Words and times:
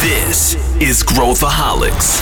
This 0.00 0.54
is 0.80 1.02
Growthaholics. 1.02 2.20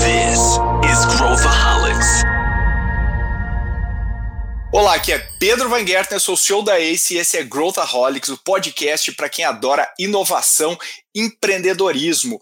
This 0.00 0.40
is 0.88 1.04
Growthaholics. 1.14 2.22
Olá, 4.72 4.94
aqui 4.94 5.12
é 5.12 5.18
Pedro 5.38 5.68
Van 5.68 5.86
Gertner, 5.86 6.18
sou 6.18 6.36
o 6.36 6.38
CEO 6.38 6.62
da 6.62 6.80
ACE 6.80 7.16
e 7.16 7.18
esse 7.18 7.36
é 7.36 7.42
Growthaholics, 7.42 8.30
o 8.30 8.38
podcast 8.38 9.12
para 9.12 9.28
quem 9.28 9.44
adora 9.44 9.92
inovação, 9.98 10.78
empreendedorismo. 11.14 12.40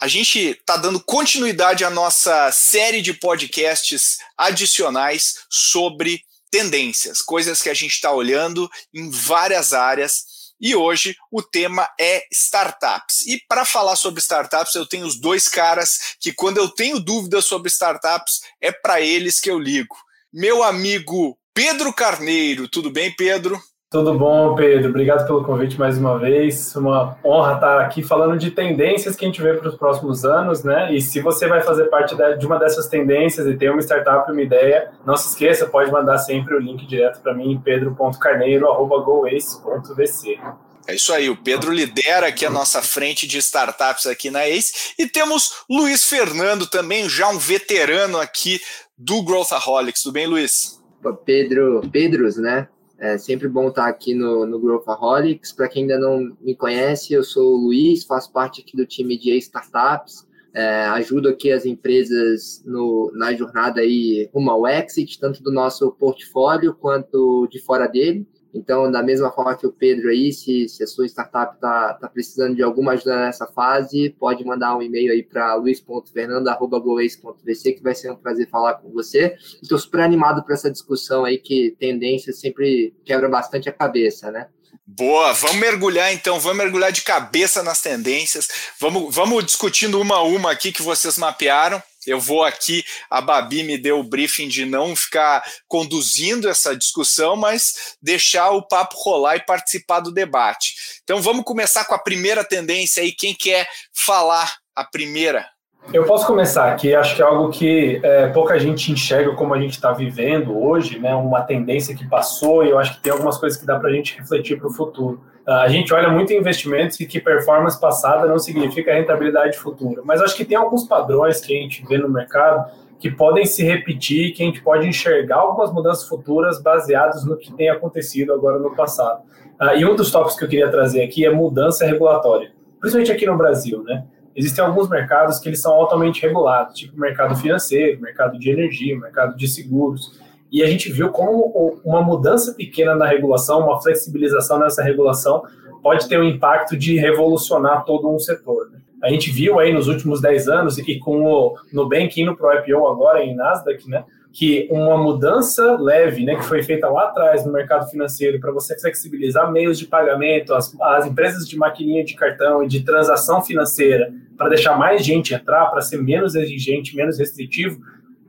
A 0.00 0.06
gente 0.06 0.38
está 0.38 0.76
dando 0.76 1.00
continuidade 1.00 1.84
à 1.84 1.90
nossa 1.90 2.52
série 2.52 3.02
de 3.02 3.12
podcasts 3.12 4.18
adicionais 4.38 5.40
sobre 5.50 6.22
tendências, 6.54 7.20
coisas 7.20 7.60
que 7.60 7.68
a 7.68 7.74
gente 7.74 7.94
está 7.94 8.12
olhando 8.12 8.70
em 8.94 9.10
várias 9.10 9.72
áreas. 9.72 10.22
E 10.60 10.72
hoje 10.76 11.16
o 11.28 11.42
tema 11.42 11.88
é 12.00 12.24
startups. 12.30 13.26
E 13.26 13.42
para 13.48 13.64
falar 13.64 13.96
sobre 13.96 14.20
startups, 14.20 14.72
eu 14.76 14.86
tenho 14.86 15.04
os 15.04 15.18
dois 15.18 15.48
caras 15.48 16.14
que, 16.20 16.32
quando 16.32 16.58
eu 16.58 16.68
tenho 16.68 17.00
dúvidas 17.00 17.44
sobre 17.46 17.68
startups, 17.68 18.38
é 18.60 18.70
para 18.70 19.00
eles 19.00 19.40
que 19.40 19.50
eu 19.50 19.58
ligo. 19.58 19.96
Meu 20.32 20.62
amigo 20.62 21.36
Pedro 21.52 21.92
Carneiro, 21.92 22.68
tudo 22.68 22.88
bem, 22.88 23.12
Pedro? 23.16 23.60
Tudo 23.94 24.18
bom, 24.18 24.56
Pedro? 24.56 24.88
Obrigado 24.88 25.24
pelo 25.24 25.44
convite 25.44 25.78
mais 25.78 25.96
uma 25.96 26.18
vez. 26.18 26.74
Uma 26.74 27.16
honra 27.24 27.54
estar 27.54 27.80
aqui 27.80 28.02
falando 28.02 28.36
de 28.36 28.50
tendências 28.50 29.14
que 29.14 29.24
a 29.24 29.28
gente 29.28 29.40
vê 29.40 29.54
para 29.54 29.68
os 29.68 29.76
próximos 29.76 30.24
anos, 30.24 30.64
né? 30.64 30.92
E 30.92 31.00
se 31.00 31.20
você 31.20 31.46
vai 31.46 31.62
fazer 31.62 31.84
parte 31.84 32.16
de 32.36 32.44
uma 32.44 32.58
dessas 32.58 32.88
tendências 32.88 33.46
e 33.46 33.54
tem 33.54 33.70
uma 33.70 33.80
startup, 33.80 34.32
uma 34.32 34.42
ideia, 34.42 34.90
não 35.06 35.16
se 35.16 35.28
esqueça, 35.28 35.66
pode 35.66 35.92
mandar 35.92 36.18
sempre 36.18 36.56
o 36.56 36.58
link 36.58 36.84
direto 36.88 37.20
para 37.20 37.32
mim, 37.34 37.62
pedro.carneiro.goace.vc. 37.64 40.40
É 40.88 40.94
isso 40.96 41.12
aí, 41.12 41.30
o 41.30 41.36
Pedro 41.36 41.70
lidera 41.70 42.26
aqui 42.26 42.44
a 42.44 42.50
nossa 42.50 42.82
frente 42.82 43.28
de 43.28 43.38
startups 43.38 44.06
aqui 44.06 44.28
na 44.28 44.44
ACE 44.44 44.92
e 44.98 45.06
temos 45.06 45.62
Luiz 45.70 46.04
Fernando 46.04 46.66
também, 46.66 47.08
já 47.08 47.28
um 47.28 47.38
veterano 47.38 48.18
aqui 48.18 48.60
do 48.98 49.22
Growthaholics. 49.22 50.02
Tudo 50.02 50.14
bem, 50.14 50.26
Luiz? 50.26 50.82
Pedro, 51.24 51.80
Pedros, 51.92 52.36
né? 52.36 52.66
É 52.98 53.18
sempre 53.18 53.48
bom 53.48 53.68
estar 53.68 53.88
aqui 53.88 54.14
no, 54.14 54.46
no 54.46 54.58
Growthaholics. 54.58 55.52
Para 55.52 55.68
quem 55.68 55.82
ainda 55.82 55.98
não 55.98 56.36
me 56.40 56.54
conhece, 56.54 57.12
eu 57.12 57.24
sou 57.24 57.54
o 57.54 57.66
Luiz, 57.66 58.04
faço 58.04 58.32
parte 58.32 58.60
aqui 58.60 58.76
do 58.76 58.86
time 58.86 59.18
de 59.18 59.36
startups. 59.38 60.26
É, 60.54 60.84
ajudo 60.86 61.28
aqui 61.28 61.50
as 61.50 61.66
empresas 61.66 62.62
no, 62.64 63.10
na 63.12 63.34
jornada 63.34 63.80
aí 63.80 64.30
rumo 64.32 64.52
ao 64.52 64.68
exit, 64.68 65.18
tanto 65.18 65.42
do 65.42 65.50
nosso 65.50 65.90
portfólio 65.92 66.72
quanto 66.74 67.48
de 67.50 67.60
fora 67.60 67.88
dele. 67.88 68.24
Então, 68.54 68.90
da 68.90 69.02
mesma 69.02 69.30
forma 69.32 69.54
que 69.56 69.66
o 69.66 69.72
Pedro 69.72 70.10
aí, 70.10 70.32
se, 70.32 70.68
se 70.68 70.84
a 70.84 70.86
sua 70.86 71.06
startup 71.06 71.56
está 71.56 71.94
tá 71.94 72.08
precisando 72.08 72.54
de 72.54 72.62
alguma 72.62 72.92
ajuda 72.92 73.16
nessa 73.16 73.48
fase, 73.48 74.14
pode 74.18 74.44
mandar 74.44 74.76
um 74.76 74.82
e-mail 74.82 75.10
aí 75.12 75.24
para 75.24 75.56
luiz.fernando.goace.vc, 75.56 77.72
que 77.72 77.82
vai 77.82 77.96
ser 77.96 78.12
um 78.12 78.16
prazer 78.16 78.48
falar 78.48 78.74
com 78.74 78.90
você. 78.90 79.36
Estou 79.60 79.76
super 79.76 80.00
animado 80.00 80.44
para 80.44 80.54
essa 80.54 80.70
discussão 80.70 81.24
aí, 81.24 81.38
que 81.38 81.74
tendência 81.80 82.32
sempre 82.32 82.94
quebra 83.04 83.28
bastante 83.28 83.68
a 83.68 83.72
cabeça, 83.72 84.30
né? 84.30 84.46
Boa, 84.86 85.32
vamos 85.32 85.56
mergulhar 85.56 86.12
então, 86.12 86.38
vamos 86.38 86.58
mergulhar 86.58 86.92
de 86.92 87.02
cabeça 87.02 87.62
nas 87.62 87.80
tendências, 87.80 88.48
vamos, 88.78 89.14
vamos 89.14 89.44
discutindo 89.44 90.00
uma 90.00 90.16
a 90.16 90.22
uma 90.22 90.50
aqui 90.52 90.72
que 90.72 90.82
vocês 90.82 91.18
mapearam. 91.18 91.82
Eu 92.06 92.20
vou 92.20 92.44
aqui, 92.44 92.84
a 93.08 93.20
Babi 93.20 93.62
me 93.62 93.78
deu 93.78 93.98
o 93.98 94.04
briefing 94.04 94.46
de 94.46 94.66
não 94.66 94.94
ficar 94.94 95.42
conduzindo 95.66 96.48
essa 96.48 96.76
discussão, 96.76 97.34
mas 97.34 97.96
deixar 98.02 98.50
o 98.50 98.66
papo 98.66 98.94
rolar 98.96 99.36
e 99.36 99.46
participar 99.46 100.00
do 100.00 100.12
debate. 100.12 100.74
Então 101.02 101.22
vamos 101.22 101.44
começar 101.44 101.84
com 101.86 101.94
a 101.94 101.98
primeira 101.98 102.44
tendência 102.44 103.02
aí. 103.02 103.10
Quem 103.10 103.34
quer 103.34 103.66
falar 103.92 104.54
a 104.76 104.84
primeira? 104.84 105.53
Eu 105.92 106.04
posso 106.04 106.26
começar 106.26 106.72
aqui, 106.72 106.94
acho 106.94 107.14
que 107.14 107.22
é 107.22 107.24
algo 107.24 107.50
que 107.50 108.00
é, 108.02 108.26
pouca 108.28 108.58
gente 108.58 108.90
enxerga 108.90 109.32
como 109.34 109.54
a 109.54 109.60
gente 109.60 109.72
está 109.72 109.92
vivendo 109.92 110.58
hoje, 110.58 110.98
né? 110.98 111.14
Uma 111.14 111.42
tendência 111.42 111.94
que 111.94 112.08
passou 112.08 112.64
e 112.64 112.70
eu 112.70 112.78
acho 112.78 112.96
que 112.96 113.02
tem 113.02 113.12
algumas 113.12 113.36
coisas 113.38 113.58
que 113.58 113.66
dá 113.66 113.78
para 113.78 113.90
a 113.90 113.92
gente 113.92 114.18
refletir 114.18 114.58
para 114.58 114.66
o 114.66 114.72
futuro. 114.72 115.20
Uh, 115.46 115.50
a 115.50 115.68
gente 115.68 115.92
olha 115.92 116.08
muito 116.08 116.32
em 116.32 116.38
investimentos 116.38 116.98
e 117.00 117.06
que 117.06 117.20
performance 117.20 117.78
passada 117.78 118.26
não 118.26 118.38
significa 118.38 118.94
rentabilidade 118.94 119.58
futura, 119.58 120.00
mas 120.02 120.22
acho 120.22 120.34
que 120.34 120.44
tem 120.44 120.56
alguns 120.56 120.84
padrões 120.84 121.40
que 121.40 121.56
a 121.56 121.60
gente 121.60 121.84
vê 121.86 121.98
no 121.98 122.08
mercado 122.08 122.70
que 122.98 123.10
podem 123.10 123.44
se 123.44 123.62
repetir, 123.62 124.32
que 124.32 124.42
a 124.42 124.46
gente 124.46 124.62
pode 124.62 124.88
enxergar 124.88 125.36
algumas 125.36 125.70
mudanças 125.70 126.08
futuras 126.08 126.62
baseadas 126.62 127.26
no 127.26 127.36
que 127.36 127.52
tem 127.52 127.68
acontecido 127.68 128.32
agora 128.32 128.58
no 128.58 128.74
passado. 128.74 129.22
Uh, 129.60 129.76
e 129.76 129.84
um 129.84 129.94
dos 129.94 130.10
tópicos 130.10 130.38
que 130.38 130.44
eu 130.44 130.48
queria 130.48 130.70
trazer 130.70 131.04
aqui 131.04 131.26
é 131.26 131.30
mudança 131.30 131.84
regulatória, 131.84 132.52
principalmente 132.80 133.12
aqui 133.12 133.26
no 133.26 133.36
Brasil, 133.36 133.82
né? 133.82 134.06
Existem 134.34 134.64
alguns 134.64 134.88
mercados 134.88 135.38
que 135.38 135.48
eles 135.48 135.60
são 135.60 135.72
altamente 135.72 136.22
regulados, 136.22 136.74
tipo 136.78 136.98
mercado 136.98 137.36
financeiro, 137.36 138.00
mercado 138.00 138.38
de 138.38 138.50
energia, 138.50 138.98
mercado 138.98 139.36
de 139.36 139.46
seguros. 139.48 140.18
E 140.50 140.62
a 140.62 140.66
gente 140.66 140.90
viu 140.92 141.10
como 141.10 141.80
uma 141.84 142.02
mudança 142.02 142.54
pequena 142.54 142.94
na 142.94 143.06
regulação, 143.06 143.60
uma 143.60 143.80
flexibilização 143.80 144.58
nessa 144.58 144.82
regulação, 144.82 145.42
pode 145.82 146.08
ter 146.08 146.18
um 146.18 146.24
impacto 146.24 146.76
de 146.76 146.96
revolucionar 146.96 147.84
todo 147.84 148.08
um 148.08 148.18
setor. 148.18 148.70
Né? 148.70 148.78
A 149.02 149.10
gente 149.10 149.30
viu 149.30 149.58
aí 149.58 149.72
nos 149.72 149.86
últimos 149.88 150.20
10 150.20 150.48
anos, 150.48 150.78
e 150.78 150.98
com 150.98 151.24
o 151.24 151.54
Nubank 151.72 152.20
indo 152.20 152.34
para 152.34 152.48
o 152.48 152.58
IPO 152.58 152.88
agora 152.88 153.22
em 153.22 153.34
Nasdaq, 153.34 153.88
né, 153.88 154.04
que 154.34 154.66
uma 154.68 154.96
mudança 154.96 155.76
leve, 155.80 156.24
né, 156.24 156.34
que 156.34 156.44
foi 156.44 156.60
feita 156.60 156.88
lá 156.88 157.04
atrás 157.04 157.46
no 157.46 157.52
mercado 157.52 157.88
financeiro 157.88 158.40
para 158.40 158.50
você 158.50 158.76
flexibilizar 158.76 159.50
meios 159.52 159.78
de 159.78 159.86
pagamento, 159.86 160.52
as, 160.52 160.74
as 160.80 161.06
empresas 161.06 161.48
de 161.48 161.56
maquininha 161.56 162.04
de 162.04 162.16
cartão 162.16 162.64
e 162.64 162.66
de 162.66 162.80
transação 162.80 163.40
financeira, 163.40 164.12
para 164.36 164.48
deixar 164.48 164.76
mais 164.76 165.04
gente 165.04 165.32
entrar, 165.32 165.66
para 165.66 165.80
ser 165.80 166.02
menos 166.02 166.34
exigente, 166.34 166.96
menos 166.96 167.16
restritivo, 167.16 167.80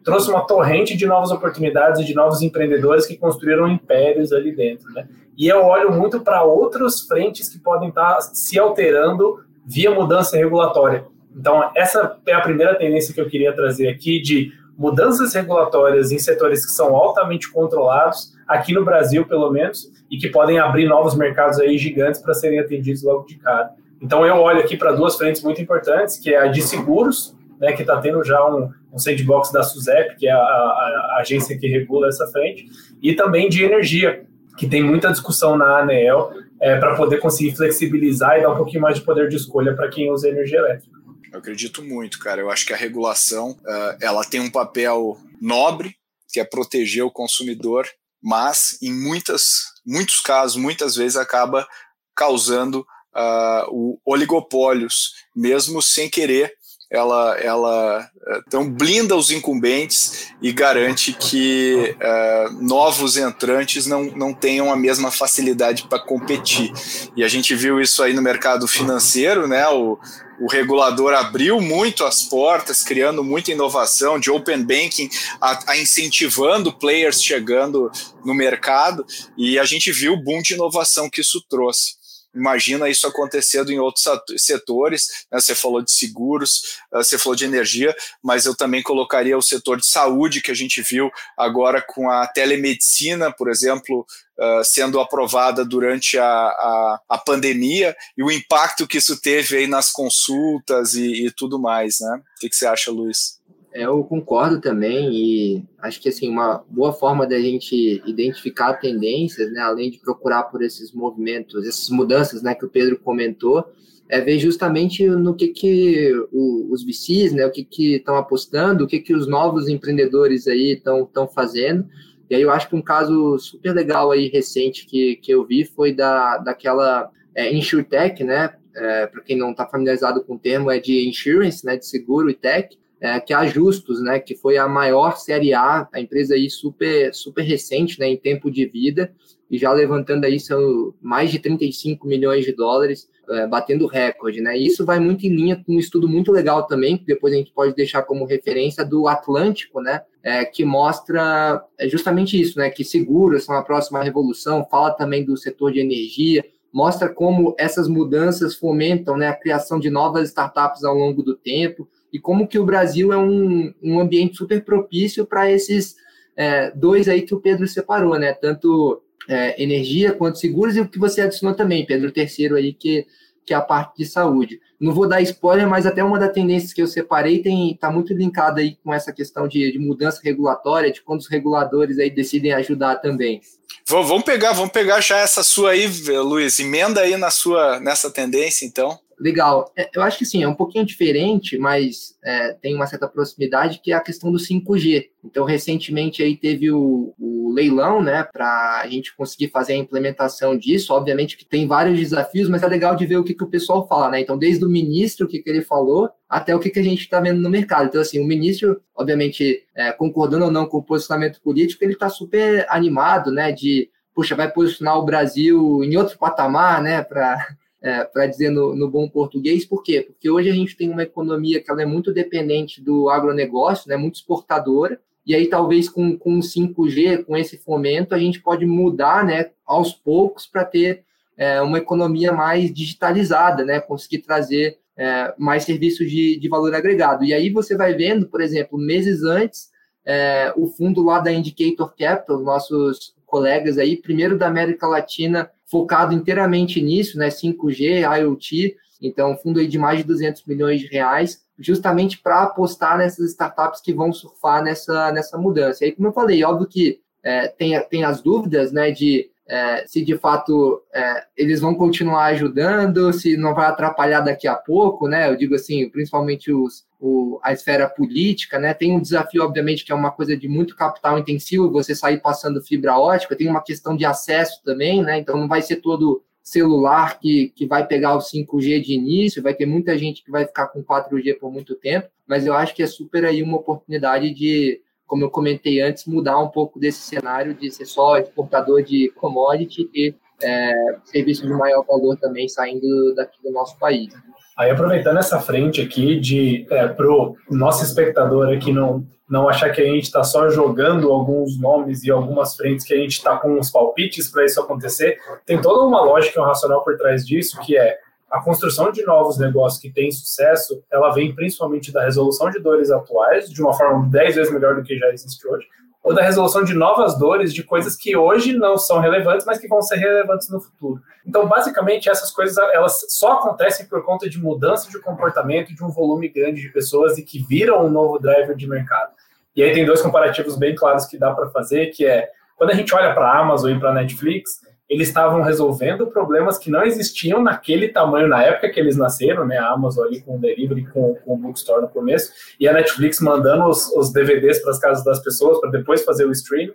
trouxe 0.04 0.30
uma 0.30 0.46
torrente 0.46 0.96
de 0.96 1.08
novas 1.08 1.32
oportunidades 1.32 2.00
e 2.02 2.06
de 2.06 2.14
novos 2.14 2.44
empreendedores 2.44 3.08
que 3.08 3.18
construíram 3.18 3.68
impérios 3.68 4.32
ali 4.32 4.56
dentro, 4.56 4.94
né? 4.94 5.08
E 5.36 5.48
eu 5.48 5.66
olho 5.66 5.92
muito 5.92 6.22
para 6.22 6.44
outras 6.44 7.02
frentes 7.02 7.50
que 7.50 7.58
podem 7.58 7.90
estar 7.90 8.14
tá 8.14 8.22
se 8.22 8.60
alterando 8.60 9.44
via 9.66 9.90
mudança 9.90 10.38
regulatória. 10.38 11.04
Então, 11.36 11.72
essa 11.76 12.16
é 12.28 12.34
a 12.34 12.42
primeira 12.42 12.76
tendência 12.76 13.12
que 13.12 13.20
eu 13.20 13.28
queria 13.28 13.52
trazer 13.52 13.90
aqui 13.90 14.22
de 14.22 14.54
mudanças 14.78 15.34
regulatórias 15.34 16.12
em 16.12 16.20
setores 16.20 16.66
que 16.66 16.72
são 16.72 16.96
altamente 16.96 17.52
controlados, 17.52 18.34
aqui 18.48 18.74
no 18.74 18.84
Brasil, 18.84 19.26
pelo 19.26 19.52
menos, 19.52 19.92
e 20.10 20.18
que 20.18 20.30
podem 20.30 20.60
abrir 20.60 20.88
novos 20.88 21.16
mercados 21.16 21.60
aí 21.60 21.78
gigantes 21.78 22.22
para 22.22 22.34
serem 22.34 22.60
atendidos 22.60 23.04
logo 23.04 23.26
de 23.26 23.38
cara. 23.38 23.72
Então, 24.02 24.26
eu 24.26 24.36
olho 24.36 24.60
aqui 24.60 24.78
para 24.78 24.92
duas 24.92 25.16
frentes 25.16 25.42
muito 25.42 25.62
importantes, 25.62 26.18
que 26.18 26.34
é 26.34 26.38
a 26.38 26.48
de 26.48 26.62
seguros, 26.62 27.36
né, 27.60 27.72
que 27.72 27.82
está 27.82 28.00
tendo 28.00 28.24
já 28.24 28.46
um, 28.46 28.70
um 28.94 29.00
sandbox 29.00 29.52
da 29.52 29.64
SUSEP, 29.64 30.18
que 30.18 30.28
é 30.28 30.32
a, 30.32 30.38
a, 30.38 30.40
a, 30.40 31.22
agência 31.22 31.58
que 31.58 31.68
regula 31.68 32.08
essa 32.08 32.28
frente, 32.28 32.66
e 33.02 33.14
também 33.14 33.50
de 33.50 33.64
energia, 33.64 34.26
que 34.58 34.68
tem 34.68 34.84
muita 34.84 35.10
discussão 35.12 35.58
na 35.58 35.80
ANEEL 35.80 36.32
é, 36.62 36.78
para 36.78 36.96
poder 36.96 37.18
conseguir 37.18 37.56
flexibilizar 37.56 38.38
e 38.38 38.42
dar 38.42 38.52
um 38.52 38.56
pouquinho 38.56 38.82
mais 38.82 38.98
de 38.98 39.04
poder 39.04 39.28
de 39.28 39.36
escolha 39.38 39.74
para 39.74 39.90
quem 39.90 40.12
usa 40.12 40.30
energia 40.30 40.60
elétrica. 40.60 40.96
Eu 41.32 41.40
acredito 41.40 41.84
muito, 41.84 42.20
cara. 42.20 42.42
Eu 42.42 42.50
acho 42.50 42.66
que 42.66 42.74
a 42.74 42.78
regulação 42.78 43.52
uh, 43.52 43.98
ela 44.02 44.24
tem 44.24 44.40
um 44.40 44.52
papel 44.52 45.18
nobre, 45.42 45.96
que 46.30 46.40
é 46.40 46.44
proteger 46.44 47.04
o 47.04 47.12
consumidor, 47.12 47.88
mas 48.22 48.78
em 48.82 48.94
muitas, 48.94 49.66
muitos 49.86 50.20
casos, 50.20 50.58
muitas 50.58 50.96
vezes 50.96 51.18
acaba 51.18 51.68
causando 52.16 52.86
uh, 53.16 54.00
oligopólios, 54.06 55.14
mesmo 55.36 55.82
sem 55.82 56.10
querer. 56.10 56.54
Ela, 56.92 57.38
ela 57.40 58.10
então 58.48 58.70
blinda 58.70 59.16
os 59.16 59.32
incumbentes 59.32 60.30
e 60.42 60.52
garante 60.52 61.14
que 61.14 61.96
uh, 61.96 62.64
novos 62.64 63.18
entrantes 63.18 63.86
não, 63.86 64.04
não 64.04 64.34
tenham 64.34 64.72
a 64.72 64.76
mesma 64.76 65.12
facilidade 65.12 65.88
para 65.88 66.00
competir. 66.00 66.72
E 67.16 67.24
a 67.24 67.28
gente 67.28 67.54
viu 67.56 67.80
isso 67.80 68.02
aí 68.02 68.14
no 68.14 68.22
mercado 68.22 68.68
financeiro, 68.68 69.48
né? 69.48 69.68
O, 69.70 70.00
o 70.40 70.48
regulador 70.48 71.14
abriu 71.14 71.62
muito 71.62 72.04
as 72.04 72.24
portas, 72.24 72.84
criando 72.84 73.24
muita 73.24 73.52
inovação 73.52 74.20
de 74.20 74.30
open 74.30 74.64
banking, 74.64 75.10
a, 75.40 75.72
a, 75.72 75.78
incentivando 75.78 76.74
players 76.74 77.22
chegando 77.22 77.90
no 78.24 78.34
mercado, 78.34 79.06
e 79.38 79.58
a 79.58 79.64
gente 79.64 79.92
viu 79.92 80.14
o 80.14 80.22
boom 80.22 80.42
de 80.42 80.54
inovação 80.54 81.10
que 81.10 81.22
isso 81.22 81.44
trouxe. 81.50 81.95
Imagina 82.36 82.90
isso 82.90 83.08
acontecendo 83.08 83.72
em 83.72 83.80
outros 83.80 84.06
setores. 84.38 85.26
Né? 85.32 85.40
Você 85.40 85.56
falou 85.56 85.82
de 85.82 85.92
seguros, 85.92 86.80
eh, 86.94 86.98
você 86.98 87.18
falou 87.18 87.36
de 87.36 87.46
energia, 87.46 87.96
mas 88.22 88.46
eu 88.46 88.56
também 88.56 88.84
colocaria 88.84 89.38
o 89.38 89.42
setor 89.42 89.78
de 89.78 89.88
saúde, 89.88 90.42
que 90.42 90.52
a 90.52 90.56
gente 90.56 90.82
viu 90.82 91.10
agora 91.38 91.82
com 91.82 92.10
a 92.10 92.28
telemedicina, 92.28 93.32
por 93.32 93.50
exemplo, 93.50 94.06
uh, 94.38 94.64
sendo 94.64 95.00
aprovada 95.00 95.64
durante 95.64 96.18
a, 96.18 96.26
a, 96.26 97.00
a, 97.10 97.18
pandemia 97.18 97.96
e 98.18 98.24
o 98.24 98.32
impacto 98.32 98.88
que 98.88 98.98
isso 98.98 99.20
teve 99.20 99.58
aí 99.58 99.68
nas 99.68 99.92
consultas 99.92 100.94
e, 100.94 101.28
e 101.28 101.32
tudo 101.32 101.60
mais, 101.60 102.00
né? 102.00 102.22
O 102.38 102.40
que, 102.40 102.50
que 102.50 102.56
você 102.56 102.66
acha, 102.66 102.92
Luiz? 102.92 103.40
Eu 103.76 104.06
concordo 104.06 104.62
também 104.62 105.14
e 105.14 105.64
acho 105.80 106.02
que 106.02 106.08
assim 106.08 106.30
uma 106.30 106.64
boa 106.70 106.94
forma 106.94 107.28
da 107.28 107.38
gente 107.38 108.02
identificar 108.06 108.76
tendências, 108.76 109.52
né, 109.52 109.60
além 109.60 109.92
de 109.92 110.00
procurar 110.00 110.44
por 110.44 110.64
esses 110.64 110.94
movimentos, 110.94 111.68
essas 111.68 111.90
mudanças, 111.90 112.42
né, 112.42 112.56
que 112.56 112.64
o 112.64 112.70
Pedro 112.70 112.98
comentou, 112.98 113.66
é 114.08 114.22
ver 114.22 114.40
justamente 114.40 115.06
no 115.06 115.36
que 115.36 115.50
que 115.50 116.10
os 116.32 116.86
VCs, 116.86 117.34
né, 117.34 117.46
o 117.46 117.52
que 117.52 117.66
que 117.66 117.96
estão 117.96 118.16
apostando, 118.16 118.86
o 118.86 118.88
que 118.88 118.98
que 119.02 119.14
os 119.14 119.28
novos 119.28 119.68
empreendedores 119.68 120.48
aí 120.48 120.72
estão 120.72 121.04
estão 121.04 121.28
fazendo. 121.28 121.86
E 122.30 122.36
aí 122.36 122.42
eu 122.42 122.52
acho 122.52 122.70
que 122.70 122.78
um 122.78 122.82
caso 122.82 123.38
super 123.40 123.74
legal 123.74 124.10
aí 124.10 124.30
recente 124.30 124.86
que, 124.86 125.18
que 125.18 125.34
eu 125.34 125.46
vi 125.46 125.66
foi 125.66 125.92
da 125.94 126.38
daquela 126.38 127.12
é, 127.36 127.54
InsurTech, 127.54 128.24
né? 128.24 128.56
É, 128.74 129.08
para 129.08 129.22
quem 129.22 129.38
não 129.38 129.52
está 129.52 129.68
familiarizado 129.68 130.24
com 130.24 130.36
o 130.36 130.40
termo, 130.40 130.72
é 130.72 130.80
de 130.80 131.10
insurance, 131.10 131.66
né, 131.66 131.76
de 131.76 131.86
seguro 131.86 132.30
e 132.30 132.34
tech, 132.34 132.78
é, 133.06 133.20
que 133.20 133.32
é 133.34 133.36
a 133.36 133.46
Justus, 133.46 134.02
né, 134.02 134.20
que 134.20 134.36
foi 134.36 134.58
a 134.58 134.68
maior 134.68 135.18
série 135.18 135.54
A, 135.54 135.88
a 135.94 136.02
empresa 136.02 136.34
aí 136.34 136.50
super, 136.50 137.14
super 137.14 137.44
recente, 137.44 138.00
né, 138.00 138.08
em 138.08 138.18
tempo 138.18 138.50
de 138.50 138.66
vida, 138.66 139.14
e 139.50 139.60
já 139.60 139.72
levantando 139.72 140.26
aí 140.26 140.40
são 140.40 140.92
mais 141.00 141.30
de 141.30 141.38
35 141.38 142.08
milhões 142.08 142.44
de 142.46 142.52
dólares, 142.52 143.08
é, 143.30 143.46
batendo 143.46 143.86
recorde, 143.86 144.42
né, 144.42 144.58
e 144.58 144.66
isso 144.66 144.84
vai 144.84 145.00
muito 145.00 145.24
em 145.24 145.30
linha 145.30 145.56
com 145.56 145.74
um 145.74 145.80
estudo 145.80 146.10
muito 146.10 146.32
legal 146.32 146.66
também, 146.66 146.98
que 146.98 147.06
depois 147.06 147.32
a 147.32 147.38
gente 147.38 147.52
pode 147.52 147.76
deixar 147.76 148.02
como 148.02 148.26
referência 148.26 148.84
do 148.84 149.08
Atlântico, 149.08 149.80
né, 149.82 150.02
é, 150.24 150.44
que 150.44 150.66
mostra 150.66 151.64
é, 151.78 151.88
justamente 151.88 152.42
isso, 152.42 152.58
né, 152.58 152.72
que 152.72 152.84
seguros 152.84 153.44
são 153.44 153.56
a 153.56 153.62
próxima 153.62 154.02
revolução, 154.02 154.68
fala 154.70 154.90
também 154.90 155.24
do 155.24 155.38
setor 155.38 155.72
de 155.72 155.80
energia, 155.80 156.44
mostra 156.74 157.08
como 157.08 157.56
essas 157.60 157.88
mudanças 157.88 158.56
fomentam 158.56 159.16
né, 159.16 159.28
a 159.28 159.36
criação 159.36 159.80
de 159.80 159.92
novas 159.92 160.30
startups 160.30 160.84
ao 160.84 160.96
longo 160.96 161.22
do 161.22 161.36
tempo 161.36 161.88
e 162.16 162.20
como 162.20 162.48
que 162.48 162.58
o 162.58 162.64
Brasil 162.64 163.12
é 163.12 163.18
um, 163.18 163.74
um 163.84 164.00
ambiente 164.00 164.38
super 164.38 164.64
propício 164.64 165.26
para 165.26 165.52
esses 165.52 165.98
é, 166.34 166.72
dois 166.72 167.10
aí 167.10 167.24
que 167.24 167.36
o 167.36 167.42
Pedro 167.42 167.68
separou, 167.68 168.18
né? 168.18 168.32
Tanto 168.32 169.04
é, 169.28 169.62
energia 169.62 170.14
quanto 170.14 170.40
seguros 170.40 170.78
e 170.78 170.80
o 170.80 170.88
que 170.88 170.98
você 170.98 171.20
adicionou 171.20 171.58
também, 171.58 171.86
Pedro, 171.86 172.08
o 172.08 172.14
terceiro 172.14 172.56
aí, 172.56 172.72
que, 172.72 173.06
que 173.46 173.54
é 173.54 173.58
a 173.58 173.62
parte 173.62 173.98
de 173.98 174.06
saúde. 174.06 174.62
Não 174.80 174.94
vou 174.94 175.10
dar 175.10 175.20
spoiler, 175.24 175.68
mas 175.68 175.86
até 175.86 176.02
uma 176.02 176.18
das 176.18 176.32
tendências 176.32 176.72
que 176.72 176.82
eu 176.82 176.88
separei 176.88 177.44
está 177.46 177.92
muito 177.92 178.14
linkada 178.14 178.62
aí 178.62 178.78
com 178.82 178.94
essa 178.94 179.12
questão 179.12 179.46
de, 179.46 179.74
de 179.74 179.78
mudança 179.78 180.22
regulatória, 180.24 180.94
de 180.94 181.02
quando 181.02 181.20
os 181.20 181.28
reguladores 181.28 182.00
aí 182.00 182.10
decidem 182.10 182.54
ajudar 182.54 182.96
também. 182.96 183.42
Vamos 183.86 184.24
pegar, 184.24 184.54
vamos 184.54 184.72
pegar 184.72 185.02
já 185.02 185.18
essa 185.18 185.44
sua 185.44 185.72
aí, 185.72 185.86
Luiz. 186.24 186.60
Emenda 186.60 187.02
aí 187.02 187.18
na 187.18 187.30
sua 187.30 187.78
nessa 187.82 188.10
tendência, 188.10 188.66
então. 188.66 188.98
Legal. 189.18 189.72
É, 189.78 189.90
eu 189.94 190.02
acho 190.02 190.18
que 190.18 190.26
sim, 190.26 190.44
é 190.44 190.48
um 190.48 190.54
pouquinho 190.54 190.86
diferente, 190.86 191.58
mas 191.58 192.18
é, 192.24 192.52
tem 192.54 192.76
uma 192.76 192.86
certa 192.86 193.08
proximidade, 193.08 193.80
que 193.82 193.94
é 193.94 193.96
a 193.96 194.02
questão 194.02 194.30
do 194.32 194.38
5G. 194.38 195.10
Então, 195.24 195.46
recentemente 195.46 196.22
aí 196.22 196.36
teve 196.36 196.70
o, 196.70 197.14
o 197.18 197.52
leilão, 197.54 198.04
né, 198.04 198.24
para 198.24 198.82
a 198.82 198.88
gente 198.88 199.16
conseguir 199.16 199.48
fazer 199.48 199.74
a 199.74 199.78
implementação 199.78 200.58
disso. 200.58 200.94
Obviamente 200.94 201.38
que 201.38 201.46
tem 201.46 201.66
vários 201.66 201.98
desafios, 201.98 202.50
mas 202.50 202.62
é 202.62 202.68
legal 202.68 202.96
de 202.96 203.06
ver 203.06 203.18
o 203.18 203.24
que, 203.24 203.34
que 203.34 203.44
o 203.44 203.50
pessoal 203.50 203.88
fala, 203.88 204.10
né? 204.10 204.20
Então, 204.20 204.38
desde 204.38 204.66
o 204.66 204.70
ministro, 204.70 205.26
o 205.26 205.30
que, 205.30 205.40
que 205.40 205.50
ele 205.50 205.62
falou, 205.62 206.10
até 206.28 206.54
o 206.54 206.60
que, 206.60 206.70
que 206.70 206.80
a 206.80 206.84
gente 206.84 207.02
está 207.02 207.22
vendo 207.22 207.40
no 207.40 207.50
mercado. 207.50 207.88
Então, 207.88 208.02
assim, 208.02 208.20
o 208.20 208.28
ministro, 208.28 208.82
obviamente, 208.94 209.64
é, 209.74 209.94
concordando 209.94 210.46
ou 210.46 210.52
não 210.52 210.66
com 210.66 210.78
o 210.78 210.84
posicionamento 210.84 211.42
político, 211.42 211.84
ele 211.84 211.94
está 211.94 212.10
super 212.10 212.66
animado, 212.70 213.32
né, 213.32 213.54
de, 213.54 213.90
puxa, 214.14 214.36
vai 214.36 214.52
posicionar 214.52 214.98
o 214.98 215.06
Brasil 215.06 215.82
em 215.84 215.96
outro 215.96 216.18
patamar, 216.18 216.82
né, 216.82 217.02
para 217.02 217.56
é, 217.86 218.04
para 218.04 218.26
dizer 218.26 218.50
no, 218.50 218.76
no, 218.76 218.90
bom 218.90 219.08
português, 219.08 219.64
por 219.64 219.84
quê? 219.84 220.02
Porque 220.02 220.28
hoje 220.28 220.50
a 220.50 220.54
gente 220.54 220.76
tem 220.76 220.90
uma 220.90 221.04
economia 221.04 221.62
que 221.62 221.70
ela 221.70 221.84
é 221.84 221.86
muito 221.86 222.12
dependente 222.12 222.82
do 222.82 223.12
agronegócio, 223.12 223.88
né, 223.88 223.96
muito 223.96 224.16
exportadora, 224.16 225.00
e 225.24 225.36
aí 225.36 225.46
talvez 225.46 225.88
com, 225.88 226.18
com 226.18 226.40
5G, 226.40 227.24
com 227.26 227.38
esse 227.38 227.60
fomento, 227.60 228.16
a 228.16 228.18
gente 228.18 228.42
pode 228.42 228.66
mudar 228.66 229.24
né, 229.24 229.52
aos 229.64 229.94
poucos 229.94 230.48
para 230.48 230.66
ter 230.66 231.04
é, 231.38 231.62
uma 231.62 231.78
economia 231.78 232.34
mais 232.34 232.74
digitalizada, 232.74 233.64
né, 233.64 233.80
conseguir 233.80 234.24
trazer 234.24 234.80
é, 234.98 235.36
mais 235.38 235.64
serviços 235.64 236.10
de, 236.10 236.40
de 236.40 236.50
valor 236.50 236.74
agregado. 236.74 237.24
E 237.24 237.36
aí 237.36 237.52
você 237.52 237.78
vai 237.78 237.94
vendo, 237.94 238.26
por 238.26 238.42
exemplo, 238.42 238.80
meses 238.80 239.22
antes, 239.22 239.70
é, 240.04 240.52
o 240.58 240.66
fundo 240.66 241.04
lá 241.04 241.20
da 241.20 241.32
Indicator 241.32 241.94
Capital, 241.96 242.40
nossos 242.40 243.14
colegas 243.28 243.78
aí, 243.78 243.96
primeiro 243.96 244.40
da 244.40 244.48
América 244.48 244.88
Latina, 244.88 245.52
focado 245.66 246.14
inteiramente 246.14 246.82
nisso, 246.82 247.18
né, 247.18 247.30
5G, 247.30 248.02
IoT, 248.20 248.76
então 249.02 249.38
fundo 249.38 249.60
aí 249.60 249.68
de 249.68 249.78
mais 249.78 250.00
de 250.00 250.04
200 250.06 250.46
milhões 250.46 250.80
de 250.80 250.88
reais, 250.88 251.44
justamente 251.58 252.20
para 252.20 252.44
apostar 252.44 252.98
nessas 252.98 253.32
startups 253.32 253.82
que 253.82 253.94
vão 253.94 254.12
surfar 254.12 254.64
nessa, 254.64 255.12
nessa 255.12 255.38
mudança. 255.38 255.84
E 255.84 255.88
aí, 255.88 255.92
como 255.92 256.10
eu 256.10 256.14
falei, 256.14 256.44
óbvio 256.44 256.68
que 256.68 257.00
é, 257.24 257.48
tem, 257.48 257.80
tem 257.90 258.04
as 258.04 258.22
dúvidas, 258.22 258.72
né, 258.72 258.92
de 258.92 259.30
é, 259.48 259.86
se 259.86 260.04
de 260.04 260.18
fato 260.18 260.82
é, 260.94 261.24
eles 261.38 261.62
vão 261.62 261.76
continuar 261.76 262.26
ajudando, 262.26 263.14
se 263.14 263.38
não 263.38 263.54
vai 263.54 263.68
atrapalhar 263.68 264.22
daqui 264.22 264.48
a 264.48 264.56
pouco, 264.56 265.08
né? 265.08 265.30
Eu 265.30 265.36
digo 265.36 265.54
assim, 265.54 265.88
principalmente 265.90 266.52
os, 266.52 266.86
o, 267.00 267.40
a 267.44 267.54
esfera 267.54 267.88
política, 267.88 268.58
né? 268.58 268.74
Tem 268.74 268.92
um 268.92 269.02
desafio, 269.02 269.44
obviamente, 269.44 269.86
que 269.86 269.92
é 269.92 269.96
uma 269.96 270.12
coisa 270.12 270.36
de 270.36 270.48
muito 270.48 270.76
capital 270.76 271.20
intensivo, 271.20 271.72
você 271.72 271.94
sair 271.94 272.22
passando 272.22 272.64
fibra 272.64 272.98
ótica, 272.98 273.36
tem 273.36 273.48
uma 273.48 273.64
questão 273.64 273.96
de 273.96 274.06
acesso 274.06 274.62
também, 274.64 275.04
né? 275.04 275.20
Então 275.20 275.38
não 275.38 275.48
vai 275.48 275.62
ser 275.62 275.78
todo 275.78 276.24
celular 276.42 277.20
que, 277.20 277.52
que 277.56 277.66
vai 277.66 277.86
pegar 277.88 278.16
o 278.16 278.20
5G 278.20 278.82
de 278.82 278.94
início, 278.94 279.42
vai 279.42 279.56
ter 279.56 279.66
muita 279.66 279.98
gente 279.98 280.24
que 280.24 280.30
vai 280.30 280.46
ficar 280.46 280.68
com 280.68 280.84
4G 280.84 281.40
por 281.40 281.52
muito 281.52 281.76
tempo, 281.76 282.08
mas 282.28 282.46
eu 282.46 282.54
acho 282.54 282.76
que 282.76 282.84
é 282.84 282.88
super 282.88 283.26
aí 283.26 283.42
uma 283.42 283.58
oportunidade 283.58 284.32
de 284.32 284.80
como 285.08 285.24
eu 285.24 285.30
comentei 285.30 285.82
antes, 285.82 286.06
mudar 286.06 286.38
um 286.40 286.50
pouco 286.50 286.80
desse 286.80 287.00
cenário 287.00 287.54
de 287.54 287.70
ser 287.72 287.86
só 287.86 288.18
exportador 288.18 288.82
de 288.84 289.12
commodity 289.16 289.90
e 289.94 290.14
é, 290.42 290.74
serviço 291.04 291.46
de 291.46 291.54
maior 291.54 291.86
valor 291.86 292.18
também 292.18 292.48
saindo 292.48 293.14
daqui 293.16 293.42
do 293.44 293.52
nosso 293.52 293.78
país. 293.80 294.14
Aí, 294.58 294.72
aproveitando 294.72 295.18
essa 295.18 295.40
frente 295.40 295.82
aqui, 295.82 296.20
de 296.20 296.66
é, 296.70 296.88
pro 296.88 297.36
nosso 297.50 297.84
espectador 297.84 298.54
aqui 298.54 298.72
não, 298.72 299.06
não 299.30 299.50
achar 299.50 299.70
que 299.72 299.82
a 299.82 299.86
gente 299.86 300.04
está 300.04 300.24
só 300.24 300.50
jogando 300.50 301.12
alguns 301.12 301.60
nomes 301.60 302.04
e 302.04 302.12
algumas 302.12 302.56
frentes 302.56 302.86
que 302.86 302.94
a 302.94 302.98
gente 302.98 303.14
está 303.14 303.38
com 303.38 303.58
uns 303.58 303.70
palpites 303.70 304.30
para 304.30 304.46
isso 304.46 304.62
acontecer, 304.62 305.18
tem 305.46 305.60
toda 305.62 305.86
uma 305.86 306.02
lógica 306.02 306.40
e 306.40 306.42
um 306.42 306.46
racional 306.46 306.84
por 306.84 306.98
trás 306.98 307.26
disso, 307.26 307.60
que 307.62 307.78
é 307.78 307.98
a 308.36 308.42
construção 308.42 308.92
de 308.92 309.02
novos 309.06 309.38
negócios 309.38 309.82
que 309.82 309.90
têm 309.90 310.12
sucesso, 310.12 310.84
ela 310.92 311.12
vem 311.12 311.34
principalmente 311.34 311.90
da 311.90 312.04
resolução 312.04 312.50
de 312.50 312.60
dores 312.60 312.92
atuais, 312.92 313.50
de 313.50 313.62
uma 313.62 313.74
forma 313.74 314.10
10 314.10 314.36
vezes 314.36 314.54
melhor 314.54 314.76
do 314.76 314.84
que 314.84 314.98
já 314.98 315.08
existe 315.08 315.48
hoje, 315.48 315.66
ou 316.04 316.14
da 316.14 316.22
resolução 316.22 316.62
de 316.66 316.74
novas 316.74 317.18
dores 317.18 317.54
de 317.54 317.64
coisas 317.64 317.96
que 317.96 318.16
hoje 318.18 318.52
não 318.52 318.78
são 318.78 319.00
relevantes, 319.00 319.46
mas 319.46 319.58
que 319.58 319.70
vão 319.70 319.82
ser 319.82 319.96
relevantes 319.96 320.50
no 320.50 320.60
futuro. 320.60 321.02
Então, 321.26 321.48
basicamente, 321.48 322.10
essas 322.10 322.30
coisas 322.30 322.58
elas 322.74 323.06
só 323.08 323.40
acontecem 323.40 323.86
por 323.86 324.04
conta 324.04 324.30
de 324.30 324.38
mudança 324.38 324.92
de 324.92 325.00
comportamento 325.00 325.74
de 325.74 325.82
um 325.82 325.90
volume 325.90 326.28
grande 326.28 326.62
de 326.62 326.70
pessoas 326.74 327.18
e 327.18 327.24
que 327.24 327.42
viram 327.42 327.86
um 327.86 327.90
novo 327.90 328.20
driver 328.20 328.54
de 328.54 328.68
mercado. 328.68 329.14
E 329.56 329.64
aí 329.64 329.74
tem 329.74 329.86
dois 329.86 330.02
comparativos 330.02 330.58
bem 330.58 330.76
claros 330.76 331.06
que 331.06 331.18
dá 331.18 331.34
para 331.34 331.50
fazer, 331.52 331.88
que 331.88 332.06
é 332.06 332.30
quando 332.58 332.72
a 332.72 332.76
gente 332.76 332.94
olha 332.94 333.14
para 333.14 333.30
a 333.30 333.40
Amazon 333.40 333.72
e 333.72 333.80
para 333.80 333.92
a 333.92 333.94
Netflix, 333.94 334.60
eles 334.90 335.08
estavam 335.08 335.42
resolvendo 335.42 336.08
problemas 336.08 336.58
que 336.58 336.70
não 336.70 336.84
existiam 336.84 337.42
naquele 337.42 337.90
tamanho 337.90 338.28
na 338.28 338.44
época 338.44 338.70
que 338.70 338.80
eles 338.80 338.96
nasceram, 338.96 339.46
né? 339.46 339.58
A 339.58 339.72
Amazon 339.72 340.06
ali 340.06 340.22
com 340.22 340.38
o 340.38 340.40
delivery, 340.40 340.86
com, 340.88 341.16
com 341.16 341.34
o 341.34 341.38
bookstore 341.38 341.82
no 341.82 341.90
começo, 341.90 342.32
e 342.60 342.68
a 342.68 342.74
Netflix 342.74 343.20
mandando 343.20 343.66
os, 343.66 343.92
os 343.96 344.14
DVDs 344.14 344.62
para 344.62 344.72
as 344.72 344.80
casas 344.80 345.04
das 345.04 345.20
pessoas 345.20 345.60
para 345.60 345.72
depois 345.72 346.04
fazer 346.04 346.26
o 346.26 346.32
stream. 346.32 346.72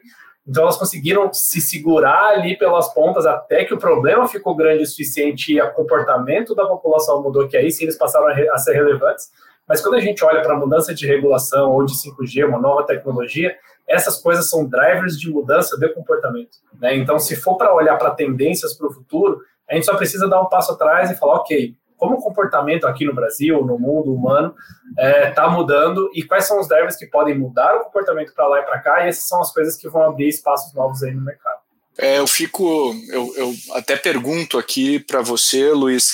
Então 0.46 0.64
elas 0.64 0.76
conseguiram 0.76 1.32
se 1.32 1.60
segurar 1.60 2.30
ali 2.30 2.58
pelas 2.58 2.92
pontas 2.92 3.26
até 3.26 3.64
que 3.64 3.74
o 3.74 3.78
problema 3.78 4.26
ficou 4.26 4.56
grande 4.56 4.82
o 4.82 4.86
suficiente 4.86 5.52
e 5.52 5.60
o 5.60 5.72
comportamento 5.72 6.54
da 6.54 6.66
população 6.66 7.22
mudou, 7.22 7.46
que 7.46 7.56
aí 7.56 7.70
sim 7.70 7.84
eles 7.84 7.96
passaram 7.96 8.26
a, 8.26 8.54
a 8.54 8.58
ser 8.58 8.72
relevantes. 8.72 9.28
Mas 9.68 9.80
quando 9.80 9.94
a 9.94 10.00
gente 10.00 10.24
olha 10.24 10.42
para 10.42 10.54
a 10.54 10.58
mudança 10.58 10.92
de 10.92 11.06
regulação 11.06 11.70
ou 11.70 11.84
de 11.84 11.92
5G, 11.92 12.44
uma 12.44 12.58
nova 12.58 12.84
tecnologia, 12.84 13.54
essas 13.90 14.20
coisas 14.20 14.48
são 14.48 14.66
drivers 14.66 15.18
de 15.18 15.28
mudança 15.30 15.76
de 15.76 15.88
comportamento. 15.88 16.58
Né? 16.80 16.96
Então, 16.96 17.18
se 17.18 17.36
for 17.36 17.56
para 17.56 17.74
olhar 17.74 17.96
para 17.96 18.12
tendências 18.12 18.74
para 18.74 18.86
o 18.86 18.92
futuro, 18.92 19.40
a 19.68 19.74
gente 19.74 19.86
só 19.86 19.96
precisa 19.96 20.28
dar 20.28 20.40
um 20.40 20.48
passo 20.48 20.72
atrás 20.72 21.10
e 21.10 21.16
falar, 21.16 21.34
ok, 21.36 21.74
como 21.96 22.16
o 22.16 22.22
comportamento 22.22 22.86
aqui 22.86 23.04
no 23.04 23.14
Brasil, 23.14 23.64
no 23.64 23.78
mundo 23.78 24.14
humano, 24.14 24.54
está 24.90 25.02
é, 25.02 25.30
tá 25.32 25.50
mudando 25.50 26.10
e 26.14 26.22
quais 26.22 26.46
são 26.46 26.58
os 26.58 26.66
drivers 26.66 26.96
que 26.96 27.06
podem 27.06 27.38
mudar 27.38 27.76
o 27.76 27.84
comportamento 27.84 28.32
para 28.32 28.48
lá 28.48 28.60
e 28.60 28.62
para 28.62 28.80
cá, 28.80 29.04
e 29.04 29.08
essas 29.08 29.28
são 29.28 29.40
as 29.40 29.52
coisas 29.52 29.76
que 29.76 29.88
vão 29.88 30.02
abrir 30.02 30.28
espaços 30.28 30.72
novos 30.72 31.02
aí 31.02 31.12
no 31.12 31.22
mercado. 31.22 31.60
É, 31.98 32.18
eu 32.18 32.26
fico, 32.26 32.94
eu, 33.10 33.34
eu 33.36 33.54
até 33.74 33.96
pergunto 33.96 34.56
aqui 34.56 34.98
para 34.98 35.20
você, 35.20 35.70
Luiz, 35.72 36.12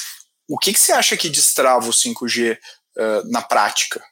o 0.49 0.59
que, 0.59 0.73
que, 0.73 0.81
você 0.81 0.93
acha 0.93 1.17
que 1.17 1.29
destrava 1.29 1.87
o 1.87 1.93
5G 1.93 2.57
uh, 2.57 3.31
na 3.31 3.43
prática? 3.43 4.03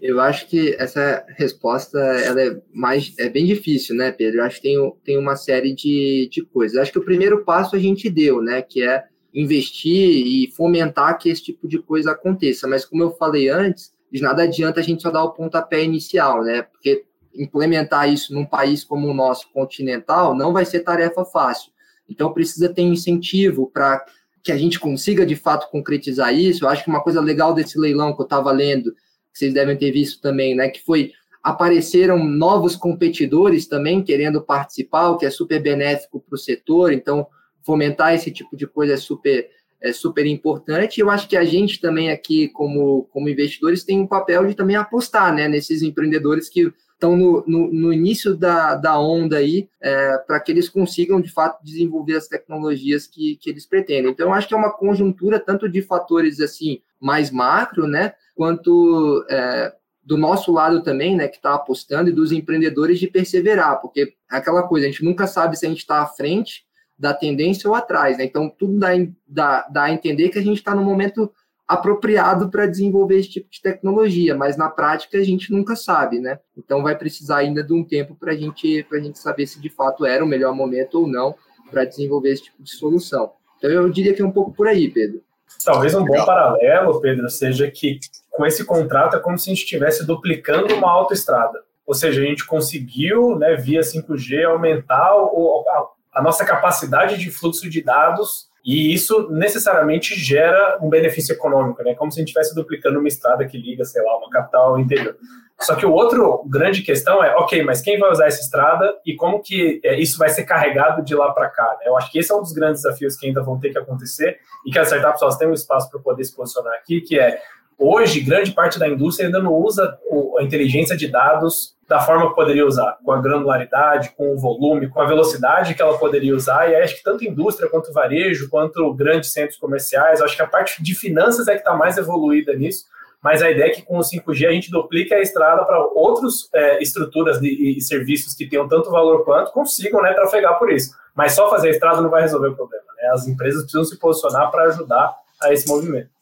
Eu 0.00 0.20
acho 0.20 0.48
que 0.48 0.74
essa 0.78 1.24
resposta 1.36 1.98
ela 1.98 2.40
é 2.40 2.62
mais 2.72 3.12
é 3.18 3.28
bem 3.28 3.44
difícil, 3.44 3.94
né, 3.94 4.10
Pedro? 4.10 4.40
Eu 4.40 4.44
acho 4.44 4.56
que 4.56 4.68
tem, 4.68 4.92
tem 5.04 5.18
uma 5.18 5.36
série 5.36 5.74
de, 5.74 6.28
de 6.30 6.42
coisas. 6.42 6.76
Eu 6.76 6.82
acho 6.82 6.92
que 6.92 6.98
o 6.98 7.04
primeiro 7.04 7.44
passo 7.44 7.76
a 7.76 7.78
gente 7.78 8.08
deu, 8.08 8.40
né, 8.40 8.62
que 8.62 8.82
é 8.82 9.04
investir 9.34 10.26
e 10.26 10.50
fomentar 10.52 11.18
que 11.18 11.28
esse 11.28 11.42
tipo 11.42 11.68
de 11.68 11.78
coisa 11.80 12.12
aconteça. 12.12 12.68
Mas 12.68 12.84
como 12.84 13.02
eu 13.02 13.10
falei 13.10 13.48
antes, 13.48 13.92
de 14.10 14.22
nada 14.22 14.44
adianta 14.44 14.80
a 14.80 14.82
gente 14.82 15.02
só 15.02 15.10
dar 15.10 15.24
o 15.24 15.32
pontapé 15.32 15.82
inicial, 15.82 16.44
né? 16.44 16.62
Porque 16.62 17.04
implementar 17.34 18.08
isso 18.08 18.32
num 18.32 18.46
país 18.46 18.84
como 18.84 19.08
o 19.08 19.14
nosso, 19.14 19.50
continental, 19.52 20.36
não 20.36 20.52
vai 20.52 20.64
ser 20.64 20.80
tarefa 20.80 21.24
fácil. 21.24 21.72
Então, 22.08 22.32
precisa 22.32 22.72
ter 22.72 22.82
incentivo 22.82 23.68
para 23.72 24.04
que 24.42 24.52
a 24.52 24.56
gente 24.56 24.78
consiga, 24.78 25.26
de 25.26 25.34
fato, 25.34 25.68
concretizar 25.70 26.32
isso. 26.32 26.64
Eu 26.64 26.68
acho 26.68 26.84
que 26.84 26.90
uma 26.90 27.02
coisa 27.02 27.20
legal 27.20 27.54
desse 27.54 27.78
leilão 27.78 28.14
que 28.14 28.20
eu 28.20 28.24
estava 28.24 28.52
lendo, 28.52 28.94
que 29.34 29.40
vocês 29.40 29.52
devem 29.52 29.76
ter 29.76 29.90
visto 29.90 30.22
também, 30.22 30.54
né, 30.54 30.68
que 30.68 30.82
foi 30.82 31.12
apareceram 31.42 32.24
novos 32.24 32.74
competidores 32.74 33.66
também 33.66 34.02
querendo 34.02 34.40
participar, 34.40 35.10
o 35.10 35.18
que 35.18 35.26
é 35.26 35.30
super 35.30 35.60
benéfico 35.60 36.18
para 36.18 36.36
o 36.36 36.38
setor. 36.38 36.90
Então, 36.90 37.26
fomentar 37.62 38.14
esse 38.14 38.30
tipo 38.30 38.56
de 38.56 38.66
coisa 38.66 38.94
é 38.94 38.96
super 38.96 39.50
é 39.84 39.92
super 39.92 40.24
importante. 40.24 40.98
Eu 40.98 41.10
acho 41.10 41.28
que 41.28 41.36
a 41.36 41.44
gente 41.44 41.78
também 41.78 42.10
aqui, 42.10 42.48
como, 42.48 43.06
como 43.12 43.28
investidores, 43.28 43.84
tem 43.84 44.00
um 44.00 44.06
papel 44.06 44.46
de 44.46 44.54
também 44.54 44.76
apostar 44.76 45.34
né, 45.34 45.46
nesses 45.46 45.82
empreendedores 45.82 46.48
que 46.48 46.72
estão 46.94 47.14
no, 47.14 47.44
no, 47.46 47.70
no, 47.70 47.92
início 47.92 48.34
da, 48.34 48.76
da 48.76 48.98
onda 48.98 49.36
aí, 49.36 49.68
é, 49.82 50.16
para 50.26 50.40
que 50.40 50.50
eles 50.50 50.70
consigam, 50.70 51.20
de 51.20 51.30
fato, 51.30 51.62
desenvolver 51.62 52.16
as 52.16 52.26
tecnologias 52.26 53.06
que, 53.06 53.36
que 53.36 53.50
eles 53.50 53.66
pretendem. 53.66 54.10
Então, 54.10 54.28
eu 54.28 54.32
acho 54.32 54.48
que 54.48 54.54
é 54.54 54.56
uma 54.56 54.72
conjuntura 54.72 55.38
tanto 55.38 55.68
de 55.68 55.82
fatores 55.82 56.40
assim 56.40 56.80
mais 56.98 57.30
macro, 57.30 57.86
né, 57.86 58.14
quanto 58.34 59.24
é, 59.28 59.72
do 60.02 60.16
nosso 60.18 60.52
lado 60.52 60.82
também, 60.82 61.16
né, 61.16 61.28
que 61.28 61.36
está 61.36 61.54
apostando, 61.54 62.10
e 62.10 62.12
dos 62.12 62.32
empreendedores 62.32 62.98
de 62.98 63.08
perseverar, 63.08 63.80
porque 63.80 64.14
é 64.30 64.36
aquela 64.36 64.62
coisa, 64.62 64.86
a 64.86 64.90
gente 64.90 65.04
nunca 65.04 65.26
sabe 65.26 65.56
se 65.56 65.64
a 65.64 65.68
gente 65.68 65.78
está 65.78 66.02
à 66.02 66.06
frente 66.06 66.64
da 66.98 67.12
tendência 67.12 67.68
ou 67.68 67.74
atrás, 67.74 68.18
né? 68.18 68.24
Então, 68.24 68.48
tudo 68.48 68.78
dá, 68.78 68.90
dá, 69.26 69.66
dá 69.68 69.82
a 69.84 69.92
entender 69.92 70.28
que 70.28 70.38
a 70.38 70.42
gente 70.42 70.58
está 70.58 70.74
no 70.74 70.84
momento 70.84 71.30
apropriado 71.66 72.50
para 72.50 72.66
desenvolver 72.66 73.18
esse 73.18 73.30
tipo 73.30 73.50
de 73.50 73.60
tecnologia, 73.60 74.34
mas 74.36 74.56
na 74.56 74.68
prática 74.68 75.18
a 75.18 75.24
gente 75.24 75.50
nunca 75.50 75.74
sabe, 75.74 76.20
né? 76.20 76.38
Então 76.56 76.82
vai 76.82 76.96
precisar 76.96 77.38
ainda 77.38 77.62
de 77.62 77.72
um 77.72 77.82
tempo 77.82 78.14
para 78.14 78.36
gente, 78.36 78.86
a 78.92 78.98
gente 78.98 79.18
saber 79.18 79.46
se 79.46 79.60
de 79.60 79.70
fato 79.70 80.04
era 80.04 80.22
o 80.22 80.28
melhor 80.28 80.54
momento 80.54 81.00
ou 81.00 81.06
não 81.06 81.34
para 81.70 81.84
desenvolver 81.84 82.32
esse 82.32 82.44
tipo 82.44 82.62
de 82.62 82.70
solução. 82.70 83.32
Então 83.56 83.70
eu 83.70 83.88
diria 83.88 84.12
que 84.12 84.20
é 84.20 84.24
um 84.24 84.30
pouco 84.30 84.52
por 84.52 84.68
aí, 84.68 84.90
Pedro. 84.90 85.22
Talvez 85.64 85.94
um 85.94 86.04
bom 86.04 86.24
paralelo, 86.24 87.00
Pedro, 87.00 87.30
seja 87.30 87.70
que 87.70 87.98
com 88.34 88.44
esse 88.44 88.64
contrato 88.64 89.16
é 89.16 89.20
como 89.20 89.38
se 89.38 89.48
a 89.48 89.54
gente 89.54 89.62
estivesse 89.62 90.04
duplicando 90.04 90.74
uma 90.74 90.90
autoestrada. 90.90 91.62
Ou 91.86 91.94
seja, 91.94 92.20
a 92.20 92.24
gente 92.24 92.44
conseguiu, 92.44 93.38
né, 93.38 93.54
via 93.54 93.80
5G, 93.80 94.44
aumentar 94.44 95.14
o, 95.14 95.64
a, 95.68 96.18
a 96.18 96.22
nossa 96.22 96.44
capacidade 96.44 97.16
de 97.16 97.30
fluxo 97.30 97.70
de 97.70 97.80
dados 97.80 98.48
e 98.64 98.92
isso 98.92 99.30
necessariamente 99.30 100.14
gera 100.18 100.78
um 100.82 100.88
benefício 100.88 101.34
econômico, 101.34 101.82
né? 101.84 101.94
Como 101.94 102.10
se 102.10 102.18
a 102.18 102.20
gente 102.20 102.28
estivesse 102.28 102.54
duplicando 102.54 102.98
uma 102.98 103.06
estrada 103.06 103.46
que 103.46 103.58
liga, 103.58 103.84
sei 103.84 104.02
lá, 104.02 104.16
uma 104.16 104.30
capital 104.30 104.70
ao 104.70 104.80
interior. 104.80 105.16
Só 105.60 105.76
que 105.76 105.86
o 105.86 105.92
outro 105.92 106.42
grande 106.48 106.82
questão 106.82 107.22
é, 107.22 107.36
ok, 107.36 107.62
mas 107.62 107.80
quem 107.80 107.98
vai 107.98 108.10
usar 108.10 108.26
essa 108.26 108.40
estrada 108.40 108.96
e 109.06 109.14
como 109.14 109.40
que 109.40 109.80
é, 109.84 110.00
isso 110.00 110.18
vai 110.18 110.30
ser 110.30 110.44
carregado 110.44 111.04
de 111.04 111.14
lá 111.14 111.30
para 111.32 111.48
cá? 111.48 111.76
Né? 111.78 111.86
Eu 111.86 111.96
acho 111.96 112.10
que 112.10 112.18
esse 112.18 112.32
é 112.32 112.34
um 112.34 112.40
dos 112.40 112.52
grandes 112.52 112.82
desafios 112.82 113.16
que 113.16 113.26
ainda 113.26 113.42
vão 113.42 113.60
ter 113.60 113.70
que 113.70 113.78
acontecer 113.78 114.38
e 114.66 114.72
que 114.72 114.78
as 114.78 114.88
startups 114.88 115.22
elas 115.22 115.36
têm 115.36 115.46
um 115.46 115.52
espaço 115.52 115.90
para 115.90 116.00
poder 116.00 116.24
se 116.24 116.34
posicionar 116.34 116.72
aqui, 116.74 117.02
que 117.02 117.18
é 117.18 117.40
Hoje, 117.78 118.20
grande 118.20 118.52
parte 118.52 118.78
da 118.78 118.88
indústria 118.88 119.26
ainda 119.26 119.40
não 119.40 119.52
usa 119.52 119.98
a 120.38 120.42
inteligência 120.42 120.96
de 120.96 121.08
dados 121.08 121.74
da 121.88 122.00
forma 122.00 122.28
que 122.28 122.34
poderia 122.34 122.66
usar, 122.66 122.96
com 123.04 123.12
a 123.12 123.20
granularidade, 123.20 124.12
com 124.16 124.32
o 124.32 124.38
volume, 124.38 124.88
com 124.88 125.00
a 125.00 125.06
velocidade 125.06 125.74
que 125.74 125.82
ela 125.82 125.98
poderia 125.98 126.34
usar. 126.34 126.70
E 126.70 126.76
acho 126.76 126.96
que 126.96 127.02
tanto 127.02 127.24
indústria 127.24 127.68
quanto 127.68 127.92
varejo, 127.92 128.48
quanto 128.48 128.92
grandes 128.94 129.32
centros 129.32 129.58
comerciais, 129.58 130.22
acho 130.22 130.36
que 130.36 130.42
a 130.42 130.46
parte 130.46 130.82
de 130.82 130.94
finanças 130.94 131.46
é 131.46 131.52
que 131.52 131.58
está 131.58 131.74
mais 131.74 131.98
evoluída 131.98 132.54
nisso. 132.54 132.84
Mas 133.22 133.42
a 133.42 133.50
ideia 133.50 133.70
é 133.70 133.70
que 133.70 133.82
com 133.82 133.98
o 133.98 134.02
5G 134.02 134.46
a 134.46 134.52
gente 134.52 134.70
duplique 134.70 135.14
a 135.14 135.20
estrada 135.20 135.64
para 135.64 135.78
outras 135.78 136.48
é, 136.54 136.82
estruturas 136.82 137.40
de, 137.40 137.78
e 137.78 137.80
serviços 137.80 138.34
que 138.34 138.46
tenham 138.46 138.68
tanto 138.68 138.90
valor 138.90 139.24
quanto 139.24 139.50
consigam 139.50 140.02
né, 140.02 140.12
trafegar 140.12 140.58
por 140.58 140.70
isso. 140.70 140.94
Mas 141.14 141.32
só 141.32 141.48
fazer 141.48 141.68
a 141.68 141.70
estrada 141.70 142.02
não 142.02 142.10
vai 142.10 142.22
resolver 142.22 142.48
o 142.48 142.54
problema. 142.54 142.84
Né? 142.98 143.08
As 143.12 143.26
empresas 143.26 143.62
precisam 143.62 143.84
se 143.84 143.98
posicionar 143.98 144.50
para 144.50 144.64
ajudar 144.64 145.14
a 145.42 145.52
esse 145.52 145.66
movimento. 145.66 146.13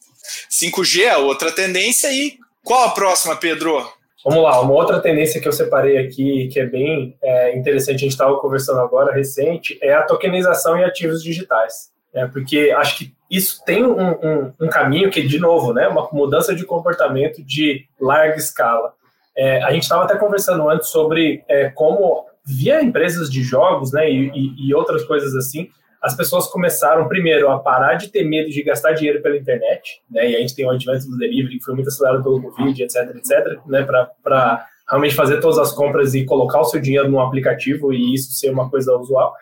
5G 0.50 1.02
é 1.04 1.16
outra 1.16 1.50
tendência 1.52 2.12
e 2.12 2.38
qual 2.64 2.84
a 2.84 2.90
próxima, 2.90 3.36
Pedro? 3.36 3.84
Vamos 4.24 4.44
lá, 4.44 4.60
uma 4.60 4.72
outra 4.72 5.00
tendência 5.00 5.40
que 5.40 5.48
eu 5.48 5.52
separei 5.52 5.98
aqui, 5.98 6.48
que 6.52 6.60
é 6.60 6.66
bem 6.66 7.16
é, 7.20 7.56
interessante, 7.56 7.96
a 7.96 7.98
gente 7.98 8.12
estava 8.12 8.38
conversando 8.38 8.78
agora, 8.78 9.12
recente, 9.12 9.76
é 9.82 9.92
a 9.94 10.02
tokenização 10.02 10.78
em 10.78 10.84
ativos 10.84 11.22
digitais. 11.24 11.90
Né? 12.14 12.28
Porque 12.32 12.72
acho 12.76 12.98
que 12.98 13.14
isso 13.28 13.64
tem 13.64 13.84
um, 13.84 13.98
um, 13.98 14.52
um, 14.60 14.68
caminho 14.68 15.10
que, 15.10 15.22
de 15.22 15.40
novo, 15.40 15.72
né, 15.72 15.88
uma 15.88 16.08
mudança 16.12 16.54
de 16.54 16.64
comportamento 16.64 17.42
de 17.42 17.86
larga 18.00 18.36
escala. 18.36 18.92
É, 19.36 19.62
a 19.62 19.72
gente 19.72 19.84
estava 19.84 20.04
até 20.04 20.16
conversando 20.16 20.68
antes 20.68 20.88
sobre 20.90 21.42
é, 21.48 21.70
como, 21.70 22.26
via 22.44 22.82
empresas 22.82 23.30
de 23.30 23.42
jogos 23.42 23.90
né, 23.90 24.08
e, 24.08 24.30
e, 24.34 24.68
e 24.68 24.74
outras 24.74 25.02
coisas 25.04 25.34
assim, 25.34 25.68
as 26.02 26.16
pessoas 26.16 26.48
começaram, 26.48 27.06
primeiro, 27.06 27.48
a 27.48 27.60
parar 27.60 27.94
de 27.94 28.08
ter 28.08 28.24
medo 28.24 28.50
de 28.50 28.62
gastar 28.62 28.92
dinheiro 28.92 29.22
pela 29.22 29.36
internet, 29.36 30.02
né? 30.10 30.30
E 30.30 30.36
a 30.36 30.40
gente 30.40 30.54
tem 30.54 30.66
o 30.66 30.70
advento 30.70 31.06
do 31.08 31.16
delivery, 31.16 31.58
que 31.58 31.64
foi 31.64 31.74
muito 31.74 31.88
acelerado 31.88 32.24
pelo 32.24 32.42
Covid, 32.42 32.82
etc, 32.82 33.14
etc, 33.14 33.60
né? 33.66 33.84
Para 33.84 34.66
realmente 34.90 35.14
fazer 35.14 35.40
todas 35.40 35.58
as 35.58 35.72
compras 35.72 36.14
e 36.14 36.24
colocar 36.24 36.60
o 36.60 36.64
seu 36.64 36.80
dinheiro 36.80 37.08
no 37.08 37.20
aplicativo 37.20 37.92
e 37.92 38.14
isso 38.14 38.32
ser 38.32 38.50
uma 38.50 38.68
coisa 38.68 38.96
usual. 38.96 39.32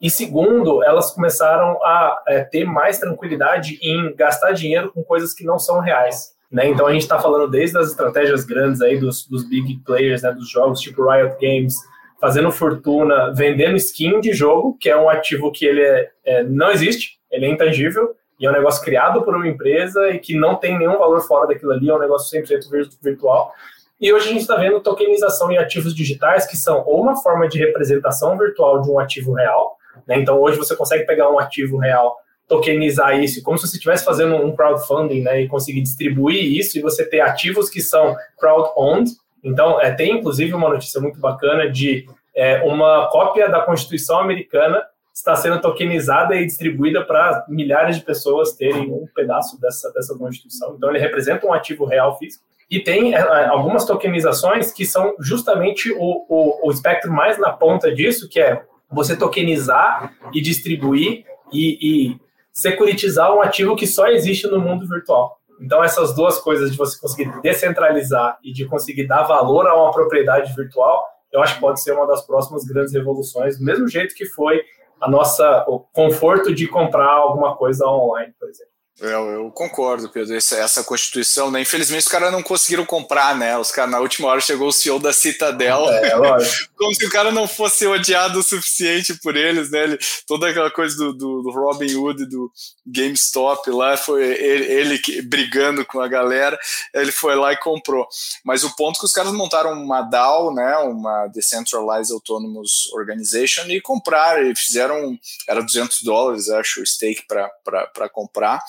E 0.00 0.10
segundo, 0.10 0.82
elas 0.82 1.12
começaram 1.12 1.82
a 1.82 2.22
é, 2.28 2.44
ter 2.44 2.64
mais 2.64 2.98
tranquilidade 2.98 3.78
em 3.80 4.14
gastar 4.14 4.52
dinheiro 4.52 4.92
com 4.92 5.02
coisas 5.02 5.32
que 5.32 5.44
não 5.44 5.58
são 5.58 5.80
reais. 5.80 6.32
Né? 6.50 6.68
Então 6.68 6.86
a 6.86 6.92
gente 6.92 7.02
está 7.02 7.18
falando 7.18 7.48
desde 7.48 7.78
as 7.78 7.88
estratégias 7.88 8.44
grandes 8.44 8.82
aí 8.82 8.98
dos, 8.98 9.26
dos 9.26 9.48
big 9.48 9.80
players, 9.86 10.22
né, 10.22 10.32
dos 10.32 10.50
jogos 10.50 10.80
tipo 10.80 11.08
Riot 11.08 11.36
Games, 11.40 11.76
fazendo 12.22 12.52
fortuna 12.52 13.32
vendendo 13.34 13.76
skin 13.76 14.20
de 14.20 14.32
jogo, 14.32 14.78
que 14.80 14.88
é 14.88 14.96
um 14.96 15.10
ativo 15.10 15.50
que 15.50 15.66
ele 15.66 15.82
é, 15.82 16.08
é, 16.24 16.44
não 16.44 16.70
existe, 16.70 17.18
ele 17.28 17.46
é 17.46 17.48
intangível, 17.48 18.14
e 18.38 18.46
é 18.46 18.48
um 18.48 18.52
negócio 18.52 18.80
criado 18.84 19.22
por 19.22 19.34
uma 19.34 19.48
empresa 19.48 20.08
e 20.10 20.20
que 20.20 20.38
não 20.38 20.54
tem 20.54 20.78
nenhum 20.78 20.96
valor 20.98 21.20
fora 21.22 21.48
daquilo 21.48 21.72
ali, 21.72 21.90
é 21.90 21.92
um 21.92 21.98
negócio 21.98 22.40
100% 22.40 22.96
virtual. 23.02 23.52
E 24.00 24.12
hoje 24.12 24.28
a 24.28 24.32
gente 24.34 24.42
está 24.42 24.54
vendo 24.54 24.78
tokenização 24.78 25.50
em 25.50 25.58
ativos 25.58 25.92
digitais, 25.92 26.46
que 26.46 26.56
são 26.56 26.84
ou 26.86 27.02
uma 27.02 27.16
forma 27.16 27.48
de 27.48 27.58
representação 27.58 28.38
virtual 28.38 28.80
de 28.80 28.88
um 28.88 29.00
ativo 29.00 29.32
real, 29.32 29.76
né? 30.06 30.16
então 30.16 30.40
hoje 30.40 30.56
você 30.56 30.76
consegue 30.76 31.04
pegar 31.04 31.28
um 31.28 31.40
ativo 31.40 31.76
real, 31.76 32.16
tokenizar 32.46 33.18
isso, 33.20 33.42
como 33.42 33.58
se 33.58 33.66
você 33.66 33.78
estivesse 33.78 34.04
fazendo 34.04 34.36
um 34.36 34.54
crowdfunding 34.54 35.22
né? 35.22 35.40
e 35.40 35.48
conseguir 35.48 35.82
distribuir 35.82 36.56
isso 36.56 36.78
e 36.78 36.82
você 36.82 37.04
ter 37.04 37.20
ativos 37.20 37.68
que 37.68 37.80
são 37.80 38.14
crowd-owned, 38.38 39.10
então, 39.42 39.80
é, 39.80 39.90
tem 39.90 40.18
inclusive 40.18 40.54
uma 40.54 40.68
notícia 40.68 41.00
muito 41.00 41.18
bacana 41.18 41.68
de 41.68 42.06
é, 42.34 42.62
uma 42.62 43.08
cópia 43.10 43.48
da 43.48 43.60
Constituição 43.60 44.18
americana 44.18 44.82
está 45.14 45.36
sendo 45.36 45.60
tokenizada 45.60 46.34
e 46.36 46.46
distribuída 46.46 47.04
para 47.04 47.44
milhares 47.48 47.96
de 47.96 48.04
pessoas 48.04 48.52
terem 48.52 48.90
um 48.90 49.06
pedaço 49.14 49.60
dessa, 49.60 49.92
dessa 49.92 50.16
Constituição. 50.16 50.74
Então, 50.76 50.88
ele 50.88 50.98
representa 50.98 51.46
um 51.46 51.52
ativo 51.52 51.84
real 51.84 52.16
físico. 52.18 52.44
E 52.70 52.80
tem 52.80 53.14
é, 53.14 53.18
é 53.18 53.46
algumas 53.48 53.84
tokenizações 53.84 54.72
que 54.72 54.86
são 54.86 55.14
justamente 55.20 55.92
o, 55.92 56.24
o, 56.28 56.68
o 56.68 56.70
espectro 56.70 57.12
mais 57.12 57.38
na 57.38 57.52
ponta 57.52 57.94
disso, 57.94 58.28
que 58.28 58.40
é 58.40 58.62
você 58.90 59.14
tokenizar 59.16 60.14
e 60.32 60.40
distribuir 60.40 61.24
e, 61.52 61.78
e 62.12 62.20
securitizar 62.52 63.34
um 63.34 63.42
ativo 63.42 63.76
que 63.76 63.86
só 63.86 64.06
existe 64.06 64.46
no 64.46 64.60
mundo 64.60 64.86
virtual. 64.88 65.38
Então, 65.62 65.82
essas 65.82 66.14
duas 66.14 66.38
coisas 66.38 66.72
de 66.72 66.76
você 66.76 66.98
conseguir 66.98 67.40
descentralizar 67.40 68.38
e 68.42 68.52
de 68.52 68.64
conseguir 68.66 69.06
dar 69.06 69.22
valor 69.22 69.68
a 69.68 69.80
uma 69.80 69.92
propriedade 69.92 70.52
virtual, 70.54 71.06
eu 71.32 71.40
acho 71.40 71.54
que 71.54 71.60
pode 71.60 71.80
ser 71.80 71.92
uma 71.92 72.06
das 72.06 72.26
próximas 72.26 72.64
grandes 72.64 72.92
revoluções, 72.92 73.58
do 73.58 73.64
mesmo 73.64 73.86
jeito 73.88 74.14
que 74.14 74.26
foi 74.26 74.60
a 75.00 75.08
nossa 75.08 75.64
o 75.68 75.80
conforto 75.80 76.54
de 76.54 76.66
comprar 76.66 77.10
alguma 77.10 77.56
coisa 77.56 77.86
online, 77.86 78.34
por 78.38 78.48
exemplo. 78.48 78.71
Eu, 79.00 79.30
eu, 79.30 79.50
concordo, 79.50 80.08
Pedro. 80.08 80.36
Essa, 80.36 80.56
essa 80.58 80.84
Constituição, 80.84 81.50
né? 81.50 81.60
Infelizmente, 81.62 82.02
os 82.02 82.08
caras 82.08 82.30
não 82.30 82.42
conseguiram 82.42 82.84
comprar, 82.84 83.36
né? 83.36 83.56
Os 83.58 83.72
caras, 83.72 83.90
na 83.90 83.98
última 83.98 84.28
hora, 84.28 84.40
chegou 84.40 84.68
o 84.68 84.72
CEO 84.72 85.00
da 85.00 85.12
Citadel. 85.12 85.88
É, 85.88 86.12
como 86.76 86.94
se 86.94 87.06
o 87.06 87.10
cara 87.10 87.32
não 87.32 87.48
fosse 87.48 87.86
odiado 87.86 88.38
o 88.38 88.42
suficiente 88.42 89.14
por 89.14 89.34
eles, 89.34 89.70
né? 89.70 89.82
Ele, 89.84 89.98
toda 90.26 90.48
aquela 90.48 90.70
coisa 90.70 90.96
do, 90.96 91.12
do, 91.12 91.42
do 91.42 91.50
Robin 91.50 91.92
Hood, 91.94 92.26
do 92.26 92.52
GameStop 92.86 93.70
lá, 93.70 93.96
foi 93.96 94.22
ele, 94.24 94.64
ele 94.66 94.98
que, 94.98 95.22
brigando 95.22 95.84
com 95.86 96.00
a 96.00 96.06
galera. 96.06 96.58
Ele 96.94 97.10
foi 97.10 97.34
lá 97.34 97.52
e 97.52 97.56
comprou. 97.56 98.06
Mas 98.44 98.62
o 98.62 98.76
ponto 98.76 98.96
é 98.96 99.00
que 99.00 99.06
os 99.06 99.12
caras 99.12 99.32
montaram 99.32 99.72
uma 99.72 100.02
DAO, 100.02 100.54
né? 100.54 100.76
Uma 100.78 101.26
Decentralized 101.28 102.12
Autonomous 102.12 102.88
Organization, 102.92 103.64
e 103.68 103.80
compraram, 103.80 104.48
e 104.48 104.54
fizeram. 104.54 105.18
Era 105.48 105.62
200 105.62 106.02
dólares, 106.02 106.48
acho, 106.50 106.82
o 106.82 106.86
stake 106.86 107.24
para 107.26 108.08
comprar. 108.10 108.62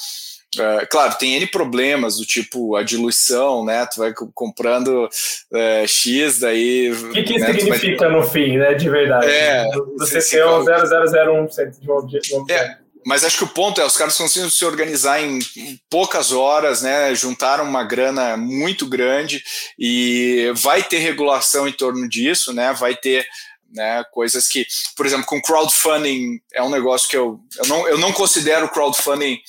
É, 0.59 0.85
claro, 0.85 1.15
tem 1.17 1.35
N 1.35 1.47
problemas, 1.47 2.17
do 2.17 2.25
tipo 2.25 2.75
a 2.75 2.83
diluição, 2.83 3.65
né? 3.65 3.85
Tu 3.85 3.99
vai 3.99 4.13
comprando 4.33 5.09
é, 5.53 5.85
X, 5.87 6.39
daí. 6.39 6.91
O 6.91 7.11
que, 7.11 7.23
que 7.23 7.39
né, 7.39 7.53
significa 7.53 8.09
vai... 8.09 8.17
no 8.17 8.27
fim, 8.27 8.57
né? 8.57 8.73
De 8.73 8.89
verdade. 8.89 9.27
É, 9.27 9.65
Você 9.97 10.19
tem 10.21 10.45
um 10.45 10.63
0001% 10.65 11.79
de 11.79 11.89
um 11.89 11.95
objeto. 11.95 12.45
É, 12.51 12.77
mas 13.05 13.23
acho 13.23 13.37
que 13.37 13.43
o 13.43 13.47
ponto 13.47 13.81
é, 13.81 13.85
os 13.85 13.97
caras 13.97 14.17
conseguiram 14.17 14.49
se 14.49 14.63
organizar 14.63 15.21
em 15.21 15.39
poucas 15.89 16.31
horas, 16.31 16.81
né? 16.81 17.13
Juntaram 17.15 17.65
uma 17.65 17.83
grana 17.83 18.37
muito 18.37 18.87
grande 18.87 19.43
e 19.77 20.51
vai 20.55 20.83
ter 20.83 20.99
regulação 20.99 21.67
em 21.67 21.73
torno 21.73 22.07
disso, 22.07 22.53
né? 22.53 22.73
Vai 22.73 22.95
ter 22.95 23.25
né, 23.73 24.03
coisas 24.11 24.47
que, 24.47 24.65
por 24.95 25.05
exemplo, 25.05 25.25
com 25.25 25.41
crowdfunding 25.41 26.39
é 26.53 26.61
um 26.61 26.69
negócio 26.69 27.09
que 27.09 27.17
eu, 27.17 27.39
eu, 27.57 27.67
não, 27.67 27.87
eu 27.87 27.97
não 27.97 28.13
considero 28.13 28.69
crowdfunding 28.69 29.41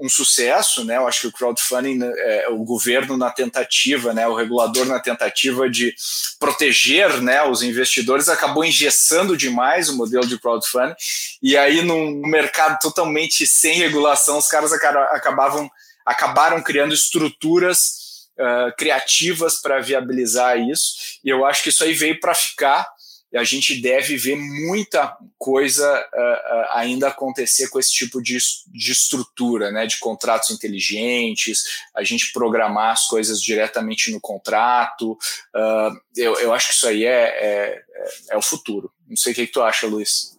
um 0.00 0.08
sucesso, 0.08 0.84
né? 0.84 0.96
Eu 0.96 1.06
acho 1.06 1.22
que 1.22 1.26
o 1.28 1.32
crowdfunding, 1.32 1.98
né, 1.98 2.12
é, 2.16 2.48
o 2.48 2.64
governo 2.64 3.16
na 3.16 3.30
tentativa, 3.30 4.12
né, 4.12 4.26
o 4.26 4.34
regulador 4.34 4.86
na 4.86 4.98
tentativa 4.98 5.68
de 5.68 5.94
proteger, 6.38 7.22
né, 7.22 7.42
os 7.44 7.62
investidores 7.62 8.28
acabou 8.28 8.64
engessando 8.64 9.36
demais 9.36 9.88
o 9.88 9.96
modelo 9.96 10.26
de 10.26 10.38
crowdfunding 10.38 10.94
e 11.42 11.56
aí 11.56 11.82
num 11.82 12.20
mercado 12.26 12.78
totalmente 12.80 13.46
sem 13.46 13.74
regulação, 13.74 14.38
os 14.38 14.48
caras 14.48 14.72
acabavam 14.72 15.70
acabaram 16.04 16.62
criando 16.62 16.92
estruturas 16.92 18.28
uh, 18.38 18.76
criativas 18.76 19.60
para 19.60 19.80
viabilizar 19.80 20.58
isso. 20.58 21.18
E 21.24 21.28
eu 21.28 21.46
acho 21.46 21.62
que 21.62 21.70
isso 21.70 21.82
aí 21.82 21.94
veio 21.94 22.20
para 22.20 22.34
ficar 22.34 22.86
e 23.34 23.36
a 23.36 23.42
gente 23.42 23.80
deve 23.80 24.16
ver 24.16 24.36
muita 24.36 25.18
coisa 25.36 25.84
uh, 25.84 25.96
uh, 25.96 26.66
ainda 26.74 27.08
acontecer 27.08 27.68
com 27.68 27.80
esse 27.80 27.90
tipo 27.90 28.22
de, 28.22 28.38
de 28.68 28.92
estrutura, 28.92 29.72
né, 29.72 29.88
de 29.88 29.98
contratos 29.98 30.50
inteligentes, 30.50 31.64
a 31.92 32.04
gente 32.04 32.32
programar 32.32 32.92
as 32.92 33.08
coisas 33.08 33.42
diretamente 33.42 34.12
no 34.12 34.20
contrato. 34.20 35.18
Uh, 35.52 35.98
eu, 36.16 36.38
eu 36.38 36.52
acho 36.52 36.68
que 36.68 36.74
isso 36.74 36.86
aí 36.86 37.04
é, 37.04 37.24
é, 37.24 37.82
é, 38.30 38.36
o 38.36 38.42
futuro. 38.42 38.92
Não 39.08 39.16
sei 39.16 39.32
o 39.32 39.34
que, 39.34 39.48
que 39.48 39.52
tu 39.52 39.62
acha, 39.62 39.88
Luiz. 39.88 40.38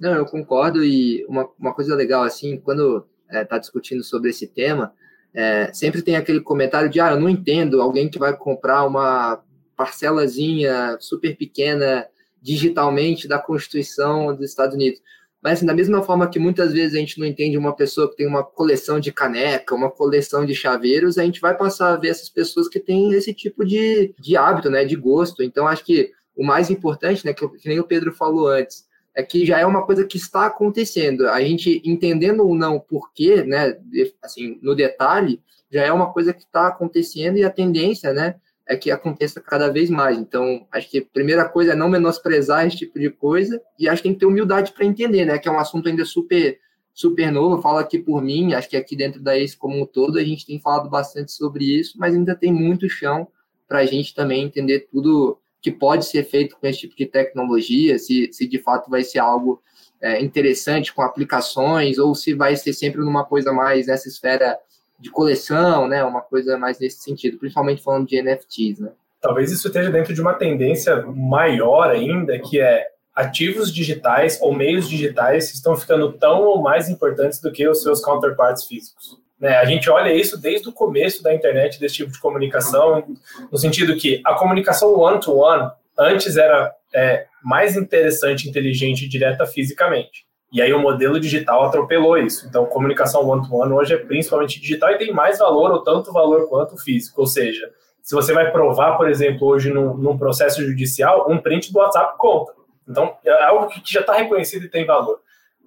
Não, 0.00 0.12
eu 0.12 0.26
concordo 0.26 0.84
e 0.84 1.24
uma, 1.26 1.48
uma 1.56 1.72
coisa 1.72 1.94
legal, 1.94 2.24
assim, 2.24 2.58
quando 2.58 3.06
está 3.30 3.54
é, 3.54 3.60
discutindo 3.60 4.02
sobre 4.02 4.30
esse 4.30 4.48
tema, 4.48 4.92
é, 5.32 5.72
sempre 5.72 6.02
tem 6.02 6.16
aquele 6.16 6.40
comentário 6.40 6.90
de, 6.90 6.98
ah, 6.98 7.12
eu 7.12 7.20
não 7.20 7.28
entendo 7.28 7.80
alguém 7.80 8.10
que 8.10 8.18
vai 8.18 8.36
comprar 8.36 8.84
uma 8.84 9.40
parcelazinha 9.76 10.96
super 10.98 11.36
pequena 11.36 12.04
digitalmente 12.42 13.28
da 13.28 13.38
Constituição 13.38 14.34
dos 14.34 14.50
Estados 14.50 14.74
Unidos. 14.74 15.00
Mas, 15.42 15.54
assim, 15.54 15.66
da 15.66 15.74
mesma 15.74 16.02
forma 16.02 16.28
que 16.28 16.38
muitas 16.38 16.72
vezes 16.72 16.94
a 16.94 16.98
gente 16.98 17.18
não 17.18 17.26
entende 17.26 17.56
uma 17.58 17.74
pessoa 17.74 18.08
que 18.08 18.16
tem 18.16 18.26
uma 18.26 18.44
coleção 18.44 19.00
de 19.00 19.10
caneca, 19.10 19.74
uma 19.74 19.90
coleção 19.90 20.46
de 20.46 20.54
chaveiros, 20.54 21.18
a 21.18 21.24
gente 21.24 21.40
vai 21.40 21.56
passar 21.56 21.92
a 21.92 21.96
ver 21.96 22.08
essas 22.08 22.28
pessoas 22.28 22.68
que 22.68 22.78
têm 22.78 23.12
esse 23.12 23.34
tipo 23.34 23.64
de, 23.64 24.14
de 24.20 24.36
hábito, 24.36 24.70
né, 24.70 24.84
de 24.84 24.94
gosto. 24.94 25.42
Então, 25.42 25.66
acho 25.66 25.84
que 25.84 26.12
o 26.36 26.44
mais 26.44 26.70
importante, 26.70 27.26
né, 27.26 27.32
que, 27.32 27.46
que 27.48 27.68
nem 27.68 27.80
o 27.80 27.84
Pedro 27.86 28.12
falou 28.12 28.46
antes, 28.46 28.86
é 29.14 29.22
que 29.22 29.44
já 29.44 29.58
é 29.58 29.66
uma 29.66 29.84
coisa 29.84 30.06
que 30.06 30.16
está 30.16 30.46
acontecendo. 30.46 31.28
A 31.28 31.40
gente 31.40 31.82
entendendo 31.84 32.46
ou 32.46 32.54
não 32.54 32.78
porquê, 32.78 33.42
né, 33.42 33.76
assim, 34.22 34.60
no 34.62 34.76
detalhe, 34.76 35.42
já 35.70 35.82
é 35.82 35.92
uma 35.92 36.12
coisa 36.12 36.32
que 36.32 36.44
está 36.44 36.68
acontecendo 36.68 37.36
e 37.36 37.44
a 37.44 37.50
tendência, 37.50 38.12
né, 38.12 38.36
é 38.66 38.76
que 38.76 38.90
aconteça 38.90 39.40
cada 39.40 39.70
vez 39.70 39.90
mais. 39.90 40.18
Então, 40.18 40.66
acho 40.70 40.88
que 40.90 40.98
a 40.98 41.04
primeira 41.12 41.48
coisa 41.48 41.72
é 41.72 41.76
não 41.76 41.88
menosprezar 41.88 42.66
esse 42.66 42.78
tipo 42.78 42.98
de 42.98 43.10
coisa 43.10 43.60
e 43.78 43.88
acho 43.88 44.02
que 44.02 44.08
tem 44.08 44.14
que 44.14 44.20
ter 44.20 44.26
humildade 44.26 44.72
para 44.72 44.84
entender, 44.84 45.24
né? 45.24 45.38
Que 45.38 45.48
é 45.48 45.52
um 45.52 45.58
assunto 45.58 45.88
ainda 45.88 46.04
super 46.04 46.58
super 46.94 47.32
novo. 47.32 47.62
Falo 47.62 47.78
aqui 47.78 47.98
por 47.98 48.22
mim, 48.22 48.54
acho 48.54 48.68
que 48.68 48.76
aqui 48.76 48.94
dentro 48.94 49.20
da 49.20 49.36
ACE 49.36 49.56
como 49.56 49.80
um 49.82 49.86
todo 49.86 50.18
a 50.18 50.24
gente 50.24 50.46
tem 50.46 50.60
falado 50.60 50.90
bastante 50.90 51.32
sobre 51.32 51.64
isso, 51.64 51.94
mas 51.98 52.14
ainda 52.14 52.34
tem 52.34 52.52
muito 52.52 52.88
chão 52.88 53.26
para 53.66 53.78
a 53.78 53.86
gente 53.86 54.14
também 54.14 54.44
entender 54.44 54.86
tudo 54.90 55.38
que 55.60 55.70
pode 55.70 56.04
ser 56.04 56.24
feito 56.24 56.56
com 56.56 56.66
esse 56.66 56.80
tipo 56.80 56.96
de 56.96 57.06
tecnologia, 57.06 57.98
se, 57.98 58.28
se 58.32 58.46
de 58.46 58.58
fato 58.58 58.90
vai 58.90 59.04
ser 59.04 59.20
algo 59.20 59.62
é, 60.00 60.20
interessante 60.20 60.92
com 60.92 61.00
aplicações 61.00 61.98
ou 61.98 62.14
se 62.14 62.34
vai 62.34 62.56
ser 62.56 62.72
sempre 62.72 63.00
numa 63.00 63.24
coisa 63.24 63.52
mais 63.52 63.86
nessa 63.86 64.08
esfera 64.08 64.58
de 65.02 65.10
coleção, 65.10 65.88
né? 65.88 66.04
Uma 66.04 66.20
coisa 66.20 66.56
mais 66.56 66.78
nesse 66.78 67.02
sentido, 67.02 67.36
principalmente 67.36 67.82
falando 67.82 68.06
de 68.06 68.22
NFTs, 68.22 68.78
né? 68.78 68.92
Talvez 69.20 69.50
isso 69.50 69.66
esteja 69.66 69.90
dentro 69.90 70.14
de 70.14 70.20
uma 70.20 70.34
tendência 70.34 71.02
maior 71.02 71.90
ainda, 71.90 72.38
que 72.38 72.60
é 72.60 72.86
ativos 73.14 73.72
digitais 73.72 74.38
ou 74.40 74.54
meios 74.54 74.88
digitais 74.88 75.52
estão 75.52 75.76
ficando 75.76 76.12
tão 76.12 76.42
ou 76.42 76.62
mais 76.62 76.88
importantes 76.88 77.40
do 77.40 77.52
que 77.52 77.68
os 77.68 77.82
seus 77.82 78.00
counterparts 78.00 78.64
físicos. 78.64 79.18
Né? 79.38 79.56
A 79.56 79.64
gente 79.64 79.90
olha 79.90 80.12
isso 80.14 80.40
desde 80.40 80.68
o 80.68 80.72
começo 80.72 81.22
da 81.22 81.34
internet, 81.34 81.78
desse 81.78 81.96
tipo 81.96 82.12
de 82.12 82.20
comunicação, 82.20 83.04
no 83.50 83.58
sentido 83.58 83.96
que 83.96 84.22
a 84.24 84.34
comunicação 84.34 84.94
one-to-one 84.94 85.64
-one, 85.64 85.72
antes 85.98 86.36
era 86.36 86.72
é, 86.94 87.26
mais 87.42 87.76
interessante, 87.76 88.48
inteligente 88.48 89.04
e 89.04 89.08
direta 89.08 89.44
fisicamente. 89.46 90.24
E 90.52 90.60
aí 90.60 90.70
o 90.72 90.78
modelo 90.78 91.18
digital 91.18 91.64
atropelou 91.64 92.18
isso. 92.18 92.46
Então, 92.46 92.66
comunicação 92.66 93.26
one-to-one 93.26 93.70
-one 93.70 93.74
hoje 93.74 93.94
é 93.94 93.96
principalmente 93.96 94.60
digital 94.60 94.90
e 94.90 94.98
tem 94.98 95.10
mais 95.10 95.38
valor, 95.38 95.70
ou 95.70 95.82
tanto 95.82 96.12
valor 96.12 96.46
quanto 96.46 96.76
físico. 96.76 97.22
Ou 97.22 97.26
seja, 97.26 97.70
se 98.02 98.14
você 98.14 98.34
vai 98.34 98.52
provar, 98.52 98.98
por 98.98 99.08
exemplo, 99.08 99.48
hoje 99.48 99.72
num, 99.72 99.96
num 99.96 100.18
processo 100.18 100.62
judicial, 100.62 101.30
um 101.30 101.38
print 101.38 101.72
do 101.72 101.78
WhatsApp 101.78 102.18
conta. 102.18 102.52
Então, 102.86 103.16
é 103.24 103.44
algo 103.44 103.68
que 103.68 103.80
já 103.90 104.00
está 104.00 104.12
reconhecido 104.12 104.66
e 104.66 104.68
tem 104.68 104.84
valor. 104.84 105.20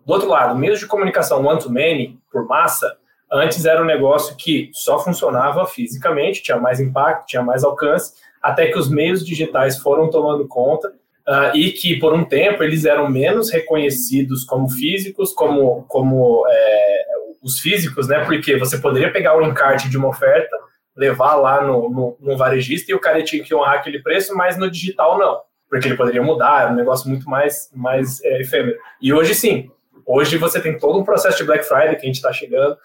Do 0.05 0.13
outro 0.13 0.29
lado, 0.29 0.55
meios 0.55 0.79
de 0.79 0.85
comunicação 0.85 1.43
one-to-many, 1.43 2.19
por 2.31 2.45
massa, 2.45 2.95
antes 3.31 3.65
era 3.65 3.81
um 3.81 3.85
negócio 3.85 4.35
que 4.35 4.69
só 4.71 4.99
funcionava 4.99 5.65
fisicamente, 5.65 6.43
tinha 6.43 6.57
mais 6.57 6.79
impacto, 6.79 7.25
tinha 7.25 7.41
mais 7.41 7.63
alcance, 7.63 8.13
até 8.39 8.67
que 8.67 8.77
os 8.77 8.87
meios 8.87 9.25
digitais 9.25 9.79
foram 9.79 10.11
tomando 10.11 10.47
conta 10.47 10.93
uh, 11.27 11.55
e 11.55 11.71
que 11.71 11.99
por 11.99 12.13
um 12.13 12.23
tempo 12.23 12.63
eles 12.63 12.85
eram 12.85 13.09
menos 13.09 13.51
reconhecidos 13.51 14.43
como 14.43 14.69
físicos, 14.69 15.33
como, 15.33 15.83
como 15.83 16.45
é, 16.47 17.05
os 17.41 17.59
físicos, 17.59 18.07
né? 18.07 18.23
Porque 18.25 18.57
você 18.57 18.77
poderia 18.77 19.11
pegar 19.11 19.37
o 19.37 19.45
encarte 19.45 19.89
de 19.89 19.97
uma 19.97 20.09
oferta, 20.09 20.55
levar 20.95 21.35
lá 21.35 21.61
no, 21.61 21.89
no, 21.89 22.17
no, 22.19 22.37
varejista 22.37 22.91
e 22.91 22.95
o 22.95 22.99
cara 22.99 23.23
tinha 23.23 23.43
que 23.43 23.53
honrar 23.53 23.75
aquele 23.75 24.01
preço, 24.01 24.35
mas 24.35 24.57
no 24.57 24.71
digital 24.71 25.17
não, 25.17 25.41
porque 25.69 25.87
ele 25.87 25.97
poderia 25.97 26.23
mudar, 26.23 26.63
era 26.63 26.71
um 26.71 26.75
negócio 26.75 27.09
muito 27.09 27.29
mais, 27.29 27.69
mais 27.75 28.23
é, 28.23 28.41
efêmero. 28.41 28.77
E 29.01 29.13
hoje 29.13 29.35
sim, 29.35 29.69
hoje 30.05 30.37
você 30.37 30.61
tem 30.61 30.77
todo 30.77 30.97
um 30.97 31.03
processo 31.03 31.37
de 31.37 31.43
Black 31.43 31.65
Friday 31.65 31.95
que 31.95 32.03
a 32.03 32.07
gente 32.07 32.15
está 32.15 32.31
chegando, 32.31 32.77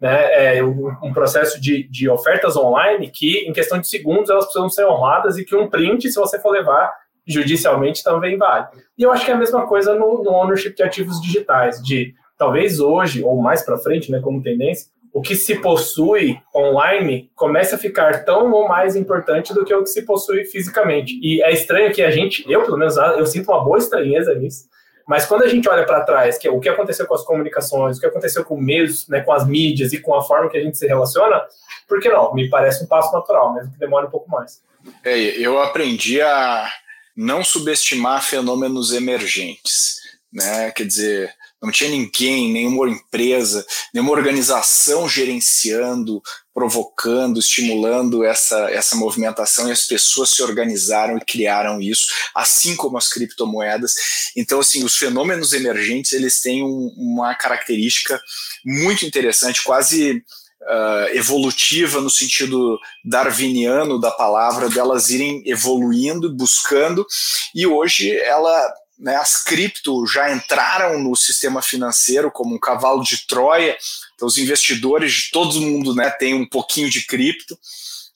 né, 0.00 0.56
é 0.56 0.62
um, 0.62 0.94
um, 1.02 1.12
processo 1.12 1.60
de, 1.60 1.88
de 1.88 2.08
ofertas 2.08 2.54
online 2.54 3.10
que, 3.10 3.48
em 3.48 3.52
questão 3.52 3.80
de 3.80 3.88
segundos, 3.88 4.28
elas 4.28 4.44
precisam 4.44 4.68
ser 4.68 4.86
honradas 4.86 5.38
e 5.38 5.44
que 5.44 5.56
um 5.56 5.70
print, 5.70 6.10
se 6.10 6.18
você 6.18 6.38
for 6.38 6.50
levar, 6.50 6.92
judicialmente 7.26 8.02
também 8.02 8.36
vale. 8.36 8.66
E 8.96 9.02
eu 9.02 9.10
acho 9.10 9.24
que 9.24 9.30
é 9.30 9.34
a 9.34 9.38
mesma 9.38 9.66
coisa 9.66 9.94
no, 9.94 10.22
no 10.22 10.30
ownership 10.30 10.74
de 10.74 10.82
ativos 10.82 11.20
digitais, 11.20 11.82
de 11.82 12.14
talvez 12.38 12.80
hoje, 12.80 13.22
ou 13.22 13.40
mais 13.40 13.62
para 13.62 13.78
frente, 13.78 14.10
né, 14.10 14.20
como 14.20 14.42
tendência, 14.42 14.88
o 15.12 15.22
que 15.22 15.34
se 15.34 15.56
possui 15.56 16.38
online 16.54 17.30
começa 17.34 17.76
a 17.76 17.78
ficar 17.78 18.24
tão 18.24 18.52
ou 18.52 18.68
mais 18.68 18.94
importante 18.94 19.54
do 19.54 19.64
que 19.64 19.74
o 19.74 19.82
que 19.82 19.88
se 19.88 20.02
possui 20.02 20.44
fisicamente. 20.44 21.18
E 21.22 21.42
é 21.42 21.50
estranho 21.50 21.92
que 21.92 22.02
a 22.02 22.10
gente, 22.10 22.44
eu 22.50 22.62
pelo 22.62 22.76
menos, 22.76 22.96
eu 22.96 23.24
sinto 23.24 23.50
uma 23.50 23.64
boa 23.64 23.78
estranheza 23.78 24.34
nisso, 24.34 24.66
mas 25.08 25.24
quando 25.24 25.44
a 25.44 25.48
gente 25.48 25.68
olha 25.68 25.86
para 25.86 26.02
trás, 26.02 26.36
que 26.36 26.46
é 26.46 26.50
o 26.50 26.60
que 26.60 26.68
aconteceu 26.68 27.06
com 27.06 27.14
as 27.14 27.24
comunicações, 27.24 27.96
o 27.96 28.00
que 28.00 28.06
aconteceu 28.06 28.44
com 28.44 28.60
meios, 28.60 29.08
né, 29.08 29.20
com 29.20 29.32
as 29.32 29.46
mídias 29.46 29.92
e 29.92 30.00
com 30.02 30.14
a 30.14 30.22
forma 30.22 30.50
que 30.50 30.58
a 30.58 30.62
gente 30.62 30.76
se 30.76 30.86
relaciona, 30.86 31.42
por 31.88 32.00
que 32.00 32.10
não? 32.10 32.34
Me 32.34 32.50
parece 32.50 32.84
um 32.84 32.86
passo 32.86 33.10
natural, 33.12 33.54
mesmo 33.54 33.72
que 33.72 33.78
demore 33.78 34.06
um 34.06 34.10
pouco 34.10 34.28
mais. 34.28 34.60
É, 35.02 35.16
eu 35.16 35.58
aprendi 35.62 36.20
a 36.20 36.68
não 37.16 37.42
subestimar 37.42 38.22
fenômenos 38.22 38.92
emergentes. 38.92 39.96
Né? 40.32 40.70
Quer 40.72 40.86
dizer, 40.86 41.34
não 41.62 41.70
tinha 41.70 41.88
ninguém, 41.88 42.52
nenhuma 42.52 42.88
empresa, 42.88 43.64
nenhuma 43.94 44.12
organização 44.12 45.08
gerenciando, 45.08 46.22
provocando, 46.52 47.38
estimulando 47.38 48.22
essa, 48.24 48.70
essa 48.70 48.94
movimentação 48.94 49.68
e 49.68 49.72
as 49.72 49.86
pessoas 49.86 50.30
se 50.30 50.42
organizaram 50.42 51.16
e 51.16 51.24
criaram 51.24 51.80
isso, 51.80 52.08
assim 52.34 52.76
como 52.76 52.98
as 52.98 53.08
criptomoedas. 53.08 53.94
Então, 54.36 54.60
assim, 54.60 54.84
os 54.84 54.96
fenômenos 54.96 55.52
emergentes 55.52 56.12
eles 56.12 56.40
têm 56.40 56.62
um, 56.62 56.92
uma 56.96 57.34
característica 57.34 58.20
muito 58.64 59.06
interessante, 59.06 59.62
quase 59.62 60.22
uh, 60.62 61.16
evolutiva 61.16 62.00
no 62.00 62.10
sentido 62.10 62.78
darwiniano 63.04 63.98
da 63.98 64.10
palavra, 64.10 64.68
delas 64.68 65.10
irem 65.10 65.42
evoluindo, 65.46 66.34
buscando, 66.34 67.06
e 67.54 67.66
hoje 67.66 68.10
ela 68.10 68.74
né, 68.98 69.16
as 69.16 69.42
cripto 69.42 70.06
já 70.06 70.32
entraram 70.32 70.98
no 70.98 71.14
sistema 71.14 71.60
financeiro 71.60 72.30
como 72.30 72.54
um 72.54 72.58
cavalo 72.58 73.02
de 73.02 73.26
Troia, 73.26 73.76
então 74.14 74.26
os 74.26 74.38
investidores 74.38 75.12
de 75.12 75.30
todo 75.30 75.60
mundo 75.60 75.94
né, 75.94 76.10
tem 76.10 76.34
um 76.34 76.46
pouquinho 76.46 76.88
de 76.88 77.04
cripto, 77.04 77.58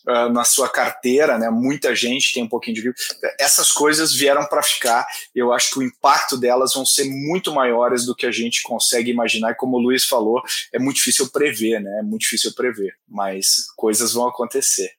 uh, 0.09 0.29
na 0.33 0.45
sua 0.45 0.69
carteira, 0.69 1.39
né? 1.39 1.51
Muita 1.51 1.95
gente 1.95 2.33
tem 2.33 2.43
um 2.43 2.49
pouquinho 2.49 2.77
de 2.77 2.95
Essas 3.39 3.73
coisas 3.73 4.15
vieram 4.15 4.47
para 4.47 4.63
ficar. 4.63 5.07
Eu 5.35 5.53
acho 5.53 5.71
que 5.71 5.79
o 5.79 5.83
impacto 5.83 6.37
delas 6.37 6.75
vão 6.75 6.85
ser 6.85 7.05
muito 7.05 7.53
maiores 7.53 8.05
do 8.05 8.15
que 8.15 8.27
a 8.27 8.31
gente 8.31 8.63
consegue 8.63 9.11
imaginar. 9.11 9.53
E 9.53 9.55
como 9.55 9.77
o 9.77 9.81
Luiz 9.81 10.05
falou, 10.05 10.43
é 10.73 10.79
muito 10.79 10.97
difícil 10.97 11.31
prever, 11.31 11.81
né? 11.81 11.99
É 12.01 12.03
muito 12.03 12.23
difícil 12.23 12.53
prever, 12.55 12.95
mas 13.09 13.67
coisas 13.77 14.13
vão 14.13 14.29
acontecer. 14.29 14.91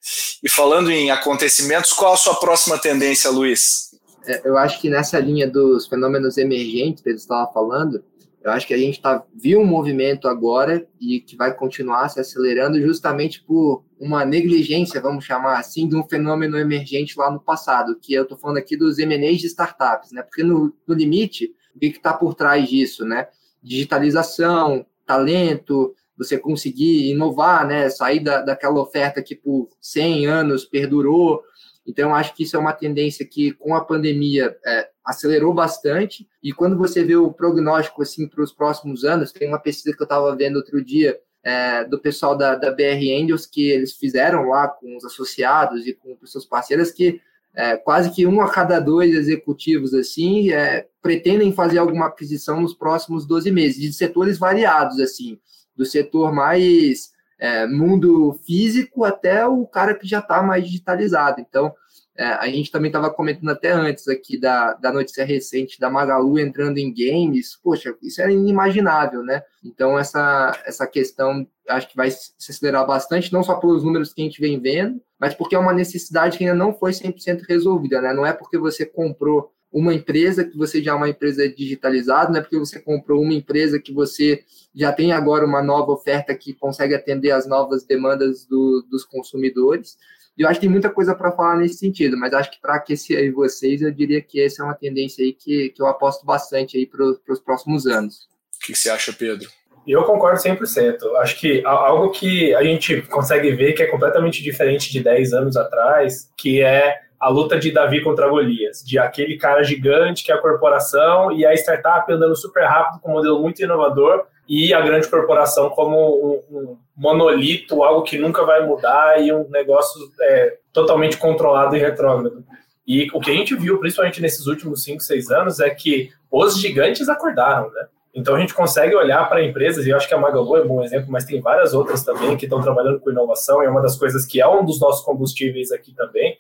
E 0.44 0.50
falando 0.50 0.92
em 0.92 1.12
acontecimentos, 1.12 1.94
qual 1.94 2.14
a 2.14 2.18
sua 2.18 2.36
próxima 2.36 2.78
tendência, 2.78 3.30
Luiz? 3.30 3.92
É, 4.26 4.42
eu 4.48 4.58
acho 4.58 4.80
que 4.80 4.90
nessa 4.90 5.20
linha 5.20 5.50
dos 5.50 5.88
fenômenos 5.88 6.38
emergentes 6.38 7.02
que 7.02 7.10
ele 7.10 7.18
estava 7.18 7.52
falando, 7.52 8.04
Eu 8.44 8.52
acho 8.52 8.66
que 8.66 8.74
a 8.74 8.78
gente 8.78 9.00
tá, 9.00 9.24
viu 9.36 9.60
um 9.60 9.66
movimento 9.66 10.28
agora 10.28 10.88
e 11.00 11.20
que 11.20 11.36
vai 11.36 11.56
continuar 11.56 12.10
se 12.10 12.20
acelerando 12.20 12.82
justamente 12.82 13.44
por 13.44 13.84
uma 14.00 14.26
negligência, 14.26 15.00
vamos 15.00 15.26
chamar 15.26 15.60
assim, 15.60 15.88
de 15.88 15.96
um 15.96 16.04
fenômeno 16.08 16.58
emergente 16.58 17.18
lá 17.18 17.30
no 17.30 17.40
passado, 17.40 18.00
que 18.02 18.14
eu 18.14 18.24
estou 18.24 18.38
falando 18.38 18.58
aqui 18.58 18.76
dos 18.76 18.98
M&As 18.98 19.38
de 19.38 19.48
startups, 19.48 20.12
né? 20.12 20.24
Porque 20.24 20.44
no, 20.44 20.74
no 20.88 20.96
limite, 20.96 21.54
o 21.76 21.80
que 21.80 21.88
está 21.88 22.14
por 22.14 22.34
trás 22.34 22.68
disso, 22.68 23.06
né? 23.06 23.28
Digitalização, 23.62 24.86
talento, 25.06 25.94
você 26.18 26.38
conseguir 26.38 27.12
inovar, 27.12 27.68
né? 27.68 27.90
Sair 27.92 28.22
da, 28.22 28.42
daquela 28.42 28.82
oferta 28.82 29.22
que 29.22 29.36
por 29.36 29.70
100 29.80 30.26
anos 30.26 30.66
perdurou, 30.66 31.44
então, 31.88 32.14
acho 32.14 32.36
que 32.36 32.44
isso 32.44 32.56
é 32.56 32.60
uma 32.60 32.74
tendência 32.74 33.26
que, 33.26 33.54
com 33.54 33.76
a 33.76 33.84
pandemia, 33.84 34.56
é, 34.66 34.90
acelerou 35.12 35.54
bastante. 35.54 36.28
E 36.42 36.52
quando 36.52 36.78
você 36.78 37.04
vê 37.04 37.16
o 37.16 37.32
prognóstico 37.32 38.02
assim 38.02 38.28
para 38.28 38.44
os 38.44 38.52
próximos 38.52 39.04
anos, 39.04 39.32
tem 39.32 39.48
uma 39.48 39.60
pesquisa 39.60 39.96
que 39.96 40.02
eu 40.02 40.06
estava 40.06 40.36
vendo 40.36 40.56
outro 40.56 40.84
dia 40.84 41.20
é, 41.44 41.84
do 41.84 42.00
pessoal 42.00 42.36
da, 42.38 42.56
da 42.56 42.72
BR 42.72 43.22
Angels 43.22 43.46
que 43.46 43.70
eles 43.70 43.94
fizeram 43.94 44.50
lá 44.50 44.68
com 44.68 44.96
os 44.96 45.06
associados 45.06 45.86
e 45.88 45.94
com 45.94 46.16
pessoas 46.16 46.46
parceiras 46.46 46.92
que 46.92 47.20
é, 47.54 47.76
quase 47.76 48.12
que 48.12 48.26
um 48.26 48.42
a 48.42 48.50
cada 48.50 48.80
dois 48.80 49.14
executivos 49.14 49.94
assim 49.94 50.52
é, 50.52 50.88
pretendem 51.02 51.52
fazer 51.52 51.80
alguma 51.80 52.08
aquisição 52.08 52.62
nos 52.62 52.74
próximos 52.74 53.26
12 53.26 53.52
meses, 53.52 53.82
de 53.82 53.92
setores 53.92 54.38
variados, 54.38 55.00
assim, 55.00 55.38
do 55.76 55.86
setor 55.86 56.32
mais 56.32 57.12
é, 57.40 57.66
mundo 57.66 58.40
físico 58.46 59.04
até 59.04 59.46
o 59.46 59.66
cara 59.66 59.96
que 59.96 60.08
já 60.08 60.20
está 60.20 60.42
mais 60.42 60.64
digitalizado. 60.64 61.42
Então, 61.42 61.74
é, 62.22 62.34
a 62.34 62.46
gente 62.46 62.70
também 62.70 62.90
estava 62.90 63.10
comentando 63.10 63.50
até 63.50 63.72
antes 63.72 64.08
aqui 64.08 64.40
da, 64.40 64.74
da 64.74 64.94
notícia 64.94 65.26
recente 65.26 65.80
da 65.80 65.90
Magalu 65.90 66.38
entrando 66.38 66.78
em 66.78 66.94
games. 66.94 67.58
Poxa, 67.64 67.96
isso 68.00 68.22
era 68.22 68.32
inimaginável, 68.32 69.24
né? 69.24 69.42
Então, 69.66 69.98
essa, 69.98 70.56
essa 70.64 70.86
questão 70.86 71.48
acho 71.68 71.90
que 71.90 71.96
vai 71.96 72.12
se 72.12 72.32
acelerar 72.48 72.86
bastante, 72.86 73.34
não 73.34 73.42
só 73.42 73.56
pelos 73.56 73.84
números 73.84 74.14
que 74.14 74.22
a 74.22 74.26
gente 74.26 74.40
vem 74.40 74.60
vendo, 74.60 75.02
mas 75.20 75.34
porque 75.34 75.56
é 75.56 75.60
uma 75.60 75.74
necessidade 75.74 76.38
que 76.38 76.44
ainda 76.44 76.56
não 76.56 76.76
foi 76.76 76.92
100% 76.92 77.42
resolvida, 77.50 78.00
né? 78.00 78.14
Não 78.14 78.24
é 78.24 78.34
porque 78.34 78.58
você 78.58 78.86
comprou 78.86 79.52
uma 79.72 79.92
empresa 79.92 80.44
que 80.44 80.56
você 80.56 80.84
já 80.84 80.92
é 80.92 80.96
uma 80.96 81.10
empresa 81.10 81.50
digitalizada, 81.50 82.30
não 82.30 82.38
é 82.38 82.42
porque 82.42 82.60
você 82.60 82.80
comprou 82.80 83.20
uma 83.20 83.34
empresa 83.34 83.80
que 83.80 83.92
você 83.92 84.44
já 84.76 84.94
tem 84.94 85.12
agora 85.12 85.44
uma 85.44 85.64
nova 85.64 85.92
oferta 85.92 86.36
que 86.36 86.54
consegue 86.54 86.94
atender 86.94 87.32
às 87.32 87.48
novas 87.48 87.84
demandas 87.84 88.46
do, 88.46 88.86
dos 88.92 89.04
consumidores. 89.04 89.98
E 90.38 90.44
eu 90.44 90.48
acho 90.48 90.60
que 90.60 90.66
tem 90.66 90.72
muita 90.72 90.90
coisa 90.90 91.14
para 91.14 91.32
falar 91.32 91.58
nesse 91.58 91.76
sentido, 91.76 92.18
mas 92.18 92.34
acho 92.34 92.52
que 92.52 92.62
para 92.62 92.76
aquecer 92.76 93.18
aí 93.18 93.30
vocês, 93.30 93.82
eu 93.82 93.92
diria 93.92 94.22
que 94.22 94.42
essa 94.42 94.64
é 94.64 94.66
uma 94.66 94.74
tendência 94.74 95.24
aí 95.24 95.34
que, 95.34 95.70
que 95.70 95.82
eu 95.82 95.88
aposto 95.88 96.26
bastante 96.26 96.78
aí 96.78 96.86
para 96.86 97.04
os 97.06 97.40
próximos 97.40 97.86
anos. 97.86 98.28
O 98.56 98.66
que 98.66 98.76
você 98.76 98.90
acha, 98.90 99.12
Pedro? 99.12 99.50
Eu 99.86 100.04
concordo 100.04 100.40
100%. 100.40 100.98
Acho 101.18 101.40
que 101.40 101.66
algo 101.66 102.12
que 102.12 102.54
a 102.54 102.64
gente 102.64 103.02
consegue 103.04 103.52
ver 103.52 103.74
que 103.74 103.84
é 103.84 103.88
completamente 103.88 104.44
diferente 104.44 104.92
de 104.92 105.02
10 105.02 105.34
anos 105.34 105.58
atrás, 105.58 106.30
que 106.38 106.62
é 106.62 107.00
a 107.20 107.30
luta 107.30 107.60
de 107.60 107.72
Davi 107.72 108.02
contra 108.02 108.28
Golias, 108.28 108.84
de 108.84 108.98
aquele 108.98 109.38
cara 109.38 109.64
gigante 109.64 110.24
que 110.24 110.32
é 110.32 110.36
a 110.36 110.42
corporação 110.42 111.32
e 111.32 111.46
a 111.46 111.54
startup 111.54 112.12
andando 112.12 112.36
super 112.36 112.64
rápido 112.64 113.00
com 113.00 113.12
um 113.12 113.14
modelo 113.14 113.40
muito 113.40 113.62
inovador 113.62 114.26
e 114.48 114.74
a 114.74 114.82
grande 114.82 115.08
corporação 115.08 115.70
como 115.70 116.44
um, 116.52 116.58
um 116.58 116.78
monolito, 116.96 117.84
algo 117.84 118.04
que 118.04 118.18
nunca 118.18 118.44
vai 118.44 118.66
mudar 118.66 119.22
e 119.22 119.32
um 119.32 119.48
negócio 119.50 120.02
é, 120.22 120.58
totalmente 120.74 121.18
controlado 121.18 121.76
e 121.76 121.80
retrógrado. 121.80 122.44
E 122.86 123.08
o 123.14 123.20
que 123.20 123.32
a 123.32 123.34
gente 123.34 123.56
viu, 123.56 123.80
principalmente 123.80 124.22
nesses 124.22 124.48
últimos 124.48 124.84
5, 124.84 125.02
6 125.02 125.32
anos, 125.32 125.60
é 125.60 125.70
que 125.70 126.12
os 126.30 126.60
gigantes 126.60 127.08
acordaram, 127.08 127.72
né? 127.72 127.86
Então 128.14 128.36
a 128.36 128.40
gente 128.40 128.54
consegue 128.54 128.94
olhar 128.94 129.28
para 129.30 129.44
empresas, 129.44 129.86
e 129.86 129.90
eu 129.90 129.96
acho 129.96 130.08
que 130.08 130.14
a 130.14 130.18
Magalu 130.18 130.58
é 130.58 130.64
um 130.64 130.68
bom 130.68 130.84
exemplo, 130.84 131.10
mas 131.10 131.24
tem 131.24 131.40
várias 131.40 131.74
outras 131.74 132.04
também 132.04 132.36
que 132.36 132.46
estão 132.46 132.62
trabalhando 132.62 133.00
com 133.00 133.10
inovação, 133.10 133.64
e 133.64 133.66
é 133.66 133.70
uma 133.70 133.82
das 133.82 133.98
coisas 133.98 134.26
que 134.26 134.42
é 134.42 134.48
um 134.48 134.66
dos 134.66 134.80
nossos 134.82 135.06
combustíveis 135.06 135.72
aqui 135.72 135.96
também, 135.96 136.38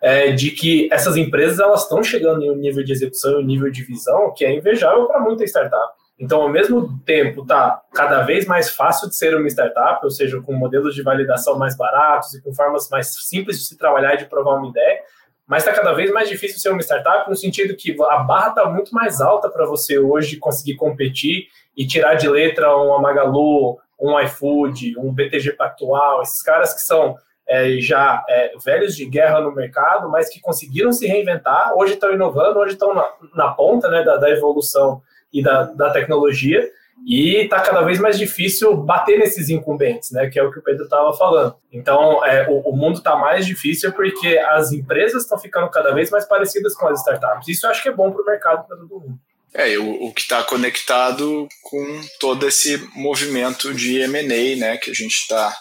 é, 0.00 0.32
de 0.32 0.50
que 0.50 0.88
essas 0.92 1.16
empresas 1.16 1.60
elas 1.60 1.82
estão 1.82 2.02
chegando 2.02 2.42
em 2.42 2.50
um 2.50 2.56
nível 2.56 2.82
de 2.82 2.90
execução, 2.90 3.38
um 3.38 3.42
nível 3.42 3.70
de 3.70 3.84
visão 3.84 4.34
que 4.36 4.44
é 4.44 4.52
invejável 4.52 5.06
para 5.06 5.20
muita 5.20 5.44
startup. 5.44 5.92
Então, 6.22 6.40
ao 6.40 6.48
mesmo 6.48 7.00
tempo, 7.04 7.44
tá 7.44 7.82
cada 7.92 8.22
vez 8.22 8.46
mais 8.46 8.70
fácil 8.70 9.08
de 9.08 9.16
ser 9.16 9.34
uma 9.34 9.48
startup, 9.48 9.98
ou 10.04 10.10
seja, 10.10 10.40
com 10.40 10.52
modelos 10.52 10.94
de 10.94 11.02
validação 11.02 11.58
mais 11.58 11.76
baratos 11.76 12.32
e 12.34 12.40
com 12.40 12.54
formas 12.54 12.88
mais 12.88 13.12
simples 13.28 13.58
de 13.58 13.66
se 13.66 13.76
trabalhar 13.76 14.14
e 14.14 14.18
de 14.18 14.26
provar 14.26 14.54
uma 14.54 14.68
ideia, 14.68 15.00
mas 15.44 15.64
está 15.64 15.74
cada 15.74 15.92
vez 15.92 16.12
mais 16.12 16.28
difícil 16.28 16.60
ser 16.60 16.70
uma 16.70 16.80
startup 16.80 17.28
no 17.28 17.34
sentido 17.34 17.74
que 17.74 17.96
a 18.08 18.18
barra 18.18 18.50
está 18.50 18.64
muito 18.66 18.94
mais 18.94 19.20
alta 19.20 19.50
para 19.50 19.66
você 19.66 19.98
hoje 19.98 20.36
conseguir 20.36 20.76
competir 20.76 21.48
e 21.76 21.84
tirar 21.88 22.14
de 22.14 22.28
letra 22.28 22.76
uma 22.76 23.00
Magalu, 23.00 23.80
um 24.00 24.18
iFood, 24.20 24.96
um 25.00 25.12
BTG 25.12 25.54
Pactual, 25.54 26.22
esses 26.22 26.40
caras 26.40 26.72
que 26.72 26.82
são 26.82 27.16
é, 27.48 27.80
já 27.80 28.24
é, 28.28 28.52
velhos 28.64 28.94
de 28.94 29.06
guerra 29.06 29.40
no 29.40 29.52
mercado, 29.52 30.08
mas 30.08 30.28
que 30.28 30.40
conseguiram 30.40 30.92
se 30.92 31.04
reinventar, 31.04 31.76
hoje 31.76 31.94
estão 31.94 32.12
inovando, 32.12 32.60
hoje 32.60 32.74
estão 32.74 32.94
na, 32.94 33.08
na 33.34 33.48
ponta 33.48 33.88
né, 33.88 34.04
da, 34.04 34.18
da, 34.18 34.30
evolução 34.30 35.02
e 35.32 35.42
da, 35.42 35.64
da 35.64 35.90
tecnologia, 35.90 36.70
e 37.06 37.44
está 37.44 37.60
cada 37.60 37.82
vez 37.82 37.98
mais 37.98 38.18
difícil 38.18 38.76
bater 38.76 39.18
nesses 39.18 39.48
incumbentes, 39.48 40.10
né, 40.12 40.28
que 40.28 40.38
é 40.38 40.42
o 40.42 40.52
que 40.52 40.58
o 40.58 40.62
Pedro 40.62 40.84
estava 40.84 41.12
falando. 41.14 41.56
Então, 41.72 42.24
é, 42.24 42.48
o, 42.48 42.60
o 42.70 42.76
mundo 42.76 42.98
está 42.98 43.16
mais 43.16 43.44
difícil 43.44 43.92
porque 43.92 44.38
as 44.38 44.72
empresas 44.72 45.22
estão 45.22 45.38
ficando 45.38 45.68
cada 45.70 45.92
vez 45.92 46.10
mais 46.10 46.24
parecidas 46.24 46.74
com 46.74 46.86
as 46.86 47.00
startups. 47.00 47.48
Isso 47.48 47.66
eu 47.66 47.70
acho 47.70 47.82
que 47.82 47.88
é 47.88 47.92
bom 47.92 48.12
para 48.12 48.22
o 48.22 48.26
mercado, 48.26 48.66
para 48.66 48.76
todo 48.76 48.88
mundo. 48.88 49.18
É, 49.54 49.76
o, 49.76 50.04
o 50.04 50.14
que 50.14 50.22
está 50.22 50.42
conectado 50.44 51.46
com 51.62 52.00
todo 52.20 52.46
esse 52.46 52.78
movimento 52.94 53.74
de 53.74 53.98
M&A, 54.00 54.56
né, 54.56 54.76
que 54.76 54.90
a 54.90 54.94
gente 54.94 55.14
está 55.14 55.54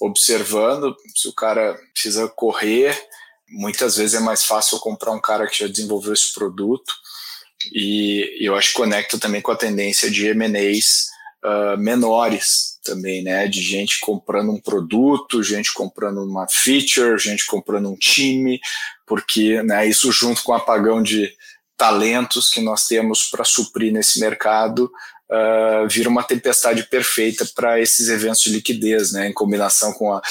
observando. 0.00 0.94
Se 1.16 1.28
o 1.28 1.34
cara 1.34 1.76
precisa 1.92 2.28
correr, 2.28 2.96
muitas 3.48 3.96
vezes 3.96 4.14
é 4.14 4.20
mais 4.20 4.44
fácil 4.44 4.78
comprar 4.78 5.12
um 5.12 5.20
cara 5.20 5.46
que 5.46 5.58
já 5.58 5.66
desenvolveu 5.66 6.12
esse 6.12 6.32
produto. 6.32 6.92
E, 7.72 8.36
eu 8.40 8.54
acho 8.54 8.68
que 8.68 8.74
conecta 8.74 9.18
também 9.18 9.40
com 9.40 9.50
a 9.50 9.56
tendência 9.56 10.10
de 10.10 10.26
M&As 10.26 11.08
uh, 11.44 11.78
menores 11.78 12.78
também, 12.84 13.22
né? 13.22 13.46
De 13.46 13.62
gente 13.62 14.00
comprando 14.00 14.50
um 14.50 14.60
produto, 14.60 15.42
gente 15.42 15.72
comprando 15.72 16.22
uma 16.22 16.46
feature, 16.48 17.18
gente 17.18 17.46
comprando 17.46 17.90
um 17.90 17.96
time, 17.96 18.60
porque 19.06 19.62
né, 19.62 19.86
isso 19.86 20.10
junto 20.12 20.42
com 20.42 20.52
o 20.52 20.54
apagão 20.54 21.02
de 21.02 21.32
talentos 21.76 22.50
que 22.50 22.60
nós 22.60 22.86
temos 22.86 23.24
para 23.24 23.44
suprir 23.44 23.92
nesse 23.92 24.20
mercado 24.20 24.90
uh, 25.30 25.88
vira 25.88 26.08
uma 26.08 26.22
tempestade 26.22 26.84
perfeita 26.84 27.46
para 27.54 27.80
esses 27.80 28.08
eventos 28.08 28.42
de 28.42 28.50
liquidez, 28.50 29.12
né, 29.12 29.28
em 29.28 29.32
combinação 29.32 29.92
com 29.92 30.12
a, 30.12 30.22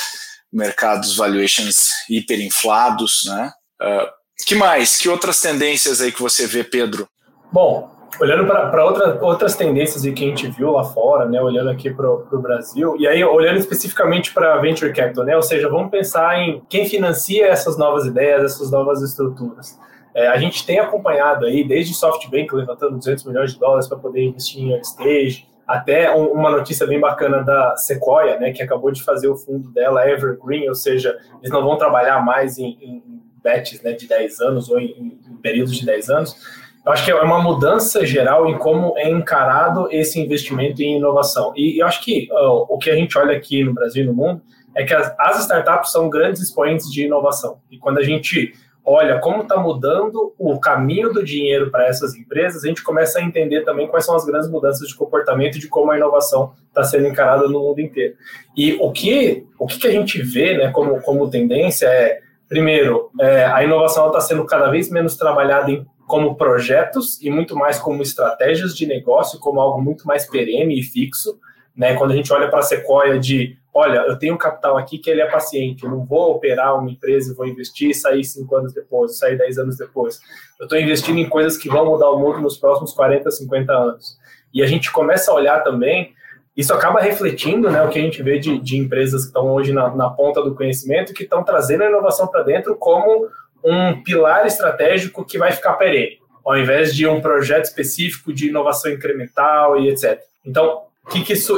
mercados 0.51 1.15
valuations 1.15 1.89
hiperinflados, 2.09 3.23
né? 3.25 3.51
Uh, 3.81 4.23
que 4.45 4.55
mais? 4.55 4.97
Que 4.97 5.09
outras 5.09 5.41
tendências 5.41 6.01
aí 6.01 6.11
que 6.11 6.21
você 6.21 6.45
vê, 6.45 6.63
Pedro? 6.63 7.07
Bom, 7.53 7.87
olhando 8.19 8.47
para 8.47 8.83
outra, 8.83 9.23
outras 9.23 9.55
tendências 9.55 10.01
que 10.01 10.25
a 10.25 10.27
gente 10.27 10.47
viu 10.47 10.71
lá 10.71 10.83
fora, 10.83 11.25
né, 11.25 11.39
olhando 11.39 11.69
aqui 11.69 11.93
para 11.93 12.09
o 12.09 12.41
Brasil, 12.41 12.95
e 12.97 13.07
aí 13.07 13.23
olhando 13.23 13.59
especificamente 13.59 14.33
para 14.33 14.57
venture 14.57 14.91
capital, 14.91 15.23
né, 15.23 15.35
ou 15.35 15.43
seja, 15.43 15.69
vamos 15.69 15.91
pensar 15.91 16.39
em 16.39 16.63
quem 16.67 16.89
financia 16.89 17.45
essas 17.45 17.77
novas 17.77 18.07
ideias, 18.07 18.43
essas 18.43 18.71
novas 18.71 19.03
estruturas. 19.03 19.79
É, 20.15 20.27
a 20.29 20.37
gente 20.37 20.65
tem 20.65 20.79
acompanhado 20.79 21.45
aí, 21.45 21.63
desde 21.63 21.93
SoftBank 21.93 22.55
levantando 22.55 22.97
200 22.97 23.23
milhões 23.25 23.53
de 23.53 23.59
dólares 23.59 23.87
para 23.87 23.99
poder 23.99 24.23
investir 24.23 24.63
em 24.63 24.71
early 24.71 24.81
stage, 24.81 25.47
até 25.67 26.11
um, 26.11 26.25
uma 26.33 26.49
notícia 26.49 26.87
bem 26.87 26.99
bacana 26.99 27.43
da 27.43 27.77
Sequoia, 27.77 28.39
né, 28.39 28.51
que 28.51 28.63
acabou 28.63 28.89
de 28.89 29.03
fazer 29.03 29.27
o 29.27 29.35
fundo 29.35 29.69
dela 29.69 30.09
Evergreen, 30.09 30.67
ou 30.69 30.75
seja, 30.75 31.15
eles 31.39 31.51
não 31.51 31.63
vão 31.63 31.77
trabalhar 31.77 32.19
mais 32.25 32.57
em, 32.57 32.79
em 32.81 33.21
bets 33.43 33.79
né, 33.83 33.91
de 33.91 34.07
10 34.07 34.39
anos 34.39 34.69
ou 34.71 34.79
em, 34.79 35.19
em 35.29 35.37
períodos 35.37 35.75
de 35.75 35.85
10 35.85 36.09
anos. 36.09 36.62
Eu 36.85 36.91
acho 36.91 37.05
que 37.05 37.11
é 37.11 37.15
uma 37.15 37.41
mudança 37.41 38.05
geral 38.05 38.47
em 38.47 38.57
como 38.57 38.97
é 38.97 39.09
encarado 39.09 39.87
esse 39.89 40.19
investimento 40.19 40.81
em 40.81 40.97
inovação. 40.97 41.53
E 41.55 41.81
eu 41.81 41.87
acho 41.87 42.01
que 42.03 42.27
uh, 42.29 42.65
o 42.67 42.77
que 42.77 42.89
a 42.89 42.95
gente 42.95 43.17
olha 43.17 43.35
aqui 43.35 43.63
no 43.63 43.73
Brasil 43.73 44.03
e 44.03 44.07
no 44.07 44.13
mundo 44.13 44.41
é 44.75 44.83
que 44.83 44.93
as, 44.93 45.13
as 45.17 45.39
startups 45.41 45.91
são 45.91 46.09
grandes 46.09 46.41
expoentes 46.41 46.91
de 46.91 47.05
inovação. 47.05 47.59
E 47.71 47.77
quando 47.77 47.99
a 47.99 48.03
gente 48.03 48.53
olha 48.85 49.17
como 49.19 49.43
está 49.43 49.55
mudando 49.55 50.33
o 50.37 50.59
caminho 50.59 51.13
do 51.13 51.23
dinheiro 51.23 51.71
para 51.71 51.87
essas 51.87 52.15
empresas, 52.15 52.63
a 52.63 52.67
gente 52.67 52.83
começa 52.83 53.19
a 53.19 53.23
entender 53.23 53.63
também 53.63 53.87
quais 53.87 54.05
são 54.05 54.15
as 54.15 54.25
grandes 54.25 54.49
mudanças 54.49 54.87
de 54.87 54.95
comportamento 54.95 55.57
de 55.57 55.69
como 55.69 55.91
a 55.91 55.97
inovação 55.97 56.51
está 56.67 56.83
sendo 56.83 57.07
encarada 57.07 57.47
no 57.47 57.61
mundo 57.61 57.79
inteiro. 57.79 58.15
E 58.57 58.73
o 58.73 58.91
que, 58.91 59.45
o 59.57 59.67
que 59.67 59.87
a 59.87 59.91
gente 59.91 60.21
vê 60.21 60.57
né, 60.57 60.69
como, 60.71 61.01
como 61.01 61.29
tendência 61.29 61.87
é, 61.87 62.19
primeiro, 62.49 63.09
é, 63.21 63.45
a 63.45 63.63
inovação 63.63 64.07
está 64.07 64.19
sendo 64.19 64.45
cada 64.45 64.69
vez 64.69 64.89
menos 64.91 65.15
trabalhada 65.15 65.71
em, 65.71 65.85
como 66.07 66.35
projetos 66.35 67.21
e 67.21 67.29
muito 67.29 67.55
mais 67.55 67.79
como 67.79 68.01
estratégias 68.01 68.75
de 68.75 68.85
negócio, 68.85 69.39
como 69.39 69.59
algo 69.59 69.81
muito 69.81 70.05
mais 70.05 70.29
perene 70.29 70.79
e 70.79 70.83
fixo. 70.83 71.39
Né? 71.75 71.95
Quando 71.95 72.11
a 72.11 72.15
gente 72.15 72.31
olha 72.31 72.49
para 72.49 72.59
a 72.59 72.63
Sequoia 72.63 73.19
de 73.19 73.57
olha, 73.73 74.05
eu 74.07 74.17
tenho 74.19 74.37
capital 74.37 74.77
aqui 74.77 74.99
que 74.99 75.09
ele 75.09 75.21
é 75.21 75.25
paciente, 75.25 75.83
eu 75.83 75.89
não 75.89 76.05
vou 76.05 76.31
operar 76.31 76.77
uma 76.77 76.91
empresa 76.91 77.31
e 77.31 77.35
vou 77.35 77.47
investir 77.47 77.89
e 77.89 77.93
sair 77.93 78.23
cinco 78.23 78.55
anos 78.55 78.71
depois, 78.71 79.17
sair 79.17 79.35
dez 79.35 79.57
anos 79.57 79.77
depois. 79.77 80.21
Eu 80.59 80.65
estou 80.65 80.77
investindo 80.77 81.17
em 81.17 81.27
coisas 81.27 81.57
que 81.57 81.67
vão 81.67 81.85
mudar 81.85 82.11
o 82.11 82.19
mundo 82.19 82.39
nos 82.39 82.57
próximos 82.57 82.93
40, 82.93 83.31
50 83.31 83.73
anos. 83.73 84.17
E 84.53 84.61
a 84.61 84.67
gente 84.67 84.91
começa 84.91 85.31
a 85.31 85.33
olhar 85.33 85.63
também, 85.63 86.13
isso 86.55 86.71
acaba 86.71 86.99
refletindo 86.99 87.71
né, 87.71 87.81
o 87.81 87.89
que 87.89 87.97
a 87.97 88.01
gente 88.01 88.21
vê 88.21 88.37
de, 88.37 88.59
de 88.59 88.77
empresas 88.77 89.21
que 89.21 89.27
estão 89.29 89.49
hoje 89.49 89.73
na, 89.73 89.89
na 89.95 90.09
ponta 90.11 90.43
do 90.43 90.53
conhecimento, 90.53 91.13
que 91.13 91.23
estão 91.23 91.43
trazendo 91.43 91.83
a 91.83 91.89
inovação 91.89 92.27
para 92.27 92.43
dentro 92.43 92.75
como 92.75 93.27
um 93.63 94.01
pilar 94.03 94.45
estratégico 94.45 95.25
que 95.25 95.37
vai 95.37 95.51
ficar 95.51 95.73
perene, 95.73 96.19
ao 96.45 96.57
invés 96.57 96.95
de 96.95 97.07
um 97.07 97.21
projeto 97.21 97.65
específico 97.65 98.33
de 98.33 98.49
inovação 98.49 98.91
incremental 98.91 99.79
e 99.79 99.89
etc. 99.89 100.19
Então, 100.45 100.83
o 101.05 101.09
que, 101.09 101.23
que 101.23 101.33
isso, 101.33 101.57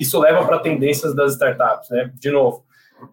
isso 0.00 0.18
leva 0.18 0.44
para 0.44 0.58
tendências 0.58 1.14
das 1.14 1.32
startups? 1.32 1.90
Né? 1.90 2.10
De 2.14 2.30
novo, 2.30 2.64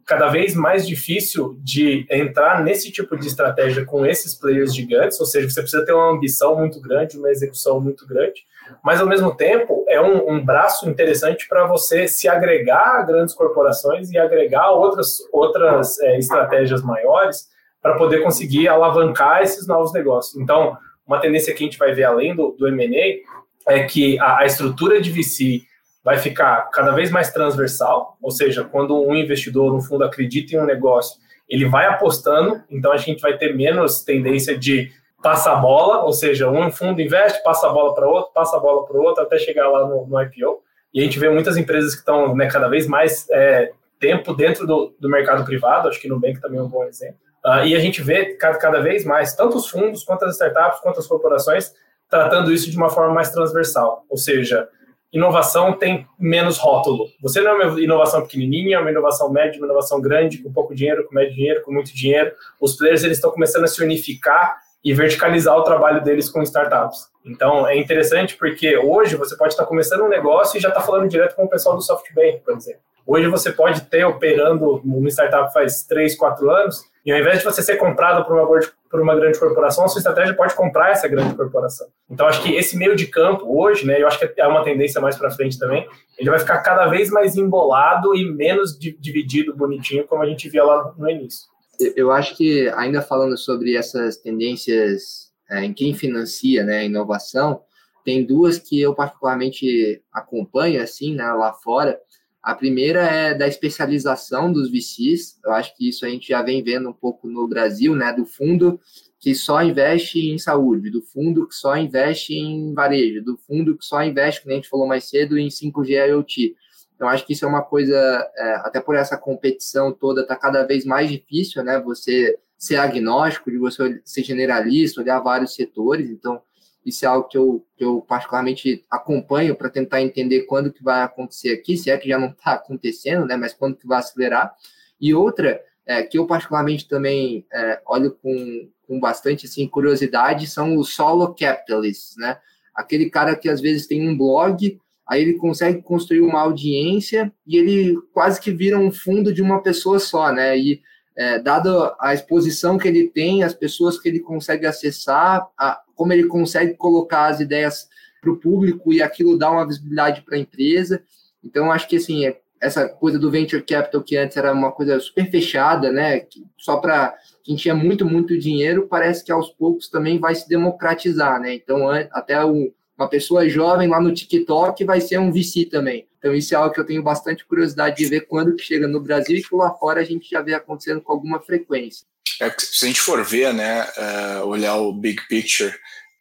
cada 0.06 0.28
vez 0.28 0.56
mais 0.56 0.88
difícil 0.88 1.58
de 1.64 2.06
entrar 2.10 2.64
nesse 2.64 2.92
tipo 2.92 3.18
de 3.18 3.28
estratégia 3.28 3.86
com 3.86 4.06
esses 4.06 4.36
players 4.36 4.74
gigantes, 4.74 5.20
ou 5.20 5.26
seja, 5.26 5.50
você 5.50 5.62
precisa 5.62 5.86
ter 5.86 5.94
uma 5.94 6.12
ambição 6.12 6.56
muito 6.56 6.80
grande, 6.82 7.18
uma 7.18 7.30
execução 7.30 7.80
muito 7.80 8.08
grande, 8.08 8.44
mas 8.84 9.02
ao 9.02 9.08
mesmo 9.08 9.36
tempo 9.36 9.84
é 9.88 10.00
um, 10.00 10.30
um 10.32 10.46
braço 10.46 10.88
interessante 10.88 11.48
para 11.48 11.66
você 11.66 12.08
se 12.08 12.28
agregar 12.28 13.00
a 13.00 13.04
grandes 13.04 13.34
corporações 13.34 14.12
e 14.12 14.18
agregar 14.18 14.72
outras, 14.72 15.18
outras 15.32 16.00
é, 16.00 16.18
estratégias 16.20 16.84
maiores 16.84 17.49
para 17.82 17.96
poder 17.96 18.22
conseguir 18.22 18.68
alavancar 18.68 19.42
esses 19.42 19.68
novos 19.68 19.94
negócios. 19.94 20.42
Então, 20.42 20.78
uma 21.06 21.20
tendência 21.20 21.54
que 21.54 21.64
a 21.64 21.66
gente 21.66 21.78
vai 21.78 21.94
ver 21.94 22.04
além 22.04 22.36
do, 22.36 22.52
do 22.52 22.68
M&A 22.68 23.74
é 23.74 23.84
que 23.84 24.20
a, 24.20 24.40
a 24.40 24.46
estrutura 24.46 25.02
de 25.02 25.12
VC 25.12 25.62
vai 26.04 26.18
ficar 26.18 26.70
cada 26.72 26.92
vez 26.92 27.12
mais 27.12 27.32
transversal, 27.32 28.18
ou 28.22 28.32
seja, 28.32 28.64
quando 28.64 29.00
um 29.00 29.16
investidor, 29.16 29.74
um 29.76 29.82
fundo 29.82 30.04
acredita 30.04 30.56
em 30.56 30.60
um 30.60 30.66
negócio, 30.66 31.20
ele 31.48 31.66
vai 31.66 31.86
apostando, 31.88 32.62
então 32.70 32.92
a 32.92 32.98
gente 32.98 33.22
vai 33.22 33.38
ter 33.38 33.56
menos 33.56 34.04
tendência 34.04 34.58
de 34.58 34.92
passar 35.22 35.54
a 35.54 35.56
bola, 35.58 36.04
ou 36.04 36.14
seja, 36.14 36.50
um 36.50 36.72
fundo 36.72 37.02
investe, 37.02 37.44
passa 37.44 37.68
a 37.68 37.74
bola 37.74 37.94
para 37.94 38.08
outro, 38.08 38.32
passa 38.34 38.56
a 38.56 38.60
bola 38.60 38.86
para 38.86 38.98
outro, 38.98 39.24
até 39.24 39.38
chegar 39.38 39.68
lá 39.68 39.88
no, 39.88 40.08
no, 40.08 40.22
IPO. 40.22 40.64
E 40.94 41.02
a 41.02 41.04
gente 41.04 41.20
vê 41.20 41.30
muitas 41.30 41.58
empresas 41.58 41.94
que 41.94 42.00
estão 42.00 42.36
né, 42.36 42.48
cada 42.48 42.68
vez 42.68 42.88
mais 42.88 43.28
é, 43.30 43.72
tempo 44.00 44.34
dentro 44.34 44.66
do, 44.66 44.96
do 45.00 45.10
mercado 45.10 45.44
privado, 45.44 45.90
acho 45.90 46.00
que 46.00 46.08
no 46.08 46.16
Nubank 46.16 46.40
também 46.40 46.60
é 46.60 46.64
um 46.64 46.70
bom 46.70 46.86
exemplo. 46.86 47.20
Uh, 47.46 47.66
e 47.66 47.76
a 47.76 47.80
gente 47.80 48.02
vê 48.02 48.34
cada, 48.36 48.58
cada 48.58 48.82
vez 48.82 49.06
mais, 49.06 49.36
tanto 49.36 49.58
os 49.58 49.68
fundos, 49.70 50.04
quanto 50.04 50.26
as 50.26 50.34
startups, 50.34 50.80
quanto 50.82 51.00
as 51.00 51.08
corporações, 51.08 51.74
tratando 52.10 52.52
isso 52.52 52.70
de 52.70 52.78
uma 52.78 52.90
forma 52.90 53.14
mais 53.14 53.32
transversal. 53.32 54.04
Ou 54.10 54.18
seja, 54.18 54.68
inovação 55.12 55.74
tem 55.74 56.06
menos 56.20 56.58
rótulo. 56.58 57.08
Você 57.22 57.42
não 57.42 57.52
é 57.52 57.66
uma 57.66 57.82
inovação 57.82 58.22
pequenininha, 58.24 58.78
é 58.78 58.80
uma 58.80 58.92
inovação 58.92 59.32
média, 59.32 59.58
uma 59.58 59.68
inovação 59.68 60.02
grande, 60.02 60.40
com 60.40 60.52
pouco 60.52 60.76
dinheiro, 60.76 61.06
com 61.08 61.16
médio 61.16 61.36
dinheiro, 61.36 61.62
com 61.64 61.72
muito 61.72 61.96
dinheiro. 61.96 62.34
Os 62.60 62.76
players 62.76 63.04
eles 63.04 63.18
estão 63.18 63.32
começando 63.32 63.64
a 63.64 63.68
se 63.68 63.82
unificar 63.82 64.58
e 64.84 64.94
verticalizar 64.94 65.58
o 65.58 65.64
trabalho 65.64 66.04
deles 66.04 66.30
com 66.30 66.42
startups. 66.42 67.10
Então, 67.26 67.68
é 67.68 67.78
interessante 67.78 68.36
porque 68.38 68.78
hoje 68.78 69.16
você 69.16 69.36
pode 69.36 69.54
estar 69.54 69.66
começando 69.66 70.02
um 70.02 70.10
negócio 70.10 70.58
e 70.58 70.62
já 70.62 70.70
está 70.70 70.80
falando 70.80 71.10
direto 71.10 71.36
com 71.36 71.44
o 71.44 71.50
pessoal 71.50 71.76
do 71.76 71.82
SoftBank, 71.82 72.40
por 72.40 72.56
exemplo. 72.56 72.82
Hoje 73.06 73.28
você 73.28 73.52
pode 73.52 73.82
ter 73.82 74.06
operando 74.06 74.82
uma 74.86 75.10
startup 75.10 75.52
faz 75.52 75.84
3, 75.84 76.16
4 76.16 76.50
anos 76.50 76.89
e 77.06 77.12
ao 77.12 77.20
invés 77.20 77.40
de 77.40 77.46
você 77.46 77.62
ser 77.62 77.78
comprado 77.78 78.26
por 78.26 78.36
uma, 78.36 78.60
por 78.90 79.02
uma 79.02 79.16
grande 79.16 79.40
corporação, 79.40 79.86
a 79.86 79.88
sua 79.88 80.00
estratégia 80.00 80.36
pode 80.36 80.54
comprar 80.54 80.92
essa 80.92 81.08
grande 81.08 81.34
corporação. 81.34 81.88
Então, 82.10 82.28
acho 82.28 82.44
que 82.44 82.54
esse 82.54 82.78
meio 82.78 82.96
de 82.96 83.08
campo 83.08 83.46
hoje, 83.48 83.86
né, 83.86 84.02
eu 84.02 84.08
acho 84.08 84.20
que 84.20 84.42
é 84.42 84.48
uma 84.48 84.64
tendência 84.64 85.00
mais 85.00 85.18
para 85.18 85.32
frente 85.32 85.58
também, 85.58 85.88
ele 86.18 86.30
vai 86.30 86.40
ficar 86.40 86.60
cada 86.60 86.88
vez 86.88 87.10
mais 87.10 87.36
embolado 87.36 88.14
e 88.16 88.30
menos 88.32 88.78
dividido 88.78 89.56
bonitinho, 89.56 90.06
como 90.06 90.24
a 90.24 90.26
gente 90.26 90.50
via 90.50 90.64
lá 90.64 90.94
no 90.98 91.10
início. 91.10 91.48
Eu 91.96 92.12
acho 92.12 92.36
que, 92.36 92.68
ainda 92.76 93.02
falando 93.02 93.38
sobre 93.38 93.76
essas 93.76 94.18
tendências 94.18 95.30
é, 95.50 95.64
em 95.64 95.74
quem 95.74 95.94
financia 95.94 96.64
né, 96.64 96.80
a 96.80 96.84
inovação, 96.84 97.62
tem 98.04 98.26
duas 98.26 98.58
que 98.60 98.82
eu 98.82 98.94
particularmente 98.94 100.02
acompanho, 100.12 100.82
assim, 100.82 101.16
né, 101.16 101.32
lá 101.32 101.54
fora, 101.54 101.98
a 102.42 102.56
primeira 102.56 103.02
é 103.02 103.34
da 103.34 103.48
especialização 103.48 104.52
dos 104.52 104.72
VCs. 104.72 105.40
Eu 105.44 105.52
acho 105.52 105.76
que 105.76 105.90
isso 105.90 106.06
a 106.06 106.10
gente 106.10 106.30
já 106.30 106.42
vem 106.42 106.64
vendo 106.64 106.90
um 106.90 106.94
pouco 106.94 107.28
no 107.28 107.48
Brasil, 107.48 107.96
né? 107.96 108.14
Do 108.14 108.26
fundo 108.26 108.80
que 109.20 109.36
só 109.36 109.62
investe 109.62 110.32
em 110.32 110.38
saúde, 110.38 110.90
do 110.90 111.02
fundo 111.02 111.46
que 111.46 111.54
só 111.54 111.76
investe 111.76 112.34
em 112.34 112.74
varejo, 112.74 113.22
do 113.24 113.38
fundo 113.38 113.78
que 113.78 113.84
só 113.84 114.02
investe, 114.02 114.42
como 114.42 114.54
a 114.54 114.56
gente 114.56 114.70
falou 114.70 114.88
mais 114.88 115.10
cedo, 115.10 115.38
em 115.38 115.50
5G 115.50 116.08
IoT. 116.08 116.56
Então, 116.96 117.08
acho 117.10 117.26
que 117.26 117.34
isso 117.34 117.46
é 117.46 117.48
uma 117.48 117.62
coisa, 117.62 117.96
é, 118.38 118.56
até 118.66 118.80
por 118.80 118.96
essa 118.96 119.18
competição 119.18 119.92
toda, 119.92 120.22
está 120.22 120.36
cada 120.36 120.64
vez 120.64 120.86
mais 120.86 121.10
difícil, 121.10 121.64
né? 121.64 121.80
Você 121.82 122.38
ser 122.58 122.76
agnóstico, 122.76 123.50
de 123.50 123.58
você 123.58 124.02
ser 124.04 124.24
generalista, 124.24 125.02
olhar 125.02 125.20
vários 125.20 125.56
setores. 125.56 126.10
Então, 126.10 126.42
isso 126.86 127.06
é 127.06 127.08
algo 127.08 127.28
que 127.28 127.38
eu, 127.38 127.66
que 127.78 127.84
eu 127.84 128.02
particularmente 128.02 128.86
acompanho 128.90 129.56
para 129.56 129.70
tentar 129.70 130.02
entender 130.02 130.42
quando 130.44 130.72
que 130.72 130.84
vai 130.84 131.02
acontecer 131.02 131.52
aqui, 131.52 131.78
se 131.78 131.92
é 131.92 131.98
que 131.98 132.08
já 132.08 132.18
não 132.18 132.30
está 132.30 132.54
acontecendo, 132.54 133.26
né? 133.26 133.36
Mas 133.36 133.54
quando 133.54 133.76
que 133.76 133.88
vai 133.88 134.00
acelerar. 134.00 134.54
E 135.00 135.14
outra 135.14 135.62
é, 135.86 136.04
que 136.04 136.18
eu 136.18 136.26
particularmente 136.26 136.88
também 136.88 137.46
é, 137.52 137.82
olho 137.88 138.12
com, 138.22 138.70
com 138.88 139.00
bastante 139.00 139.46
assim, 139.46 139.68
curiosidade 139.68 140.48
são 140.48 140.78
os 140.78 140.94
solo 140.94 141.34
capitalists, 141.34 142.16
né? 142.18 142.38
Aquele 142.74 143.10
cara 143.10 143.36
que 143.36 143.50
às 143.50 143.60
vezes 143.60 143.88
tem 143.88 144.08
um 144.08 144.18
blog, 144.18 144.80
aí 145.08 145.22
ele 145.22 145.34
consegue 145.34 145.82
construir 145.82 146.22
uma 146.22 146.42
audiência 146.42 147.34
e 147.46 147.58
ele 147.58 147.98
quase 148.14 148.40
que 148.40 148.52
vira 148.52 148.78
um 148.78 148.92
fundo 148.92 149.34
de 149.34 149.42
uma 149.42 149.62
pessoa 149.62 150.00
só, 150.00 150.32
né? 150.32 150.58
E 150.58 150.82
é, 151.18 151.40
dado 151.40 151.94
a 152.00 152.14
exposição 152.14 152.78
que 152.78 152.88
ele 152.88 153.10
tem, 153.10 153.44
as 153.44 153.54
pessoas 153.54 154.00
que 154.00 154.08
ele 154.08 154.20
consegue 154.20 154.66
acessar, 154.66 155.46
a, 155.58 155.82
como 156.00 156.14
ele 156.14 156.28
consegue 156.28 156.76
colocar 156.76 157.26
as 157.26 157.42
ideias 157.42 157.90
para 158.22 158.32
o 158.32 158.38
público 158.38 158.94
e 158.94 159.02
aquilo 159.02 159.38
dá 159.38 159.52
uma 159.52 159.68
visibilidade 159.68 160.22
para 160.22 160.38
a 160.38 160.40
empresa. 160.40 161.04
Então, 161.44 161.70
acho 161.70 161.90
que 161.90 161.98
assim, 161.98 162.26
é, 162.26 162.40
essa 162.62 162.88
coisa 162.88 163.20
do 163.20 163.30
venture 163.30 163.62
capital 163.62 164.02
que 164.02 164.16
antes 164.16 164.38
era 164.38 164.54
uma 164.54 164.72
coisa 164.72 164.98
super 165.02 165.30
fechada, 165.30 165.92
né? 165.92 166.26
Só 166.58 166.78
para 166.78 167.14
quem 167.44 167.58
tinha 167.58 167.76
muito, 167.76 168.06
muito 168.06 168.40
dinheiro, 168.40 168.88
parece 168.88 169.26
que 169.26 169.32
aos 169.32 169.50
poucos 169.50 169.90
também 169.90 170.18
vai 170.20 170.34
se 170.36 170.48
democratizar, 170.48 171.38
né? 171.42 171.54
Então, 171.54 171.90
até 172.14 172.42
uma 172.46 173.10
pessoa 173.10 173.50
jovem 173.50 173.90
lá 173.90 174.00
no 174.00 174.14
TikTok 174.14 174.86
vai 174.86 175.02
ser 175.02 175.20
um 175.20 175.34
VC 175.34 175.66
também. 175.66 176.08
Então, 176.20 176.36
isso 176.36 176.54
é 176.54 176.58
algo 176.58 176.74
que 176.74 176.80
eu 176.80 176.86
tenho 176.86 177.02
bastante 177.02 177.46
curiosidade 177.46 177.96
de 177.96 178.06
ver 178.06 178.28
quando 178.28 178.56
que 178.56 178.64
chega 178.64 178.88
no 178.88 179.00
Brasil 179.00 179.38
e 179.38 179.42
que 179.42 179.56
lá 179.56 179.74
fora 179.74 180.02
a 180.02 180.04
gente 180.04 180.30
já 180.30 180.42
vê 180.42 180.54
acontecendo 180.54 181.02
com 181.02 181.14
alguma 181.14 181.40
frequência. 181.40 182.06
É, 182.42 182.54
se 182.58 182.86
a 182.86 182.88
gente 182.88 183.02
for 183.02 183.24
ver, 183.24 183.54
né, 183.54 183.88
uh, 183.98 184.46
olhar 184.46 184.76
o 184.76 184.94
big 184.94 185.26
picture, 185.28 185.74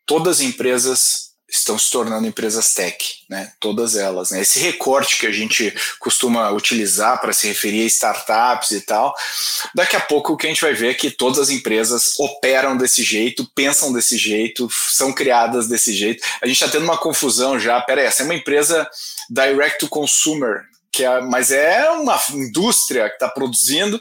todas 0.07 0.39
as 0.39 0.41
empresas 0.41 1.28
estão 1.49 1.79
se 1.79 1.91
tornando 1.91 2.27
empresas 2.27 2.75
tech, 2.75 3.25
né? 3.29 3.53
Todas 3.59 3.97
elas, 3.97 4.31
né? 4.31 4.43
Esse 4.43 4.59
recorte 4.59 5.19
que 5.19 5.27
a 5.27 5.33
gente 5.33 5.75
costuma 5.99 6.51
utilizar 6.51 7.21
para 7.21 7.33
se 7.33 7.49
referir 7.49 7.83
a 7.83 7.87
startups 7.87 8.73
e 8.73 8.83
tal, 8.83 9.15
daqui 9.75 9.97
a 9.97 10.01
pouco 10.01 10.33
o 10.33 10.37
que 10.37 10.47
a 10.47 10.51
gente 10.51 10.61
vai 10.61 10.75
ver 10.75 10.91
é 10.91 10.95
que 10.95 11.11
todas 11.11 11.39
as 11.39 11.49
empresas 11.49 12.19
operam 12.19 12.77
desse 12.77 13.03
jeito, 13.03 13.49
pensam 13.55 13.93
desse 13.93 14.19
jeito, 14.19 14.69
são 14.91 15.13
criadas 15.13 15.67
desse 15.67 15.95
jeito. 15.95 16.23
A 16.43 16.47
gente 16.47 16.57
está 16.57 16.69
tendo 16.69 16.85
uma 16.85 16.99
confusão 16.99 17.59
já. 17.59 17.81
Pera 17.81 18.03
aí, 18.03 18.07
essa 18.07 18.23
é 18.23 18.25
uma 18.25 18.35
empresa 18.35 18.89
direct 19.31 19.79
to 19.79 19.89
consumer, 19.89 20.65
que 20.93 21.05
é, 21.05 21.21
mas 21.23 21.51
é 21.51 21.89
uma 21.91 22.21
indústria 22.35 23.09
que 23.09 23.15
está 23.15 23.29
produzindo 23.29 23.99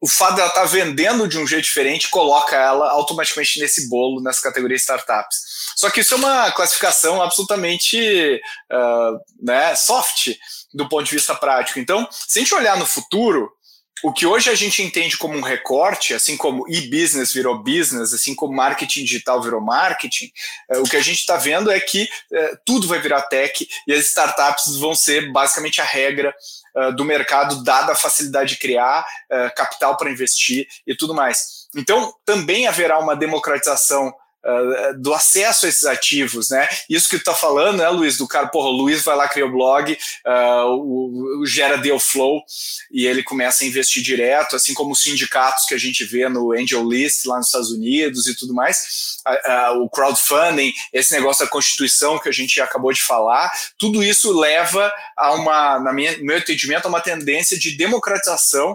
o 0.00 0.08
fato 0.08 0.36
dela 0.36 0.48
estar 0.48 0.62
tá 0.62 0.66
vendendo 0.66 1.28
de 1.28 1.38
um 1.38 1.46
jeito 1.46 1.64
diferente 1.64 2.08
coloca 2.08 2.56
ela 2.56 2.90
automaticamente 2.90 3.60
nesse 3.60 3.88
bolo, 3.88 4.22
nessa 4.22 4.40
categoria 4.40 4.76
startups. 4.76 5.38
Só 5.76 5.90
que 5.90 6.00
isso 6.00 6.14
é 6.14 6.16
uma 6.16 6.50
classificação 6.52 7.22
absolutamente 7.22 8.40
uh, 8.72 9.20
né, 9.42 9.74
soft 9.76 10.30
do 10.72 10.88
ponto 10.88 11.04
de 11.04 11.14
vista 11.14 11.34
prático. 11.34 11.78
Então, 11.78 12.08
se 12.10 12.38
a 12.38 12.42
gente 12.42 12.54
olhar 12.54 12.78
no 12.78 12.86
futuro, 12.86 13.50
o 14.02 14.12
que 14.12 14.26
hoje 14.26 14.48
a 14.48 14.54
gente 14.54 14.82
entende 14.82 15.16
como 15.16 15.36
um 15.36 15.42
recorte, 15.42 16.14
assim 16.14 16.36
como 16.36 16.66
e-business 16.68 17.32
virou 17.32 17.62
business, 17.62 18.14
assim 18.14 18.34
como 18.34 18.54
marketing 18.54 19.04
digital 19.04 19.42
virou 19.42 19.60
marketing, 19.60 20.30
é, 20.70 20.78
o 20.78 20.84
que 20.84 20.96
a 20.96 21.02
gente 21.02 21.18
está 21.18 21.36
vendo 21.36 21.70
é 21.70 21.78
que 21.78 22.08
é, 22.32 22.56
tudo 22.64 22.88
vai 22.88 22.98
virar 22.98 23.22
tech 23.22 23.68
e 23.86 23.92
as 23.92 24.06
startups 24.06 24.76
vão 24.76 24.94
ser 24.94 25.30
basicamente 25.32 25.80
a 25.80 25.84
regra 25.84 26.34
uh, 26.80 26.94
do 26.94 27.04
mercado, 27.04 27.62
dada 27.62 27.92
a 27.92 27.96
facilidade 27.96 28.54
de 28.54 28.58
criar, 28.58 29.04
uh, 29.30 29.54
capital 29.54 29.96
para 29.96 30.10
investir 30.10 30.66
e 30.86 30.94
tudo 30.94 31.14
mais. 31.14 31.68
Então, 31.76 32.12
também 32.24 32.66
haverá 32.66 32.98
uma 32.98 33.14
democratização 33.14 34.12
Uh, 34.42 34.98
do 34.98 35.12
acesso 35.12 35.66
a 35.66 35.68
esses 35.68 35.84
ativos, 35.84 36.48
né? 36.48 36.66
Isso 36.88 37.10
que 37.10 37.18
tu 37.18 37.24
tá 37.24 37.34
falando, 37.34 37.76
né, 37.76 37.88
Luiz, 37.90 38.16
do 38.16 38.26
cara, 38.26 38.46
porra, 38.46 38.68
o 38.68 38.72
Luiz 38.72 39.02
vai 39.02 39.14
lá, 39.14 39.28
cria 39.28 39.44
o 39.44 39.52
blog, 39.52 39.92
uh, 39.92 40.66
o, 40.66 41.42
o, 41.42 41.46
gera 41.46 41.76
deal 41.76 42.00
flow 42.00 42.42
e 42.90 43.06
ele 43.06 43.22
começa 43.22 43.62
a 43.62 43.66
investir 43.66 44.02
direto, 44.02 44.56
assim 44.56 44.72
como 44.72 44.92
os 44.92 45.02
sindicatos 45.02 45.66
que 45.66 45.74
a 45.74 45.78
gente 45.78 46.06
vê 46.06 46.26
no 46.26 46.52
Angel 46.52 46.82
List 46.88 47.26
lá 47.26 47.36
nos 47.36 47.48
Estados 47.48 47.70
Unidos 47.70 48.28
e 48.28 48.34
tudo 48.34 48.54
mais, 48.54 49.18
uh, 49.28 49.82
o 49.82 49.90
crowdfunding, 49.90 50.72
esse 50.90 51.12
negócio 51.12 51.44
da 51.44 51.50
constituição 51.50 52.18
que 52.18 52.30
a 52.30 52.32
gente 52.32 52.62
acabou 52.62 52.94
de 52.94 53.02
falar, 53.02 53.52
tudo 53.76 54.02
isso 54.02 54.32
leva 54.32 54.90
a 55.18 55.34
uma, 55.34 55.78
na 55.80 55.92
minha, 55.92 56.16
no 56.16 56.24
meu 56.24 56.38
entendimento, 56.38 56.86
a 56.86 56.88
uma 56.88 57.02
tendência 57.02 57.58
de 57.58 57.76
democratização 57.76 58.74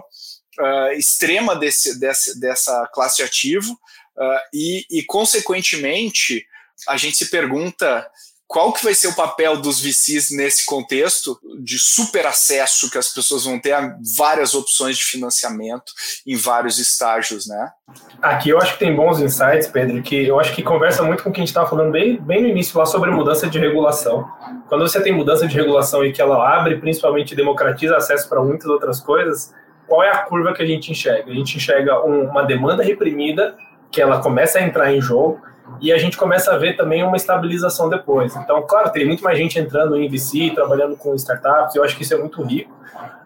extrema 0.96 1.54
desse, 1.54 1.98
desse, 1.98 2.40
dessa 2.40 2.88
classe 2.92 3.16
de 3.16 3.22
ativo, 3.22 3.78
Uh, 4.18 4.38
e, 4.52 4.86
e, 4.90 5.02
consequentemente, 5.04 6.46
a 6.88 6.96
gente 6.96 7.16
se 7.16 7.30
pergunta 7.30 8.06
qual 8.48 8.72
que 8.72 8.84
vai 8.84 8.94
ser 8.94 9.08
o 9.08 9.14
papel 9.14 9.56
dos 9.56 9.80
VCs 9.80 10.30
nesse 10.30 10.64
contexto 10.64 11.38
de 11.60 11.78
super 11.78 12.26
acesso 12.26 12.90
que 12.90 12.96
as 12.96 13.12
pessoas 13.12 13.44
vão 13.44 13.58
ter 13.58 13.72
a 13.72 13.96
várias 14.16 14.54
opções 14.54 14.96
de 14.96 15.04
financiamento 15.04 15.92
em 16.24 16.36
vários 16.36 16.78
estágios, 16.78 17.46
né? 17.46 17.70
Aqui 18.22 18.50
eu 18.50 18.58
acho 18.58 18.74
que 18.74 18.78
tem 18.78 18.94
bons 18.94 19.20
insights, 19.20 19.66
Pedro, 19.66 20.00
que 20.00 20.26
eu 20.26 20.38
acho 20.38 20.54
que 20.54 20.62
conversa 20.62 21.02
muito 21.02 21.24
com 21.24 21.30
o 21.30 21.32
que 21.32 21.40
a 21.40 21.42
gente 21.42 21.48
estava 21.48 21.68
falando 21.68 21.90
bem, 21.90 22.18
bem 22.18 22.40
no 22.40 22.48
início 22.48 22.78
lá 22.78 22.86
sobre 22.86 23.10
mudança 23.10 23.48
de 23.48 23.58
regulação. 23.58 24.24
Quando 24.68 24.88
você 24.88 25.02
tem 25.02 25.12
mudança 25.12 25.46
de 25.46 25.54
regulação 25.54 26.04
e 26.04 26.12
que 26.12 26.22
ela 26.22 26.56
abre, 26.56 26.78
principalmente 26.78 27.34
democratiza 27.34 27.96
acesso 27.96 28.28
para 28.28 28.40
muitas 28.40 28.68
outras 28.68 29.00
coisas, 29.00 29.52
qual 29.88 30.04
é 30.04 30.10
a 30.10 30.18
curva 30.18 30.54
que 30.54 30.62
a 30.62 30.66
gente 30.66 30.92
enxerga? 30.92 31.30
A 31.30 31.34
gente 31.34 31.56
enxerga 31.56 32.04
um, 32.04 32.28
uma 32.28 32.42
demanda 32.42 32.82
reprimida 32.82 33.56
que 33.90 34.00
ela 34.00 34.20
começa 34.20 34.58
a 34.58 34.62
entrar 34.62 34.92
em 34.92 35.00
jogo 35.00 35.40
e 35.80 35.92
a 35.92 35.98
gente 35.98 36.16
começa 36.16 36.52
a 36.52 36.58
ver 36.58 36.76
também 36.76 37.02
uma 37.02 37.16
estabilização 37.16 37.88
depois. 37.88 38.34
Então, 38.36 38.62
claro, 38.62 38.90
tem 38.90 39.04
muito 39.04 39.22
mais 39.22 39.36
gente 39.36 39.58
entrando 39.58 39.96
em 39.96 40.08
VC, 40.08 40.52
trabalhando 40.54 40.96
com 40.96 41.14
startups, 41.14 41.74
eu 41.74 41.84
acho 41.84 41.96
que 41.96 42.02
isso 42.02 42.14
é 42.14 42.18
muito 42.18 42.42
rico, 42.42 42.72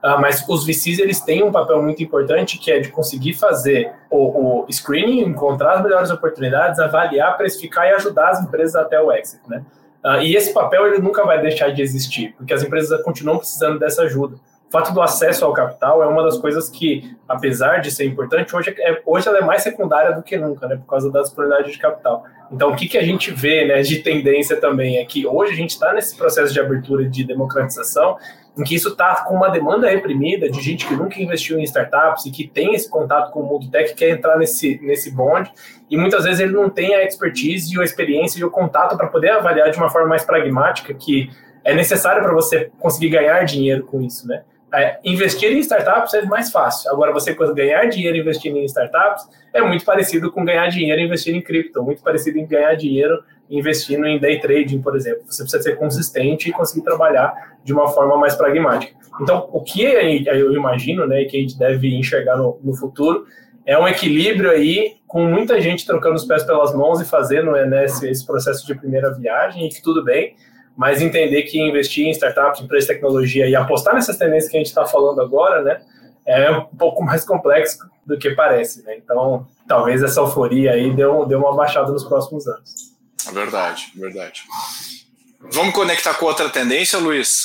uh, 0.03 0.21
mas 0.21 0.45
os 0.49 0.65
VCs 0.65 0.99
eles 0.99 1.21
têm 1.21 1.43
um 1.43 1.53
papel 1.53 1.83
muito 1.83 2.03
importante 2.03 2.59
que 2.59 2.71
é 2.71 2.81
de 2.81 2.89
conseguir 2.89 3.35
fazer 3.35 3.93
o, 4.11 4.65
o 4.65 4.73
screening, 4.73 5.21
encontrar 5.21 5.75
as 5.75 5.83
melhores 5.83 6.11
oportunidades, 6.11 6.81
avaliar, 6.81 7.37
precificar 7.37 7.87
e 7.87 7.91
ajudar 7.91 8.31
as 8.31 8.43
empresas 8.43 8.75
até 8.75 9.01
o 9.01 9.13
exit, 9.13 9.41
né? 9.47 9.63
Uh, 10.03 10.23
e 10.23 10.35
esse 10.35 10.55
papel 10.55 10.87
ele 10.87 10.99
nunca 10.99 11.25
vai 11.27 11.43
deixar 11.43 11.69
de 11.69 11.83
existir, 11.83 12.35
porque 12.39 12.55
as 12.55 12.63
empresas 12.63 13.03
continuam 13.03 13.37
precisando 13.37 13.79
dessa 13.79 14.03
ajuda 14.03 14.37
o 14.71 14.73
fato 14.73 14.95
do 14.95 15.03
acesso 15.03 15.45
ao 15.45 15.53
capital 15.53 16.01
é 16.01 16.07
uma 16.07 16.23
das 16.23 16.39
coisas 16.39 16.69
que, 16.71 17.17
apesar 17.29 17.79
de 17.79 17.91
ser 17.91 18.05
importante, 18.05 18.55
hoje, 18.55 18.73
é, 18.79 19.03
hoje 19.05 19.27
ela 19.27 19.39
é 19.39 19.41
mais 19.41 19.65
secundária 19.65 20.15
do 20.15 20.23
que 20.23 20.37
nunca, 20.37 20.69
né, 20.69 20.77
por 20.77 20.87
causa 20.87 21.11
das 21.11 21.25
disponibilidade 21.25 21.73
de 21.73 21.77
capital. 21.77 22.25
Então, 22.53 22.71
o 22.71 22.77
que, 22.77 22.87
que 22.87 22.97
a 22.97 23.03
gente 23.03 23.33
vê 23.33 23.67
né, 23.67 23.83
de 23.83 23.99
tendência 23.99 24.61
também 24.61 24.99
é 24.99 25.05
que 25.05 25.27
hoje 25.27 25.55
a 25.55 25.57
gente 25.57 25.71
está 25.71 25.93
nesse 25.93 26.17
processo 26.17 26.53
de 26.53 26.61
abertura 26.61 27.05
de 27.05 27.25
democratização, 27.25 28.17
em 28.57 28.63
que 28.63 28.77
isso 28.77 28.91
está 28.91 29.25
com 29.25 29.35
uma 29.35 29.49
demanda 29.49 29.91
reprimida 29.91 30.49
de 30.49 30.61
gente 30.61 30.87
que 30.87 30.95
nunca 30.95 31.21
investiu 31.21 31.59
em 31.59 31.65
startups 31.65 32.27
e 32.27 32.31
que 32.31 32.47
tem 32.47 32.73
esse 32.73 32.89
contato 32.89 33.33
com 33.33 33.41
o 33.41 33.47
mundo 33.47 33.69
tech, 33.73 33.93
quer 33.95 34.11
entrar 34.11 34.39
nesse, 34.39 34.79
nesse 34.85 35.11
bonde, 35.11 35.51
e 35.91 35.97
muitas 35.97 36.23
vezes 36.23 36.39
ele 36.39 36.53
não 36.53 36.71
tem 36.71 36.95
a 36.95 37.03
expertise 37.03 37.75
e 37.75 37.81
a 37.81 37.83
experiência 37.83 38.39
e 38.39 38.45
o 38.45 38.51
contato 38.51 38.97
para 38.97 39.09
poder 39.09 39.31
avaliar 39.31 39.69
de 39.69 39.79
uma 39.79 39.91
forma 39.91 40.07
mais 40.07 40.23
pragmática 40.23 40.95
que 40.95 41.29
é 41.65 41.75
necessário 41.75 42.23
para 42.23 42.33
você 42.33 42.71
conseguir 42.79 43.09
ganhar 43.09 43.43
dinheiro 43.45 43.85
com 43.85 44.01
isso, 44.01 44.29
né? 44.29 44.45
É, 44.73 44.99
investir 45.05 45.51
em 45.51 45.59
startups 45.59 46.15
é 46.15 46.23
mais 46.23 46.51
fácil. 46.51 46.91
Agora, 46.93 47.13
você 47.13 47.35
ganhar 47.55 47.87
dinheiro 47.87 48.17
investindo 48.17 48.57
em 48.57 48.65
startups 48.65 49.29
é 49.53 49.61
muito 49.61 49.85
parecido 49.85 50.31
com 50.31 50.45
ganhar 50.45 50.69
dinheiro 50.69 51.01
investindo 51.01 51.37
em 51.37 51.43
cripto, 51.43 51.83
muito 51.83 52.03
parecido 52.03 52.39
em 52.39 52.47
ganhar 52.47 52.75
dinheiro 52.75 53.23
investindo 53.51 54.07
em 54.07 54.19
day 54.19 54.39
trading, 54.39 54.81
por 54.81 54.95
exemplo. 54.95 55.23
Você 55.27 55.43
precisa 55.43 55.63
ser 55.63 55.77
consistente 55.77 56.49
e 56.49 56.53
conseguir 56.53 56.83
trabalhar 56.83 57.57
de 57.65 57.73
uma 57.73 57.89
forma 57.89 58.17
mais 58.17 58.37
pragmática. 58.37 58.95
Então, 59.21 59.49
o 59.53 59.61
que 59.61 59.83
eu 59.83 60.55
imagino, 60.55 61.07
né, 61.07 61.25
que 61.25 61.37
a 61.37 61.41
gente 61.41 61.59
deve 61.59 61.95
enxergar 61.95 62.37
no, 62.37 62.59
no 62.63 62.75
futuro 62.75 63.27
é 63.67 63.79
um 63.79 63.87
equilíbrio 63.87 64.51
aí 64.51 64.97
com 65.07 65.25
muita 65.27 65.61
gente 65.61 65.85
trocando 65.85 66.15
os 66.15 66.25
pés 66.25 66.45
pelas 66.45 66.75
mãos 66.75 67.01
e 67.01 67.05
fazendo 67.05 67.51
né, 67.51 67.85
esse, 67.85 68.09
esse 68.09 68.25
processo 68.25 68.67
de 68.67 68.75
primeira 68.75 69.13
viagem 69.13 69.67
e 69.67 69.69
que 69.69 69.83
tudo 69.83 70.05
bem, 70.05 70.35
mas 70.81 71.03
entender 71.03 71.43
que 71.43 71.61
investir 71.61 72.07
em 72.07 72.11
startups, 72.11 72.63
empresas 72.63 72.89
de 72.89 72.95
tecnologia 72.95 73.47
e 73.47 73.55
apostar 73.55 73.93
nessas 73.93 74.17
tendências 74.17 74.51
que 74.51 74.57
a 74.57 74.61
gente 74.61 74.69
está 74.69 74.87
falando 74.87 75.21
agora, 75.21 75.63
né, 75.63 75.83
é 76.27 76.51
um 76.51 76.75
pouco 76.75 77.05
mais 77.05 77.23
complexo 77.23 77.81
do 78.07 78.17
que 78.17 78.31
parece, 78.31 78.83
né? 78.83 78.97
Então, 78.97 79.47
talvez 79.69 80.03
essa 80.03 80.21
euforia 80.21 80.73
aí 80.73 80.91
deu, 80.97 81.27
deu 81.27 81.39
uma 81.39 81.55
baixada 81.55 81.93
nos 81.93 82.05
próximos 82.05 82.49
anos. 82.49 82.95
Verdade, 83.31 83.93
verdade. 83.95 84.43
Vamos 85.53 85.75
conectar 85.75 86.15
com 86.15 86.25
outra 86.25 86.49
tendência, 86.49 86.99
Luiz? 86.99 87.43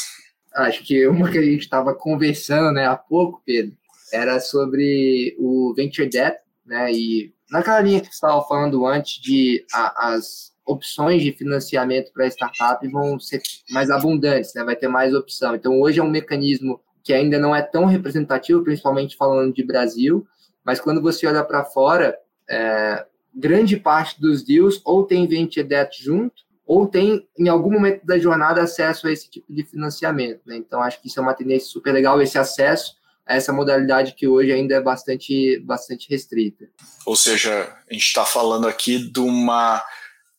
Acho 0.56 0.82
que 0.86 1.06
uma 1.06 1.30
que 1.30 1.38
a 1.38 1.44
gente 1.44 1.64
estava 1.64 1.94
conversando 1.94 2.72
né, 2.72 2.88
há 2.88 2.96
pouco, 2.96 3.42
Pedro, 3.46 3.76
era 4.14 4.40
sobre 4.40 5.36
o 5.38 5.74
Venture 5.76 6.08
Debt, 6.08 6.38
né? 6.66 6.90
E 6.90 7.34
naquela 7.52 7.82
linha 7.82 8.00
que 8.00 8.08
você 8.08 8.14
estava 8.14 8.42
falando 8.48 8.86
antes 8.86 9.22
de 9.22 9.66
a, 9.74 10.14
as 10.14 10.55
opções 10.66 11.22
de 11.22 11.32
financiamento 11.32 12.12
para 12.12 12.28
startup 12.28 12.86
vão 12.88 13.20
ser 13.20 13.42
mais 13.70 13.90
abundantes, 13.90 14.54
né? 14.56 14.64
vai 14.64 14.76
ter 14.76 14.88
mais 14.88 15.14
opção. 15.14 15.56
Então, 15.56 15.80
hoje 15.80 16.00
é 16.00 16.04
um 16.04 16.10
mecanismo 16.10 16.82
que 17.04 17.14
ainda 17.14 17.38
não 17.38 17.56
é 17.56 17.62
tão 17.62 17.86
representativo, 17.86 18.64
principalmente 18.64 19.16
falando 19.16 19.54
de 19.54 19.64
Brasil, 19.64 20.26
mas 20.64 20.80
quando 20.80 21.02
você 21.02 21.28
olha 21.28 21.44
para 21.44 21.64
fora, 21.64 22.18
é, 22.50 23.06
grande 23.34 23.78
parte 23.78 24.20
dos 24.20 24.44
deals 24.44 24.82
ou 24.84 25.04
tem 25.04 25.28
venture 25.28 25.68
debt 25.68 26.04
junto, 26.04 26.44
ou 26.66 26.88
tem, 26.88 27.28
em 27.38 27.48
algum 27.48 27.72
momento 27.72 28.04
da 28.04 28.18
jornada, 28.18 28.64
acesso 28.64 29.08
a 29.08 29.12
esse 29.12 29.30
tipo 29.30 29.54
de 29.54 29.64
financiamento. 29.64 30.42
Né? 30.48 30.58
Então, 30.58 30.82
acho 30.82 31.00
que 31.00 31.08
isso 31.08 31.20
é 31.20 31.22
uma 31.22 31.36
tendência 31.36 31.70
super 31.70 31.94
legal, 31.94 32.20
esse 32.22 32.40
acesso 32.40 32.96
a 33.26 33.36
essa 33.36 33.52
modalidade 33.52 34.14
que 34.14 34.28
hoje 34.28 34.52
ainda 34.52 34.76
é 34.76 34.82
bastante, 34.82 35.60
bastante 35.60 36.08
restrita. 36.10 36.66
Ou 37.06 37.16
seja, 37.16 37.76
a 37.90 37.94
gente 37.94 38.04
está 38.04 38.24
falando 38.24 38.68
aqui 38.68 39.00
de 39.00 39.20
uma 39.20 39.84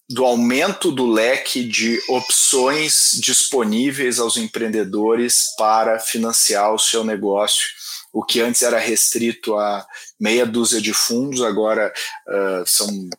do 0.09 0.25
aumento 0.25 0.93
do 0.93 1.07
leque 1.07 1.65
de 1.65 2.01
opções 2.09 3.11
disponíveis 3.21 4.21
aos 4.21 4.37
empreendedores 4.37 5.55
para 5.57 5.99
financiar 5.99 6.73
o 6.73 6.79
seu 6.79 7.03
negócio. 7.03 7.67
O 8.13 8.23
que 8.23 8.41
antes 8.41 8.63
era 8.63 8.79
restrito 8.79 9.57
a 9.57 9.85
meia 10.19 10.47
dúzia 10.47 10.81
de 10.81 10.95
fundos, 10.95 11.43
agora 11.43 11.93
uh, 12.29 12.67
são 12.67 13.11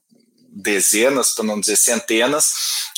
dezenas, 0.57 1.35
para 1.35 1.45
não 1.45 1.59
dizer 1.59 1.75
centenas, 1.75 2.51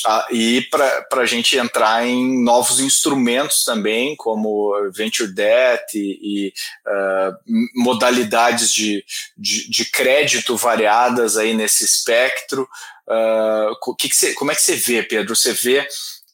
uh, 0.06 0.34
e 0.34 0.62
para 0.70 1.22
a 1.22 1.26
gente 1.26 1.58
entrar 1.58 2.06
em 2.06 2.42
novos 2.42 2.80
instrumentos 2.80 3.64
também, 3.64 4.16
como 4.16 4.72
venture 4.92 5.30
debt 5.30 5.84
e, 5.94 6.48
e 6.48 6.52
uh, 6.88 7.36
modalidades 7.74 8.72
de, 8.72 9.04
de, 9.36 9.68
de, 9.68 9.84
crédito 9.90 10.56
variadas 10.56 11.36
aí 11.36 11.52
nesse 11.52 11.84
espectro. 11.84 12.66
Uh, 13.10 13.96
que 13.96 14.08
que 14.08 14.34
como 14.34 14.52
é 14.52 14.54
que 14.54 14.62
você 14.62 14.76
vê, 14.76 15.02
Pedro? 15.02 15.34
Você 15.34 15.52
vê 15.52 15.86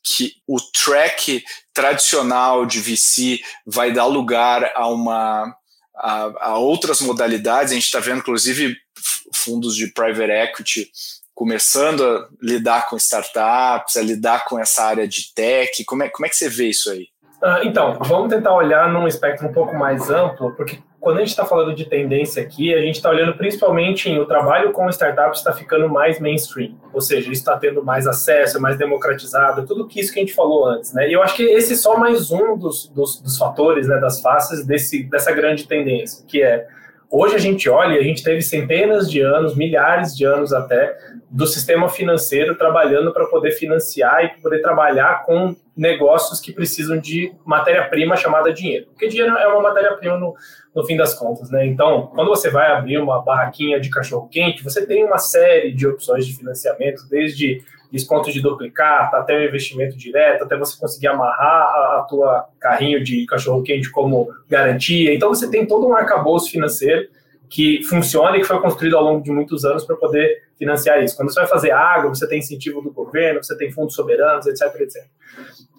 que 0.05 0.35
o 0.47 0.59
track 0.61 1.43
tradicional 1.73 2.67
de 2.67 2.81
VC 2.81 3.41
vai 3.67 3.93
dar 3.93 4.05
lugar 4.05 4.71
a 4.75 4.87
uma 4.89 5.55
a, 5.97 6.51
a 6.51 6.59
outras 6.59 7.01
modalidades. 7.01 7.73
A 7.73 7.75
gente 7.75 7.85
está 7.85 7.99
vendo, 7.99 8.19
inclusive, 8.19 8.77
fundos 9.35 9.75
de 9.75 9.89
private 9.89 10.31
equity 10.31 10.91
começando 11.35 12.03
a 12.03 12.29
lidar 12.43 12.89
com 12.89 12.97
startups, 12.97 13.97
a 13.97 14.03
lidar 14.03 14.45
com 14.45 14.59
essa 14.59 14.85
área 14.85 15.07
de 15.07 15.35
tech. 15.35 15.85
Como 15.85 16.03
é, 16.03 16.09
como 16.09 16.27
é 16.27 16.29
que 16.29 16.37
você 16.37 16.49
vê 16.49 16.69
isso 16.69 16.91
aí? 16.91 17.09
Uh, 17.43 17.65
então, 17.65 17.99
vamos 18.01 18.31
tentar 18.31 18.55
olhar 18.55 18.91
num 18.91 19.07
espectro 19.07 19.47
um 19.47 19.53
pouco 19.53 19.75
mais 19.75 20.09
amplo, 20.09 20.55
porque 20.57 20.79
quando 21.07 21.19
a 21.19 21.21
gente 21.21 21.29
está 21.29 21.45
falando 21.45 21.73
de 21.73 21.85
tendência 21.85 22.43
aqui, 22.43 22.75
a 22.75 22.81
gente 22.81 22.97
está 22.97 23.11
olhando 23.11 23.37
principalmente 23.37 24.11
em 24.11 24.19
o 24.19 24.27
trabalho 24.27 24.73
com 24.73 24.91
startups 24.91 25.39
está 25.39 25.53
ficando 25.53 25.89
mais 25.89 26.19
mainstream, 26.19 26.75
ou 26.93 27.01
seja, 27.01 27.31
está 27.31 27.57
tendo 27.57 27.81
mais 27.81 28.09
acesso, 28.09 28.61
mais 28.61 28.77
democratizado, 28.77 29.65
tudo 29.65 29.87
que 29.87 30.01
isso 30.01 30.13
que 30.13 30.19
a 30.19 30.23
gente 30.23 30.35
falou 30.35 30.67
antes, 30.67 30.93
né? 30.93 31.09
E 31.09 31.13
eu 31.13 31.23
acho 31.23 31.37
que 31.37 31.45
esse 31.45 31.75
é 31.75 31.77
só 31.77 31.97
mais 31.97 32.33
um 32.33 32.59
dos, 32.59 32.89
dos, 32.89 33.21
dos 33.21 33.39
fatores, 33.39 33.87
né, 33.87 34.01
das 34.01 34.21
faces 34.21 34.67
desse, 34.67 35.05
dessa 35.05 35.31
grande 35.31 35.69
tendência, 35.69 36.25
que 36.27 36.43
é 36.43 36.67
Hoje 37.09 37.37
a 37.37 37.39
gente 37.39 37.69
olha 37.69 38.01
a 38.01 38.03
gente 38.03 38.25
teve 38.25 38.43
centenas 38.43 39.09
de 39.09 39.21
anos, 39.21 39.55
milhares 39.55 40.17
de 40.17 40.25
anos 40.25 40.53
até, 40.53 40.93
do 41.29 41.47
sistema 41.47 41.89
financeiro 41.89 42.57
trabalhando 42.57 43.13
para 43.13 43.27
poder 43.27 43.53
financiar 43.53 44.25
e 44.25 44.41
poder 44.41 44.61
trabalhar 44.61 45.25
com 45.25 45.57
negócios 45.77 46.41
que 46.41 46.53
precisam 46.53 46.99
de 46.99 47.33
matéria-prima 47.45 48.17
chamada 48.17 48.53
dinheiro. 48.53 48.87
Porque 48.87 49.09
dinheiro 49.09 49.37
é 49.37 49.47
uma 49.49 49.61
matéria-prima 49.61 50.17
no, 50.17 50.35
no 50.75 50.85
fim 50.85 50.97
das 50.97 51.15
contas, 51.15 51.51
né? 51.51 51.67
Então, 51.67 52.11
quando 52.15 52.29
você 52.29 52.49
vai 52.49 52.71
abrir 52.73 52.99
uma 52.99 53.21
barraquinha 53.23 53.79
de 53.81 53.91
cachorro-quente, 53.91 54.63
você 54.63 54.87
tem 54.87 55.05
uma 55.05 55.19
série 55.19 55.73
de 55.73 55.87
opções 55.87 56.27
de 56.27 56.37
financiamento, 56.37 57.03
desde 57.11 57.63
desconto 57.91 58.33
de 58.33 58.41
duplicata, 58.41 59.17
até 59.17 59.37
o 59.37 59.45
investimento 59.45 59.97
direto, 59.97 60.45
até 60.45 60.57
você 60.57 60.79
conseguir 60.79 61.09
amarrar 61.09 61.63
a, 61.63 61.99
a 61.99 62.07
tua 62.09 62.49
carrinho 62.59 63.03
de 63.03 63.27
cachorro-quente 63.27 63.91
como 63.91 64.29
garantia. 64.49 65.15
Então, 65.15 65.29
você 65.29 65.51
tem 65.51 65.67
todo 65.67 65.87
um 65.87 65.95
arcabouço 65.95 66.51
financeiro 66.51 67.09
que 67.49 67.83
funciona 67.85 68.37
e 68.37 68.41
que 68.41 68.47
foi 68.47 68.61
construído 68.61 68.97
ao 68.97 69.05
longo 69.05 69.23
de 69.23 69.31
muitos 69.31 69.65
anos 69.65 69.85
para 69.85 69.97
poder 69.97 70.46
financiar 70.59 71.03
isso. 71.03 71.17
Quando 71.17 71.33
você 71.33 71.41
vai 71.41 71.49
fazer 71.49 71.71
água, 71.71 72.09
você 72.09 72.27
tem 72.29 72.39
incentivo 72.39 72.81
do 72.81 72.91
governo, 72.91 73.43
você 73.43 73.57
tem 73.57 73.71
fundos 73.71 73.95
soberanos, 73.95 74.47
etc, 74.47 74.75
etc. 74.81 75.05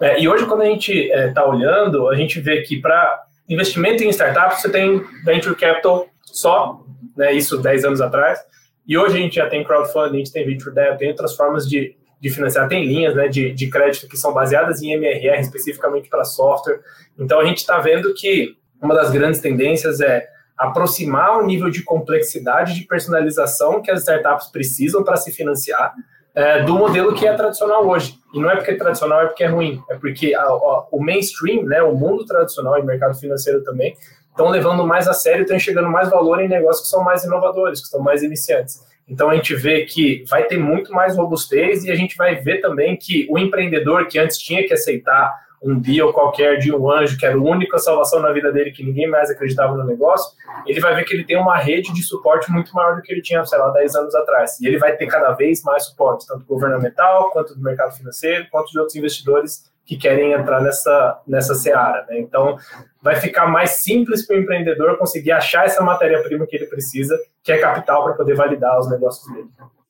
É, 0.02 0.20
e 0.20 0.28
hoje, 0.28 0.46
quando 0.46 0.62
a 0.62 0.66
gente 0.66 0.92
está 0.94 1.42
é, 1.42 1.46
olhando, 1.46 2.10
a 2.10 2.16
gente 2.16 2.40
vê 2.40 2.62
que 2.62 2.80
para 2.80 3.24
investimento 3.50 4.04
em 4.04 4.10
startups, 4.10 4.62
você 4.62 4.70
tem 4.70 5.04
venture 5.24 5.56
capital 5.56 6.08
só, 6.22 6.84
né, 7.16 7.34
isso 7.34 7.58
10 7.58 7.86
anos 7.86 8.02
atrás, 8.02 8.40
e 8.88 8.98
hoje 8.98 9.18
a 9.18 9.20
gente 9.20 9.36
já 9.36 9.50
tem 9.50 9.64
crowdfunding, 9.64 10.16
a 10.16 10.18
gente 10.20 10.32
tem 10.32 10.46
venture 10.46 10.74
debt, 10.74 10.98
tem 10.98 11.10
outras 11.10 11.36
formas 11.36 11.68
de, 11.68 11.96
de 12.22 12.30
financiar, 12.30 12.68
tem 12.68 12.86
linhas 12.86 13.16
né, 13.16 13.28
de, 13.28 13.52
de 13.52 13.70
crédito 13.70 14.08
que 14.08 14.16
são 14.16 14.34
baseadas 14.34 14.82
em 14.82 14.92
MRR, 14.94 15.42
especificamente 15.42 16.10
para 16.10 16.24
software. 16.24 16.80
Então 17.18 17.40
a 17.40 17.46
gente 17.46 17.58
está 17.58 17.80
vendo 17.80 18.14
que 18.14 18.56
uma 18.82 18.94
das 18.94 19.10
grandes 19.12 19.42
tendências 19.42 20.00
é 20.00 20.28
aproximar 20.58 21.38
o 21.38 21.46
nível 21.46 21.70
de 21.70 21.84
complexidade 21.84 22.74
de 22.74 22.86
personalização 22.86 23.82
que 23.82 23.92
as 23.92 24.00
startups 24.00 24.48
precisam 24.48 25.04
para 25.04 25.16
se 25.18 25.32
financiar 25.32 25.94
é, 26.34 26.64
do 26.64 26.76
modelo 26.76 27.14
que 27.14 27.28
é 27.28 27.34
tradicional 27.34 27.88
hoje. 27.88 28.16
E 28.34 28.40
não 28.40 28.50
é 28.50 28.56
porque 28.56 28.72
é 28.72 28.76
tradicional, 28.76 29.22
é 29.22 29.26
porque 29.26 29.44
é 29.44 29.48
ruim. 29.48 29.82
É 29.90 29.96
porque 29.96 30.36
a, 30.36 30.44
a, 30.44 30.88
o 30.92 31.04
mainstream, 31.04 31.64
né, 31.64 31.82
o 31.82 31.96
mundo 31.96 32.26
tradicional 32.26 32.78
e 32.78 32.84
mercado 32.84 33.16
financeiro 33.16 33.64
também, 33.64 33.96
estão 34.30 34.50
levando 34.50 34.86
mais 34.86 35.08
a 35.08 35.14
sério, 35.14 35.42
estão 35.42 35.58
enxergando 35.58 35.90
mais 35.90 36.10
valor 36.10 36.40
em 36.40 36.48
negócios 36.48 36.86
que 36.86 36.90
são 36.90 37.04
mais 37.04 37.24
inovadores, 37.24 37.82
que 37.82 37.88
são 37.88 38.02
mais 38.02 38.22
iniciantes. 38.22 38.86
Então 39.08 39.30
a 39.30 39.36
gente 39.36 39.56
vê 39.56 39.86
que 39.86 40.24
vai 40.30 40.44
ter 40.44 40.60
muito 40.60 40.92
mais 40.92 41.16
robustez 41.16 41.84
e 41.84 41.92
a 41.92 41.96
gente 41.96 42.16
vai 42.16 42.36
ver 42.36 42.60
também 42.60 42.96
que 42.96 43.26
o 43.30 43.40
empreendedor 43.40 44.08
que 44.08 44.20
antes 44.20 44.38
tinha 44.38 44.68
que 44.68 44.74
aceitar 44.74 45.34
um 45.62 45.80
deal 45.80 46.14
qualquer 46.14 46.58
de 46.58 46.74
um 46.74 46.90
anjo, 46.90 47.18
que 47.18 47.26
era 47.26 47.36
a 47.36 47.42
única 47.42 47.80
salvação 47.80 48.20
na 48.20 48.32
vida 48.32 48.52
dele, 48.52 48.72
que 48.72 48.84
ninguém 48.84 49.08
mais 49.08 49.30
acreditava 49.30 49.76
no 49.76 49.84
negócio, 49.84 50.32
ele 50.66 50.80
vai 50.80 50.96
ver 50.96 51.04
que 51.04 51.14
ele 51.14 51.24
tem 51.24 51.38
uma 51.38 51.58
rede 51.58 51.94
de 51.94 52.04
suporte 52.04 52.52
muito 52.52 52.74
maior 52.74 52.96
do 52.96 53.02
que 53.02 53.12
ele 53.12 53.22
tinha, 53.22 53.44
sei 53.46 53.58
lá, 53.58 53.70
10 53.70 53.96
anos 53.96 54.16
atrás. 54.16 54.60
E 54.60 54.68
ele 54.68 54.78
vai 54.78 54.96
ter 54.96 55.08
cada 55.08 55.32
vez 55.32 55.64
mais 55.64 55.86
suporte, 55.86 56.28
tanto 56.28 56.46
governamental, 56.46 57.32
quanto 57.32 57.56
do 57.56 57.62
mercado 57.62 57.96
financeiro, 57.96 58.48
quanto 58.52 58.72
de 58.72 58.80
outros 58.80 58.96
investidores 58.96 59.72
que 59.86 59.96
querem 59.96 60.34
entrar 60.34 60.62
nessa, 60.62 61.22
nessa 61.26 61.56
seara. 61.56 62.06
Né? 62.10 62.20
Então, 62.20 62.58
vai 63.02 63.16
ficar 63.16 63.48
mais 63.48 63.72
simples 63.72 64.28
para 64.28 64.36
o 64.36 64.40
empreendedor 64.40 64.98
conseguir 64.98 65.32
achar 65.32 65.66
essa 65.66 65.82
matéria-prima 65.82 66.46
que 66.46 66.58
ele 66.58 66.68
precisa, 66.68 67.18
que 67.42 67.54
é 67.54 67.58
capital 67.58 68.04
para 68.04 68.14
poder 68.14 68.36
validar 68.36 68.78
os 68.78 68.90
negócios 68.90 69.34
dele. 69.34 69.48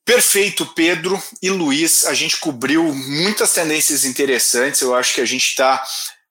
Perfeito, 0.07 0.65
Pedro 0.67 1.21
e 1.41 1.49
Luiz. 1.49 2.05
A 2.05 2.13
gente 2.13 2.39
cobriu 2.39 2.81
muitas 2.81 3.51
tendências 3.51 4.05
interessantes. 4.05 4.79
Eu 4.79 4.95
acho 4.95 5.13
que 5.13 5.19
a 5.19 5.25
gente 5.25 5.45
está. 5.45 5.83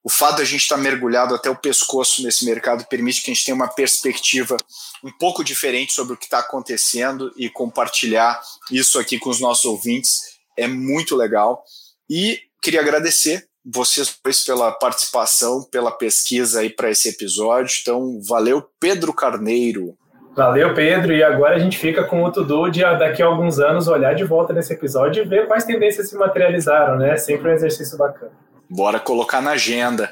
O 0.02 0.08
fato 0.08 0.36
de 0.36 0.42
a 0.42 0.44
gente 0.46 0.62
estar 0.62 0.76
tá 0.76 0.80
mergulhado 0.80 1.34
até 1.34 1.50
o 1.50 1.56
pescoço 1.56 2.22
nesse 2.22 2.46
mercado 2.46 2.86
permite 2.86 3.22
que 3.22 3.30
a 3.30 3.34
gente 3.34 3.44
tenha 3.44 3.54
uma 3.54 3.68
perspectiva 3.68 4.56
um 5.04 5.12
pouco 5.12 5.44
diferente 5.44 5.92
sobre 5.92 6.14
o 6.14 6.16
que 6.16 6.24
está 6.24 6.38
acontecendo 6.38 7.30
e 7.36 7.50
compartilhar 7.50 8.40
isso 8.70 8.98
aqui 8.98 9.18
com 9.18 9.28
os 9.28 9.40
nossos 9.40 9.66
ouvintes. 9.66 10.20
É 10.56 10.66
muito 10.66 11.14
legal. 11.14 11.62
E 12.08 12.40
queria 12.62 12.80
agradecer 12.80 13.46
vocês 13.62 14.16
dois 14.24 14.42
pela 14.42 14.72
participação, 14.72 15.62
pela 15.64 15.92
pesquisa 15.92 16.60
aí 16.60 16.70
para 16.70 16.90
esse 16.90 17.10
episódio. 17.10 17.76
Então, 17.82 18.22
valeu, 18.26 18.66
Pedro 18.80 19.12
Carneiro. 19.12 19.98
Valeu, 20.36 20.74
Pedro. 20.74 21.14
E 21.14 21.22
agora 21.22 21.56
a 21.56 21.58
gente 21.58 21.78
fica 21.78 22.04
com 22.04 22.22
o 22.22 22.30
Tudu 22.30 22.68
de 22.70 22.82
daqui 22.82 23.22
a 23.22 23.26
alguns 23.26 23.58
anos 23.58 23.88
olhar 23.88 24.14
de 24.14 24.22
volta 24.22 24.52
nesse 24.52 24.74
episódio 24.74 25.24
e 25.24 25.26
ver 25.26 25.46
quais 25.46 25.64
tendências 25.64 26.10
se 26.10 26.14
materializaram, 26.14 26.98
né? 26.98 27.16
Sempre 27.16 27.48
um 27.48 27.54
exercício 27.54 27.96
bacana. 27.96 28.32
Bora 28.68 29.00
colocar 29.00 29.40
na 29.40 29.52
agenda. 29.52 30.10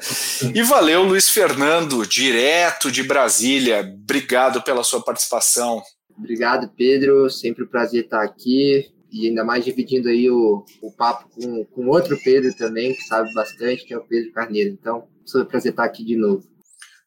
E 0.55 0.63
valeu, 0.63 1.03
Luiz 1.03 1.29
Fernando, 1.29 2.07
direto 2.07 2.91
de 2.91 3.03
Brasília. 3.03 3.81
Obrigado 3.81 4.63
pela 4.63 4.83
sua 4.83 5.03
participação. 5.03 5.83
Obrigado, 6.17 6.71
Pedro. 6.75 7.29
Sempre 7.29 7.65
um 7.65 7.69
prazer 7.69 8.05
estar 8.05 8.23
aqui 8.23 8.91
e 9.13 9.29
ainda 9.29 9.45
mais 9.45 9.65
dividindo 9.65 10.09
aí 10.09 10.31
o, 10.31 10.65
o 10.81 10.91
papo 10.91 11.29
com, 11.35 11.65
com 11.67 11.87
outro 11.89 12.19
Pedro 12.25 12.53
também, 12.57 12.95
que 12.95 13.03
sabe 13.03 13.33
bastante, 13.35 13.85
que 13.85 13.93
é 13.93 13.99
o 13.99 14.05
Pedro 14.05 14.33
Carneiro. 14.33 14.71
Então, 14.71 15.05
sou 15.25 15.43
um 15.43 15.45
prazer 15.45 15.73
estar 15.73 15.85
aqui 15.85 16.03
de 16.03 16.17
novo. 16.17 16.54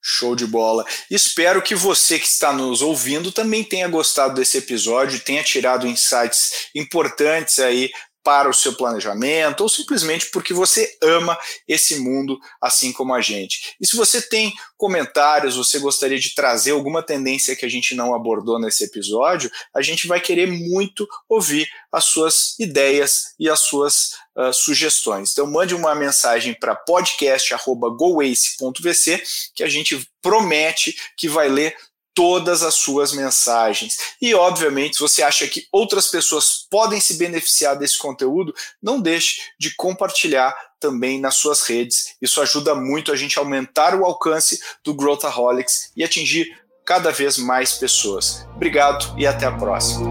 Show 0.09 0.35
de 0.35 0.47
bola. 0.47 0.85
Espero 1.11 1.61
que 1.61 1.75
você 1.75 2.17
que 2.17 2.27
está 2.27 2.53
nos 2.53 2.81
ouvindo 2.81 3.31
também 3.31 3.63
tenha 3.63 3.87
gostado 3.89 4.35
desse 4.35 4.57
episódio, 4.57 5.19
tenha 5.19 5.43
tirado 5.43 5.85
insights 5.85 6.69
importantes 6.73 7.59
aí 7.59 7.91
para 8.27 8.49
o 8.49 8.53
seu 8.53 8.73
planejamento 8.73 9.61
ou 9.61 9.69
simplesmente 9.69 10.29
porque 10.31 10.53
você 10.53 10.97
ama 11.01 11.39
esse 11.65 11.95
mundo 11.95 12.37
assim 12.61 12.91
como 12.91 13.13
a 13.13 13.21
gente. 13.21 13.77
E 13.79 13.87
se 13.87 13.95
você 13.95 14.21
tem 14.21 14.53
comentários, 14.75 15.55
você 15.55 15.79
gostaria 15.79 16.19
de 16.19 16.35
trazer 16.35 16.71
alguma 16.71 17.01
tendência 17.01 17.55
que 17.55 17.65
a 17.65 17.69
gente 17.69 17.95
não 17.95 18.13
abordou 18.13 18.59
nesse 18.59 18.83
episódio, 18.83 19.49
a 19.73 19.81
gente 19.81 20.07
vai 20.07 20.19
querer 20.19 20.47
muito 20.47 21.07
ouvir 21.29 21.69
as 21.89 22.03
suas 22.03 22.59
ideias 22.59 23.33
e 23.39 23.49
as 23.49 23.61
suas 23.61 24.15
uh, 24.35 24.51
sugestões. 24.51 25.31
Então 25.31 25.47
mande 25.47 25.73
uma 25.73 25.95
mensagem 25.95 26.53
para 26.53 26.75
podcast@goace.vc 26.75 29.23
que 29.55 29.63
a 29.63 29.69
gente 29.69 30.05
promete 30.21 30.93
que 31.15 31.29
vai 31.29 31.47
ler 31.47 31.77
todas 32.17 32.63
as 32.63 32.73
suas 32.73 33.13
mensagens. 33.13 33.95
E, 34.19 34.33
obviamente, 34.33 34.95
se 34.95 35.01
você 35.03 35.21
acha 35.21 35.47
que 35.47 35.67
outras 35.71 36.07
pessoas 36.07 36.65
podem 36.67 36.99
se 36.99 37.13
beneficiar 37.13 37.77
desse 37.77 37.99
conteúdo, 37.99 38.55
não 38.81 38.99
deixe 38.99 39.39
de 39.59 39.75
compartilhar 39.75 40.57
também 40.79 41.21
nas 41.21 41.35
suas 41.35 41.61
redes. 41.61 42.15
Isso 42.19 42.41
ajuda 42.41 42.73
muito 42.73 43.11
a 43.11 43.15
gente 43.15 43.37
a 43.37 43.41
aumentar 43.43 43.93
o 43.93 44.03
alcance 44.03 44.59
do 44.83 44.95
Growthaholics 44.95 45.91
e 45.95 46.03
atingir 46.03 46.59
cada 46.83 47.11
vez 47.11 47.37
mais 47.37 47.73
pessoas. 47.73 48.47
Obrigado 48.55 49.13
e 49.15 49.27
até 49.27 49.45
a 49.45 49.51
próxima. 49.51 50.09